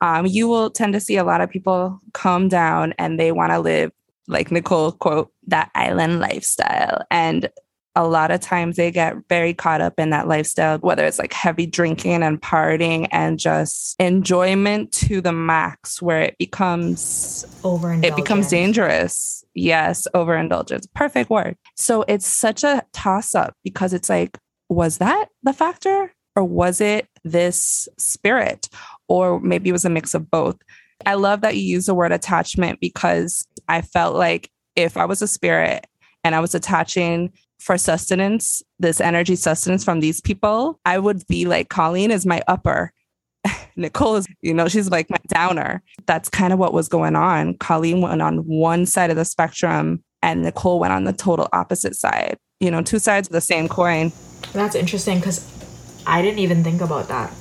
um, 0.00 0.26
you 0.26 0.48
will 0.48 0.70
tend 0.70 0.92
to 0.92 0.98
see 1.00 1.16
a 1.16 1.22
lot 1.22 1.40
of 1.40 1.48
people 1.48 2.00
come 2.14 2.48
down 2.48 2.94
and 2.98 3.18
they 3.18 3.30
want 3.30 3.52
to 3.52 3.60
live 3.60 3.92
like 4.26 4.50
nicole 4.50 4.90
quote 4.90 5.30
that 5.46 5.70
island 5.74 6.20
lifestyle. 6.20 7.04
And 7.10 7.48
a 7.96 8.06
lot 8.06 8.30
of 8.30 8.40
times 8.40 8.76
they 8.76 8.90
get 8.90 9.16
very 9.28 9.54
caught 9.54 9.80
up 9.80 9.94
in 9.98 10.10
that 10.10 10.26
lifestyle, 10.26 10.78
whether 10.78 11.04
it's 11.04 11.18
like 11.18 11.32
heavy 11.32 11.66
drinking 11.66 12.22
and 12.22 12.40
partying 12.40 13.06
and 13.12 13.38
just 13.38 13.94
enjoyment 14.00 14.90
to 14.92 15.20
the 15.20 15.32
max, 15.32 16.02
where 16.02 16.22
it 16.22 16.36
becomes 16.38 17.46
over 17.62 17.92
it 17.92 18.16
becomes 18.16 18.48
dangerous. 18.48 19.44
Yes, 19.54 20.08
overindulgence. 20.14 20.86
Perfect 20.94 21.30
word. 21.30 21.56
So 21.76 22.04
it's 22.08 22.26
such 22.26 22.64
a 22.64 22.82
toss 22.92 23.34
up 23.34 23.54
because 23.62 23.92
it's 23.92 24.08
like, 24.08 24.38
was 24.68 24.98
that 24.98 25.28
the 25.42 25.52
factor? 25.52 26.12
Or 26.36 26.42
was 26.42 26.80
it 26.80 27.06
this 27.22 27.88
spirit? 27.96 28.68
Or 29.06 29.38
maybe 29.40 29.68
it 29.68 29.72
was 29.72 29.84
a 29.84 29.90
mix 29.90 30.14
of 30.14 30.28
both. 30.30 30.56
I 31.06 31.14
love 31.14 31.42
that 31.42 31.56
you 31.56 31.62
use 31.62 31.86
the 31.86 31.94
word 31.94 32.10
attachment 32.10 32.80
because 32.80 33.46
I 33.68 33.82
felt 33.82 34.16
like 34.16 34.50
if 34.74 34.96
I 34.96 35.04
was 35.04 35.22
a 35.22 35.28
spirit 35.28 35.86
and 36.24 36.34
I 36.34 36.40
was 36.40 36.54
attaching 36.54 37.32
for 37.58 37.78
sustenance, 37.78 38.62
this 38.78 39.00
energy 39.00 39.36
sustenance 39.36 39.84
from 39.84 40.00
these 40.00 40.20
people, 40.20 40.78
I 40.84 40.98
would 40.98 41.26
be 41.26 41.46
like, 41.46 41.68
Colleen 41.68 42.10
is 42.10 42.26
my 42.26 42.42
upper. 42.46 42.92
Nicole 43.76 44.16
is, 44.16 44.26
you 44.42 44.54
know, 44.54 44.68
she's 44.68 44.90
like 44.90 45.10
my 45.10 45.18
downer. 45.28 45.82
That's 46.06 46.28
kind 46.28 46.52
of 46.52 46.58
what 46.58 46.72
was 46.72 46.88
going 46.88 47.16
on. 47.16 47.56
Colleen 47.58 48.00
went 48.00 48.22
on 48.22 48.38
one 48.38 48.86
side 48.86 49.10
of 49.10 49.16
the 49.16 49.24
spectrum 49.24 50.02
and 50.22 50.42
Nicole 50.42 50.80
went 50.80 50.92
on 50.92 51.04
the 51.04 51.12
total 51.12 51.48
opposite 51.52 51.96
side. 51.96 52.36
You 52.60 52.70
know, 52.70 52.82
two 52.82 52.98
sides 52.98 53.28
of 53.28 53.32
the 53.32 53.40
same 53.40 53.68
coin. 53.68 54.12
That's 54.52 54.74
interesting 54.74 55.18
because 55.18 55.46
I 56.06 56.22
didn't 56.22 56.38
even 56.38 56.64
think 56.64 56.80
about 56.80 57.08
that. 57.08 57.32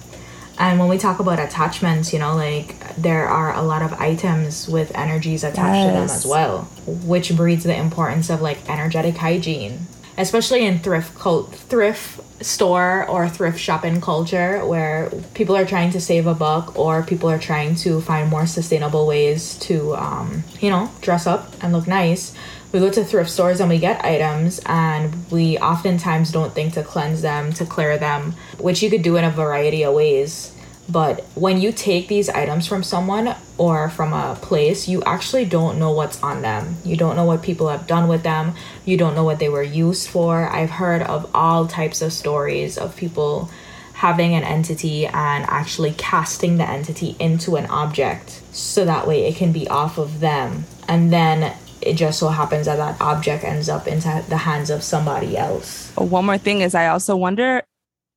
And 0.59 0.79
when 0.79 0.87
we 0.87 0.97
talk 0.97 1.19
about 1.19 1.39
attachments, 1.39 2.13
you 2.13 2.19
know, 2.19 2.35
like 2.35 2.95
there 2.95 3.27
are 3.27 3.55
a 3.55 3.61
lot 3.61 3.81
of 3.81 3.93
items 3.93 4.67
with 4.67 4.95
energies 4.95 5.43
attached 5.43 5.75
yes. 5.75 5.87
to 5.87 5.93
them 5.93 6.03
as 6.03 6.25
well, 6.25 6.61
which 6.85 7.35
breeds 7.35 7.63
the 7.63 7.75
importance 7.75 8.29
of 8.29 8.41
like 8.41 8.69
energetic 8.69 9.17
hygiene 9.17 9.87
especially 10.17 10.65
in 10.65 10.79
thrift 10.79 11.15
cult 11.15 11.53
thrift 11.53 12.19
store 12.43 13.07
or 13.07 13.29
thrift 13.29 13.59
shopping 13.59 14.01
culture 14.01 14.65
where 14.65 15.09
people 15.33 15.55
are 15.55 15.65
trying 15.65 15.91
to 15.91 16.01
save 16.01 16.27
a 16.27 16.33
buck 16.33 16.77
or 16.77 17.03
people 17.03 17.29
are 17.29 17.39
trying 17.39 17.75
to 17.75 18.01
find 18.01 18.29
more 18.29 18.45
sustainable 18.45 19.07
ways 19.07 19.55
to 19.59 19.95
um, 19.95 20.43
you 20.59 20.69
know 20.69 20.91
dress 21.01 21.25
up 21.25 21.53
and 21.61 21.73
look 21.73 21.87
nice. 21.87 22.33
We 22.71 22.79
go 22.79 22.89
to 22.89 23.05
thrift 23.05 23.29
stores 23.29 23.59
and 23.59 23.69
we 23.69 23.77
get 23.77 24.03
items 24.03 24.59
and 24.65 25.29
we 25.29 25.59
oftentimes 25.59 26.31
don't 26.31 26.53
think 26.53 26.73
to 26.73 26.83
cleanse 26.83 27.21
them 27.21 27.53
to 27.53 27.65
clear 27.65 27.99
them 27.99 28.33
which 28.57 28.81
you 28.81 28.89
could 28.89 29.03
do 29.03 29.15
in 29.15 29.23
a 29.23 29.29
variety 29.29 29.83
of 29.83 29.93
ways 29.93 30.52
but 30.89 31.23
when 31.35 31.61
you 31.61 31.71
take 31.71 32.07
these 32.07 32.29
items 32.29 32.67
from 32.67 32.83
someone 32.83 33.35
or 33.57 33.89
from 33.89 34.13
a 34.13 34.37
place, 34.41 34.87
you 34.87 35.01
actually 35.03 35.45
don't 35.45 35.79
know 35.79 35.91
what's 35.91 36.21
on 36.21 36.41
them. 36.41 36.75
You 36.83 36.97
don't 36.97 37.15
know 37.15 37.23
what 37.23 37.41
people 37.41 37.69
have 37.69 37.87
done 37.87 38.07
with 38.07 38.23
them. 38.23 38.53
You 38.85 38.97
don't 38.97 39.15
know 39.15 39.23
what 39.23 39.39
they 39.39 39.49
were 39.49 39.63
used 39.63 40.09
for. 40.09 40.47
I've 40.49 40.71
heard 40.71 41.01
of 41.01 41.29
all 41.33 41.67
types 41.67 42.01
of 42.01 42.11
stories 42.11 42.77
of 42.77 42.95
people 42.95 43.49
having 43.93 44.35
an 44.35 44.43
entity 44.43 45.05
and 45.05 45.45
actually 45.47 45.93
casting 45.93 46.57
the 46.57 46.69
entity 46.69 47.15
into 47.19 47.55
an 47.55 47.65
object 47.67 48.41
so 48.51 48.83
that 48.83 49.07
way 49.07 49.25
it 49.25 49.35
can 49.37 49.53
be 49.53 49.67
off 49.69 49.97
of 49.97 50.19
them. 50.19 50.65
And 50.89 51.13
then 51.13 51.55
it 51.79 51.93
just 51.93 52.19
so 52.19 52.27
happens 52.27 52.65
that 52.65 52.75
that 52.75 52.99
object 52.99 53.45
ends 53.45 53.69
up 53.69 53.87
into 53.87 54.23
the 54.27 54.37
hands 54.37 54.69
of 54.69 54.83
somebody 54.83 55.37
else. 55.37 55.93
Oh, 55.97 56.03
one 56.03 56.25
more 56.25 56.37
thing 56.37 56.59
is, 56.59 56.75
I 56.75 56.87
also 56.87 57.15
wonder 57.15 57.63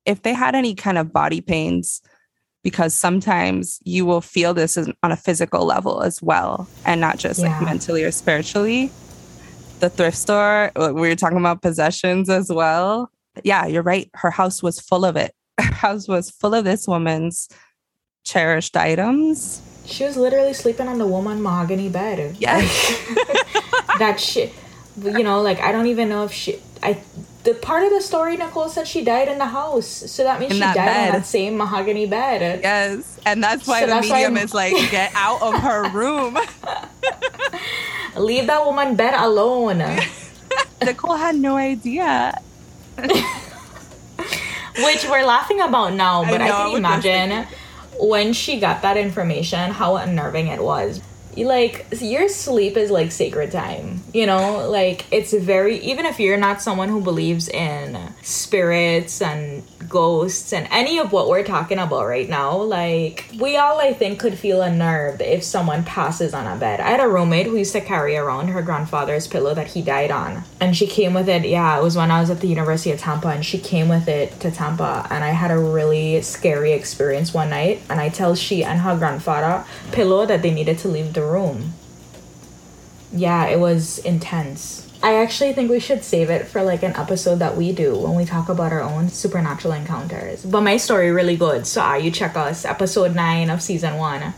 if 0.05 0.23
they 0.23 0.33
had 0.33 0.55
any 0.55 0.75
kind 0.75 0.97
of 0.97 1.13
body 1.13 1.39
pains 1.39 2.01
because 2.63 2.93
sometimes 2.93 3.79
you 3.83 4.05
will 4.05 4.21
feel 4.21 4.53
this 4.53 4.77
on 4.77 5.11
a 5.11 5.17
physical 5.17 5.65
level 5.65 6.01
as 6.01 6.21
well 6.21 6.67
and 6.85 6.99
not 6.99 7.17
just 7.17 7.39
yeah. 7.39 7.57
like 7.57 7.61
mentally 7.65 8.03
or 8.03 8.11
spiritually. 8.11 8.91
The 9.79 9.89
thrift 9.89 10.17
store 10.17 10.71
uh, 10.75 10.91
we 10.93 11.07
were 11.07 11.15
talking 11.15 11.37
about 11.37 11.61
possessions 11.61 12.29
as 12.29 12.51
well. 12.51 13.11
Yeah 13.43 13.65
you're 13.65 13.83
right. 13.83 14.09
Her 14.15 14.31
house 14.31 14.61
was 14.63 14.79
full 14.79 15.05
of 15.05 15.15
it. 15.15 15.33
Her 15.59 15.73
house 15.73 16.07
was 16.07 16.29
full 16.29 16.53
of 16.53 16.65
this 16.65 16.87
woman's 16.87 17.47
cherished 18.23 18.75
items. 18.75 19.61
She 19.85 20.03
was 20.03 20.17
literally 20.17 20.53
sleeping 20.53 20.87
on 20.87 20.97
the 20.97 21.07
woman 21.07 21.41
mahogany 21.41 21.89
bed. 21.89 22.35
Yeah 22.39 22.59
that 23.99 24.19
shit 24.19 24.53
you 25.03 25.23
know 25.23 25.41
like 25.41 25.59
i 25.59 25.71
don't 25.71 25.87
even 25.87 26.09
know 26.09 26.23
if 26.23 26.31
she 26.31 26.59
i 26.81 26.97
the 27.43 27.53
part 27.53 27.83
of 27.83 27.91
the 27.91 28.01
story 28.01 28.37
Nicole 28.37 28.69
said 28.69 28.87
she 28.87 29.03
died 29.03 29.27
in 29.27 29.37
the 29.37 29.45
house. 29.45 29.87
So 29.87 30.23
that 30.23 30.39
means 30.39 30.51
in 30.51 30.57
she 30.57 30.61
died 30.61 30.75
bed. 30.75 31.07
on 31.07 31.19
that 31.19 31.25
same 31.25 31.57
mahogany 31.57 32.05
bed. 32.05 32.61
Yes. 32.61 33.19
And 33.25 33.43
that's 33.43 33.67
why 33.67 33.81
so 33.81 33.85
the 33.85 33.93
that's 33.93 34.09
medium 34.09 34.35
why 34.35 34.41
is 34.41 34.53
like, 34.53 34.73
get 34.91 35.11
out 35.15 35.41
of 35.41 35.53
her 35.55 35.89
room. 35.89 36.37
Leave 38.17 38.47
that 38.47 38.65
woman 38.65 38.95
bed 38.95 39.13
alone. 39.13 39.77
Nicole 40.83 41.15
had 41.15 41.35
no 41.35 41.57
idea. 41.57 42.39
Which 42.97 45.05
we're 45.09 45.25
laughing 45.25 45.61
about 45.61 45.93
now, 45.93 46.23
but 46.23 46.41
I, 46.41 46.47
know, 46.47 46.55
I 46.55 46.69
can 46.69 46.77
imagine 46.77 47.47
when 47.99 48.33
she 48.33 48.59
got 48.59 48.81
that 48.83 48.97
information, 48.97 49.71
how 49.71 49.95
unnerving 49.95 50.47
it 50.47 50.61
was 50.61 51.01
like 51.45 51.85
your 51.99 52.27
sleep 52.27 52.77
is 52.77 52.89
like 52.89 53.11
sacred 53.11 53.51
time 53.51 54.01
you 54.17 54.25
know? 54.25 54.67
Like 54.69 55.05
it's 55.11 55.33
very 55.33 55.77
even 55.79 56.05
if 56.05 56.19
you're 56.19 56.37
not 56.37 56.61
someone 56.61 56.89
who 56.89 57.01
believes 57.01 57.47
in 57.47 57.97
spirits 58.23 59.21
and 59.21 59.63
ghosts 59.89 60.53
and 60.53 60.67
any 60.71 60.97
of 60.97 61.11
what 61.11 61.27
we're 61.27 61.43
talking 61.43 61.79
about 61.79 62.05
right 62.05 62.29
now 62.29 62.55
like 62.55 63.25
we 63.39 63.57
all 63.57 63.79
i 63.79 63.93
think 63.93 64.19
could 64.19 64.37
feel 64.37 64.61
unnerved 64.61 65.21
if 65.21 65.43
someone 65.43 65.83
passes 65.83 66.33
on 66.33 66.45
a 66.47 66.59
bed 66.59 66.79
i 66.79 66.89
had 66.89 66.99
a 66.99 67.07
roommate 67.07 67.45
who 67.45 67.57
used 67.57 67.73
to 67.73 67.81
carry 67.81 68.15
around 68.15 68.47
her 68.49 68.61
grandfather's 68.61 69.27
pillow 69.27 69.53
that 69.53 69.67
he 69.67 69.81
died 69.81 70.11
on 70.11 70.43
and 70.59 70.75
she 70.75 70.87
came 70.87 71.13
with 71.13 71.29
it 71.29 71.45
yeah 71.45 71.77
it 71.77 71.83
was 71.83 71.95
when 71.95 72.11
i 72.11 72.19
was 72.19 72.29
at 72.29 72.41
the 72.41 72.47
university 72.47 72.91
of 72.91 72.99
tampa 72.99 73.27
and 73.27 73.45
she 73.45 73.57
came 73.57 73.87
with 73.87 74.07
it 74.07 74.39
to 74.39 74.51
tampa 74.51 75.05
and 75.09 75.23
i 75.23 75.29
had 75.29 75.51
a 75.51 75.57
really 75.57 76.21
scary 76.21 76.71
experience 76.71 77.33
one 77.33 77.49
night 77.49 77.81
and 77.89 77.99
i 77.99 78.09
tell 78.09 78.35
she 78.35 78.63
and 78.63 78.81
her 78.81 78.97
grandfather 78.97 79.65
pillow 79.91 80.25
that 80.25 80.41
they 80.41 80.51
needed 80.51 80.77
to 80.79 80.87
leave 80.87 81.13
the 81.13 81.23
room. 81.23 81.73
Yeah, 83.11 83.47
it 83.47 83.59
was 83.59 83.99
intense. 83.99 84.86
I 85.03 85.21
actually 85.21 85.53
think 85.53 85.69
we 85.69 85.79
should 85.79 86.03
save 86.03 86.29
it 86.29 86.47
for 86.47 86.63
like 86.63 86.81
an 86.81 86.95
episode 86.95 87.35
that 87.35 87.55
we 87.55 87.71
do 87.71 87.95
when 87.95 88.15
we 88.15 88.25
talk 88.25 88.49
about 88.49 88.73
our 88.73 88.81
own 88.81 89.09
supernatural 89.09 89.73
encounters. 89.73 90.43
But 90.43 90.61
my 90.61 90.77
story 90.77 91.11
really 91.11 91.37
good, 91.37 91.67
so 91.67 91.83
uh, 91.83 91.95
you 91.95 92.09
check 92.09 92.35
us 92.35 92.65
episode 92.65 93.15
nine 93.15 93.49
of 93.49 93.61
season 93.61 93.97
one, 93.97 94.33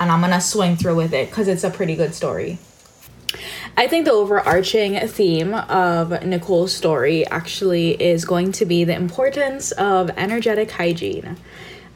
and 0.00 0.10
I'm 0.10 0.20
gonna 0.20 0.40
swing 0.40 0.76
through 0.76 0.96
with 0.96 1.12
it 1.12 1.28
because 1.28 1.46
it's 1.46 1.62
a 1.62 1.70
pretty 1.70 1.94
good 1.94 2.14
story. 2.14 2.58
I 3.76 3.86
think 3.86 4.06
the 4.06 4.12
overarching 4.12 4.98
theme 5.06 5.52
of 5.54 6.24
Nicole's 6.24 6.74
story 6.74 7.26
actually 7.26 7.90
is 8.02 8.24
going 8.24 8.52
to 8.52 8.64
be 8.64 8.84
the 8.84 8.94
importance 8.94 9.72
of 9.72 10.10
energetic 10.16 10.70
hygiene. 10.70 11.36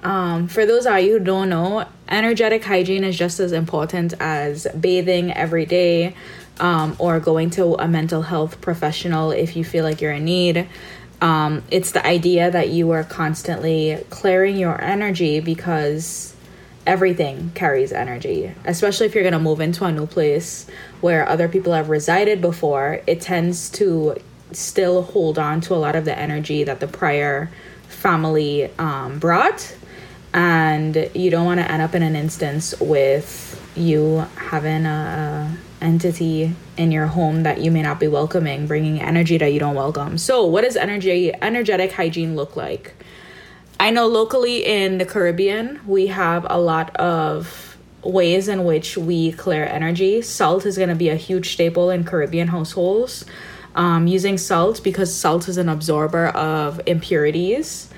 Um, 0.02 0.48
for 0.48 0.66
those 0.66 0.84
of 0.84 1.00
you 1.00 1.18
who 1.18 1.24
don't 1.24 1.48
know, 1.48 1.86
energetic 2.08 2.64
hygiene 2.64 3.04
is 3.04 3.16
just 3.16 3.40
as 3.40 3.52
important 3.52 4.14
as 4.20 4.66
bathing 4.78 5.32
every 5.32 5.64
day 5.64 6.14
um, 6.60 6.96
or 6.98 7.20
going 7.20 7.50
to 7.50 7.74
a 7.74 7.88
mental 7.88 8.22
health 8.22 8.60
professional 8.60 9.30
if 9.30 9.56
you 9.56 9.64
feel 9.64 9.84
like 9.84 10.00
you're 10.00 10.12
in 10.12 10.24
need. 10.24 10.68
Um, 11.20 11.62
it's 11.70 11.92
the 11.92 12.04
idea 12.04 12.50
that 12.50 12.70
you 12.70 12.90
are 12.90 13.04
constantly 13.04 14.04
clearing 14.10 14.56
your 14.56 14.80
energy 14.80 15.40
because 15.40 16.34
everything 16.86 17.52
carries 17.54 17.92
energy, 17.92 18.52
especially 18.64 19.06
if 19.06 19.14
you're 19.14 19.22
going 19.22 19.32
to 19.32 19.38
move 19.38 19.60
into 19.60 19.84
a 19.84 19.92
new 19.92 20.06
place 20.06 20.66
where 21.00 21.28
other 21.28 21.48
people 21.48 21.72
have 21.72 21.88
resided 21.88 22.40
before. 22.40 23.00
It 23.06 23.20
tends 23.20 23.70
to 23.70 24.16
still 24.50 25.02
hold 25.02 25.38
on 25.38 25.60
to 25.62 25.74
a 25.74 25.76
lot 25.76 25.96
of 25.96 26.04
the 26.04 26.18
energy 26.18 26.64
that 26.64 26.80
the 26.80 26.88
prior 26.88 27.50
family 27.88 28.70
um, 28.78 29.18
brought. 29.18 29.76
And 30.34 31.10
you 31.14 31.30
don't 31.30 31.44
want 31.44 31.60
to 31.60 31.70
end 31.70 31.82
up 31.82 31.94
in 31.94 32.02
an 32.02 32.16
instance 32.16 32.74
with 32.80 33.60
you 33.76 34.26
having 34.36 34.86
a, 34.86 35.56
entity 35.82 36.54
in 36.76 36.92
your 36.92 37.06
home 37.06 37.42
that 37.42 37.60
you 37.60 37.70
may 37.70 37.82
not 37.82 38.00
be 38.00 38.08
welcoming, 38.08 38.66
bringing 38.66 39.02
energy 39.02 39.36
that 39.36 39.52
you 39.52 39.58
don't 39.58 39.74
welcome. 39.74 40.16
So, 40.16 40.46
what 40.46 40.62
does 40.62 40.76
energy 40.76 41.34
energetic 41.42 41.92
hygiene 41.92 42.36
look 42.36 42.56
like? 42.56 42.94
I 43.78 43.90
know 43.90 44.06
locally 44.06 44.64
in 44.64 44.98
the 44.98 45.04
Caribbean, 45.04 45.80
we 45.86 46.06
have 46.06 46.46
a 46.48 46.58
lot 46.58 46.94
of 46.96 47.76
ways 48.04 48.48
in 48.48 48.64
which 48.64 48.96
we 48.96 49.32
clear 49.32 49.64
energy. 49.64 50.22
Salt 50.22 50.64
is 50.64 50.76
going 50.76 50.88
to 50.88 50.94
be 50.94 51.08
a 51.08 51.16
huge 51.16 51.52
staple 51.52 51.90
in 51.90 52.04
Caribbean 52.04 52.48
households. 52.48 53.24
Um, 53.74 54.06
using 54.06 54.36
salt 54.36 54.84
because 54.84 55.14
salt 55.14 55.48
is 55.48 55.56
an 55.56 55.70
absorber 55.70 56.26
of 56.28 56.78
impurities 56.84 57.88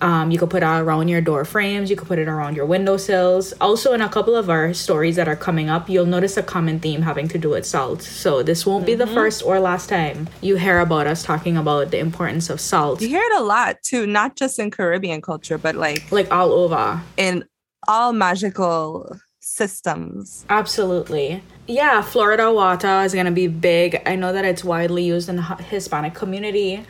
um, 0.00 0.30
you 0.30 0.38
could 0.38 0.50
put 0.50 0.62
it 0.62 0.66
around 0.66 1.08
your 1.08 1.20
door 1.20 1.44
frames. 1.44 1.88
You 1.88 1.96
could 1.96 2.08
put 2.08 2.18
it 2.18 2.28
around 2.28 2.54
your 2.54 2.66
windowsills. 2.66 3.52
Also, 3.60 3.94
in 3.94 4.02
a 4.02 4.08
couple 4.08 4.36
of 4.36 4.50
our 4.50 4.74
stories 4.74 5.16
that 5.16 5.26
are 5.26 5.36
coming 5.36 5.70
up, 5.70 5.88
you'll 5.88 6.06
notice 6.06 6.36
a 6.36 6.42
common 6.42 6.80
theme 6.80 7.02
having 7.02 7.28
to 7.28 7.38
do 7.38 7.50
with 7.50 7.64
salt. 7.64 8.02
So 8.02 8.42
this 8.42 8.66
won't 8.66 8.80
mm-hmm. 8.80 8.86
be 8.86 8.94
the 8.94 9.04
mm-hmm. 9.04 9.14
first 9.14 9.42
or 9.42 9.58
last 9.58 9.88
time 9.88 10.28
you 10.42 10.56
hear 10.56 10.80
about 10.80 11.06
us 11.06 11.22
talking 11.22 11.56
about 11.56 11.90
the 11.90 11.98
importance 11.98 12.50
of 12.50 12.60
salt. 12.60 13.00
You 13.00 13.08
hear 13.08 13.22
it 13.22 13.40
a 13.40 13.42
lot 13.42 13.82
too, 13.82 14.06
not 14.06 14.36
just 14.36 14.58
in 14.58 14.70
Caribbean 14.70 15.22
culture, 15.22 15.56
but 15.56 15.74
like 15.74 16.10
like 16.12 16.30
all 16.30 16.52
over 16.52 17.00
in 17.16 17.44
all 17.88 18.12
magical 18.12 19.16
systems. 19.40 20.44
Absolutely. 20.50 21.42
Yeah, 21.68 22.02
Florida 22.02 22.52
water 22.52 23.02
is 23.02 23.14
gonna 23.14 23.30
be 23.30 23.46
big. 23.46 24.02
I 24.04 24.16
know 24.16 24.32
that 24.32 24.44
it's 24.44 24.62
widely 24.62 25.04
used 25.04 25.28
in 25.28 25.36
the 25.36 25.42
Hispanic 25.42 26.14
community. 26.14 26.84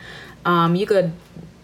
Um, 0.45 0.75
you 0.75 0.85
could 0.85 1.13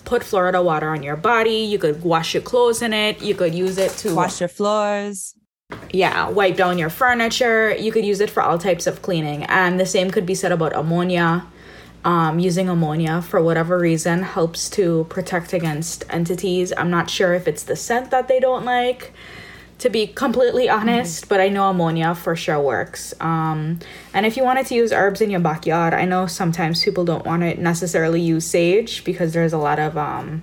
put 0.06 0.24
Florida 0.24 0.62
water 0.62 0.90
on 0.90 1.04
your 1.04 1.16
body. 1.16 1.58
You 1.58 1.80
could 1.80 2.04
wash 2.04 2.34
your 2.34 2.44
clothes 2.44 2.82
in 2.82 2.94
it. 2.94 3.22
You 3.22 3.36
could 3.36 3.56
use 3.56 3.78
it 3.78 3.92
to 4.00 4.16
wash 4.16 4.40
your 4.40 4.50
floors. 4.50 5.36
Yeah, 5.92 6.30
wipe 6.30 6.56
down 6.56 6.78
your 6.78 6.90
furniture. 6.90 7.74
You 7.76 7.92
could 7.92 8.06
use 8.06 8.20
it 8.20 8.30
for 8.30 8.44
all 8.44 8.58
types 8.58 8.86
of 8.88 9.02
cleaning. 9.02 9.44
And 9.46 9.80
the 9.80 9.86
same 9.86 10.12
could 10.12 10.26
be 10.26 10.36
said 10.36 10.52
about 10.52 10.76
ammonia. 10.76 11.46
Um, 12.06 12.38
using 12.38 12.68
ammonia 12.68 13.22
for 13.22 13.42
whatever 13.42 13.80
reason 13.80 14.24
helps 14.24 14.70
to 14.72 15.06
protect 15.10 15.54
against 15.54 16.04
entities. 16.10 16.74
I'm 16.76 16.90
not 16.90 17.10
sure 17.10 17.34
if 17.34 17.48
it's 17.48 17.64
the 17.64 17.78
scent 17.78 18.12
that 18.12 18.28
they 18.28 18.42
don't 18.42 18.66
like 18.66 19.14
to 19.84 19.90
be 19.90 20.08
completely 20.08 20.70
honest, 20.70 21.24
mm-hmm. 21.24 21.30
but 21.30 21.42
I 21.42 21.50
know 21.50 21.70
ammonia 21.70 22.16
for 22.16 22.38
sure 22.38 22.58
works. 22.58 23.14
Um, 23.20 23.80
and 24.14 24.26
if 24.26 24.38
you 24.38 24.44
wanted 24.44 24.66
to 24.68 24.76
use 24.76 24.94
herbs 24.94 25.20
in 25.20 25.30
your 25.30 25.42
backyard, 25.42 25.94
I 25.94 26.06
know 26.06 26.26
sometimes 26.26 26.82
people 26.82 27.04
don't 27.04 27.26
want 27.26 27.42
to 27.42 27.62
necessarily 27.62 28.22
use 28.22 28.46
sage 28.46 29.04
because 29.04 29.34
there's 29.34 29.52
a 29.52 29.58
lot 29.58 29.80
of 29.80 29.98
um, 29.98 30.42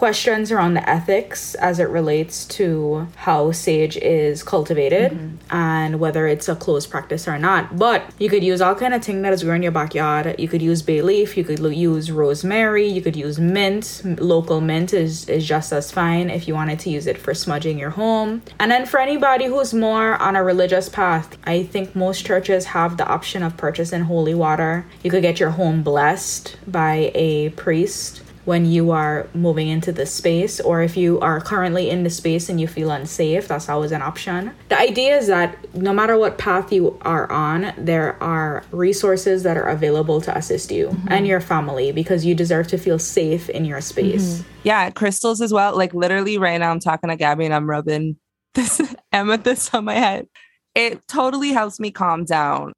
questions 0.00 0.50
around 0.50 0.72
the 0.72 0.88
ethics 0.88 1.54
as 1.56 1.78
it 1.78 1.88
relates 1.90 2.46
to 2.46 3.06
how 3.16 3.52
sage 3.52 3.98
is 3.98 4.42
cultivated 4.42 5.12
mm-hmm. 5.12 5.54
and 5.54 6.00
whether 6.00 6.26
it's 6.26 6.48
a 6.48 6.56
closed 6.56 6.90
practice 6.90 7.28
or 7.28 7.38
not. 7.38 7.76
But 7.76 8.10
you 8.18 8.30
could 8.30 8.42
use 8.42 8.62
all 8.62 8.74
kind 8.74 8.94
of 8.94 9.04
thing 9.04 9.20
that 9.20 9.34
is 9.34 9.42
growing 9.42 9.58
in 9.58 9.64
your 9.64 9.72
backyard. 9.72 10.34
You 10.38 10.48
could 10.48 10.62
use 10.62 10.80
bay 10.80 11.02
leaf, 11.02 11.36
you 11.36 11.44
could 11.44 11.58
use 11.58 12.10
rosemary, 12.10 12.86
you 12.86 13.02
could 13.02 13.14
use 13.14 13.38
mint. 13.38 14.02
Local 14.18 14.62
mint 14.62 14.94
is, 14.94 15.28
is 15.28 15.46
just 15.46 15.70
as 15.70 15.92
fine 15.92 16.30
if 16.30 16.48
you 16.48 16.54
wanted 16.54 16.78
to 16.78 16.88
use 16.88 17.06
it 17.06 17.18
for 17.18 17.34
smudging 17.34 17.78
your 17.78 17.90
home. 17.90 18.40
And 18.58 18.70
then 18.70 18.86
for 18.86 19.00
anybody 19.00 19.44
who's 19.48 19.74
more 19.74 20.14
on 20.16 20.34
a 20.34 20.42
religious 20.42 20.88
path, 20.88 21.36
I 21.44 21.64
think 21.64 21.94
most 21.94 22.24
churches 22.24 22.64
have 22.76 22.96
the 22.96 23.06
option 23.06 23.42
of 23.42 23.58
purchasing 23.58 24.04
holy 24.04 24.34
water. 24.34 24.86
You 25.02 25.10
could 25.10 25.20
get 25.20 25.38
your 25.38 25.50
home 25.50 25.82
blessed 25.82 26.56
by 26.66 27.12
a 27.14 27.50
priest 27.50 28.22
when 28.44 28.64
you 28.64 28.90
are 28.90 29.28
moving 29.34 29.68
into 29.68 29.92
the 29.92 30.06
space 30.06 30.60
or 30.60 30.82
if 30.82 30.96
you 30.96 31.20
are 31.20 31.40
currently 31.40 31.90
in 31.90 32.04
the 32.04 32.10
space 32.10 32.48
and 32.48 32.60
you 32.60 32.66
feel 32.66 32.90
unsafe 32.90 33.46
that's 33.46 33.68
always 33.68 33.92
an 33.92 34.02
option. 34.02 34.52
The 34.68 34.78
idea 34.78 35.16
is 35.16 35.26
that 35.26 35.56
no 35.74 35.92
matter 35.92 36.18
what 36.18 36.38
path 36.38 36.72
you 36.72 36.98
are 37.02 37.30
on 37.30 37.72
there 37.76 38.20
are 38.22 38.64
resources 38.70 39.42
that 39.42 39.56
are 39.56 39.68
available 39.68 40.20
to 40.22 40.36
assist 40.36 40.70
you 40.70 40.88
mm-hmm. 40.88 41.08
and 41.10 41.26
your 41.26 41.40
family 41.40 41.92
because 41.92 42.24
you 42.24 42.34
deserve 42.34 42.68
to 42.68 42.78
feel 42.78 42.98
safe 42.98 43.48
in 43.50 43.64
your 43.64 43.80
space. 43.80 44.38
Mm-hmm. 44.38 44.48
yeah 44.64 44.90
crystals 44.90 45.40
as 45.40 45.52
well. 45.52 45.76
Like 45.76 45.94
literally 45.94 46.38
right 46.38 46.58
now 46.58 46.70
i'm 46.70 46.80
talking 46.80 47.10
to 47.10 47.16
gabby 47.16 47.44
and 47.44 47.54
i'm 47.54 47.68
rubbing 47.68 48.16
this 48.54 48.80
amethyst 49.12 49.74
on 49.74 49.84
my 49.84 49.94
head. 49.94 50.26
It 50.74 51.06
totally 51.08 51.50
helps 51.50 51.78
me 51.80 51.90
calm 51.90 52.24
down. 52.24 52.72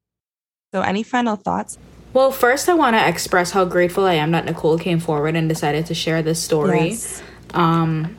So 0.74 0.80
any 0.80 1.02
final 1.02 1.36
thoughts 1.36 1.78
well, 2.12 2.30
first, 2.30 2.68
I 2.68 2.74
want 2.74 2.96
to 2.96 3.08
express 3.08 3.50
how 3.50 3.64
grateful 3.64 4.04
I 4.04 4.14
am 4.14 4.32
that 4.32 4.44
Nicole 4.44 4.78
came 4.78 5.00
forward 5.00 5.34
and 5.36 5.48
decided 5.48 5.86
to 5.86 5.94
share 5.94 6.22
this 6.22 6.42
story. 6.42 6.90
Yes. 6.90 7.22
Um, 7.54 8.16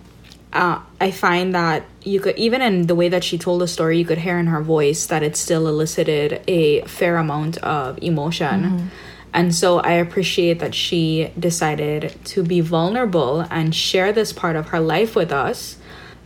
uh, 0.51 0.79
I 1.01 1.11
find 1.11 1.55
that 1.55 1.83
you 2.03 2.19
could, 2.19 2.37
even 2.37 2.61
in 2.61 2.87
the 2.87 2.95
way 2.95 3.09
that 3.09 3.23
she 3.23 3.37
told 3.37 3.61
the 3.61 3.67
story, 3.67 3.97
you 3.97 4.05
could 4.05 4.19
hear 4.19 4.37
in 4.37 4.47
her 4.47 4.61
voice 4.61 5.07
that 5.07 5.23
it 5.23 5.35
still 5.35 5.67
elicited 5.67 6.43
a 6.47 6.81
fair 6.81 7.17
amount 7.17 7.57
of 7.57 7.97
emotion. 8.01 8.63
Mm-hmm. 8.63 8.87
And 9.33 9.55
so 9.55 9.79
I 9.79 9.93
appreciate 9.93 10.59
that 10.59 10.75
she 10.75 11.31
decided 11.39 12.15
to 12.25 12.43
be 12.43 12.61
vulnerable 12.61 13.41
and 13.49 13.73
share 13.73 14.13
this 14.13 14.31
part 14.31 14.55
of 14.55 14.67
her 14.69 14.79
life 14.79 15.15
with 15.15 15.31
us. 15.31 15.77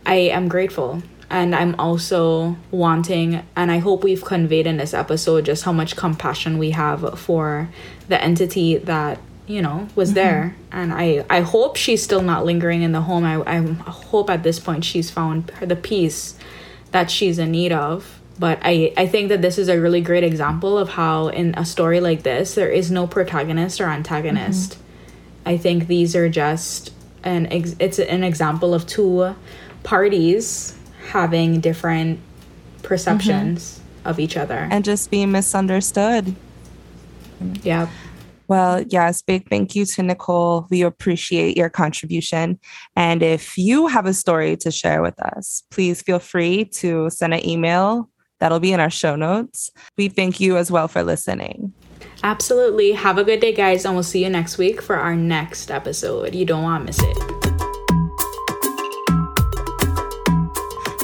I 0.04 0.16
am 0.16 0.48
grateful 0.48 1.02
and 1.30 1.54
I'm 1.54 1.74
also 1.78 2.56
wanting, 2.70 3.42
and 3.54 3.70
I 3.70 3.78
hope 3.78 4.02
we've 4.02 4.24
conveyed 4.24 4.66
in 4.66 4.78
this 4.78 4.94
episode 4.94 5.44
just 5.44 5.64
how 5.64 5.72
much 5.72 5.96
compassion 5.96 6.58
we 6.58 6.70
have 6.70 7.18
for 7.18 7.68
the 8.08 8.22
entity 8.22 8.78
that 8.78 9.18
you 9.48 9.62
know 9.62 9.88
was 9.94 10.10
mm-hmm. 10.10 10.16
there 10.16 10.56
and 10.70 10.92
i 10.92 11.24
i 11.30 11.40
hope 11.40 11.74
she's 11.74 12.02
still 12.02 12.20
not 12.20 12.44
lingering 12.44 12.82
in 12.82 12.92
the 12.92 13.00
home 13.00 13.24
i 13.24 13.40
i 13.50 13.60
hope 13.90 14.30
at 14.30 14.42
this 14.42 14.60
point 14.60 14.84
she's 14.84 15.10
found 15.10 15.46
the 15.60 15.74
peace 15.74 16.38
that 16.92 17.10
she's 17.10 17.38
in 17.38 17.50
need 17.50 17.72
of 17.72 18.20
but 18.38 18.58
i 18.62 18.92
i 18.96 19.06
think 19.06 19.30
that 19.30 19.40
this 19.40 19.58
is 19.58 19.68
a 19.68 19.80
really 19.80 20.02
great 20.02 20.22
example 20.22 20.76
of 20.76 20.90
how 20.90 21.28
in 21.28 21.54
a 21.56 21.64
story 21.64 21.98
like 21.98 22.22
this 22.22 22.54
there 22.54 22.70
is 22.70 22.90
no 22.90 23.06
protagonist 23.06 23.80
or 23.80 23.86
antagonist 23.86 24.72
mm-hmm. 24.72 25.48
i 25.48 25.56
think 25.56 25.86
these 25.86 26.14
are 26.14 26.28
just 26.28 26.92
an 27.24 27.46
ex- 27.46 27.76
it's 27.78 27.98
an 27.98 28.22
example 28.22 28.74
of 28.74 28.86
two 28.86 29.34
parties 29.82 30.77
having 31.06 31.60
different 31.60 32.20
perceptions 32.82 33.78
mm-hmm. 33.78 34.08
of 34.08 34.20
each 34.20 34.36
other 34.36 34.68
and 34.70 34.84
just 34.84 35.10
being 35.10 35.30
misunderstood. 35.32 36.34
Yeah. 37.62 37.88
Well, 38.48 38.82
yes, 38.88 39.20
big 39.20 39.48
thank 39.50 39.76
you 39.76 39.84
to 39.84 40.02
Nicole. 40.02 40.66
We 40.70 40.80
appreciate 40.82 41.56
your 41.56 41.68
contribution. 41.68 42.58
And 42.96 43.22
if 43.22 43.58
you 43.58 43.86
have 43.88 44.06
a 44.06 44.14
story 44.14 44.56
to 44.58 44.70
share 44.70 45.02
with 45.02 45.20
us, 45.20 45.62
please 45.70 46.00
feel 46.00 46.18
free 46.18 46.64
to 46.76 47.10
send 47.10 47.34
an 47.34 47.46
email. 47.46 48.08
That'll 48.40 48.60
be 48.60 48.72
in 48.72 48.80
our 48.80 48.90
show 48.90 49.16
notes. 49.16 49.70
We 49.98 50.08
thank 50.08 50.40
you 50.40 50.56
as 50.56 50.70
well 50.70 50.88
for 50.88 51.02
listening. 51.02 51.74
Absolutely. 52.22 52.92
Have 52.92 53.18
a 53.18 53.24
good 53.24 53.40
day, 53.40 53.52
guys, 53.52 53.84
and 53.84 53.94
we'll 53.94 54.02
see 54.02 54.24
you 54.24 54.30
next 54.30 54.56
week 54.56 54.80
for 54.80 54.96
our 54.96 55.14
next 55.14 55.70
episode. 55.70 56.34
You 56.34 56.46
don't 56.46 56.62
want 56.62 56.82
to 56.82 56.86
miss 56.86 57.00
it. 57.02 57.47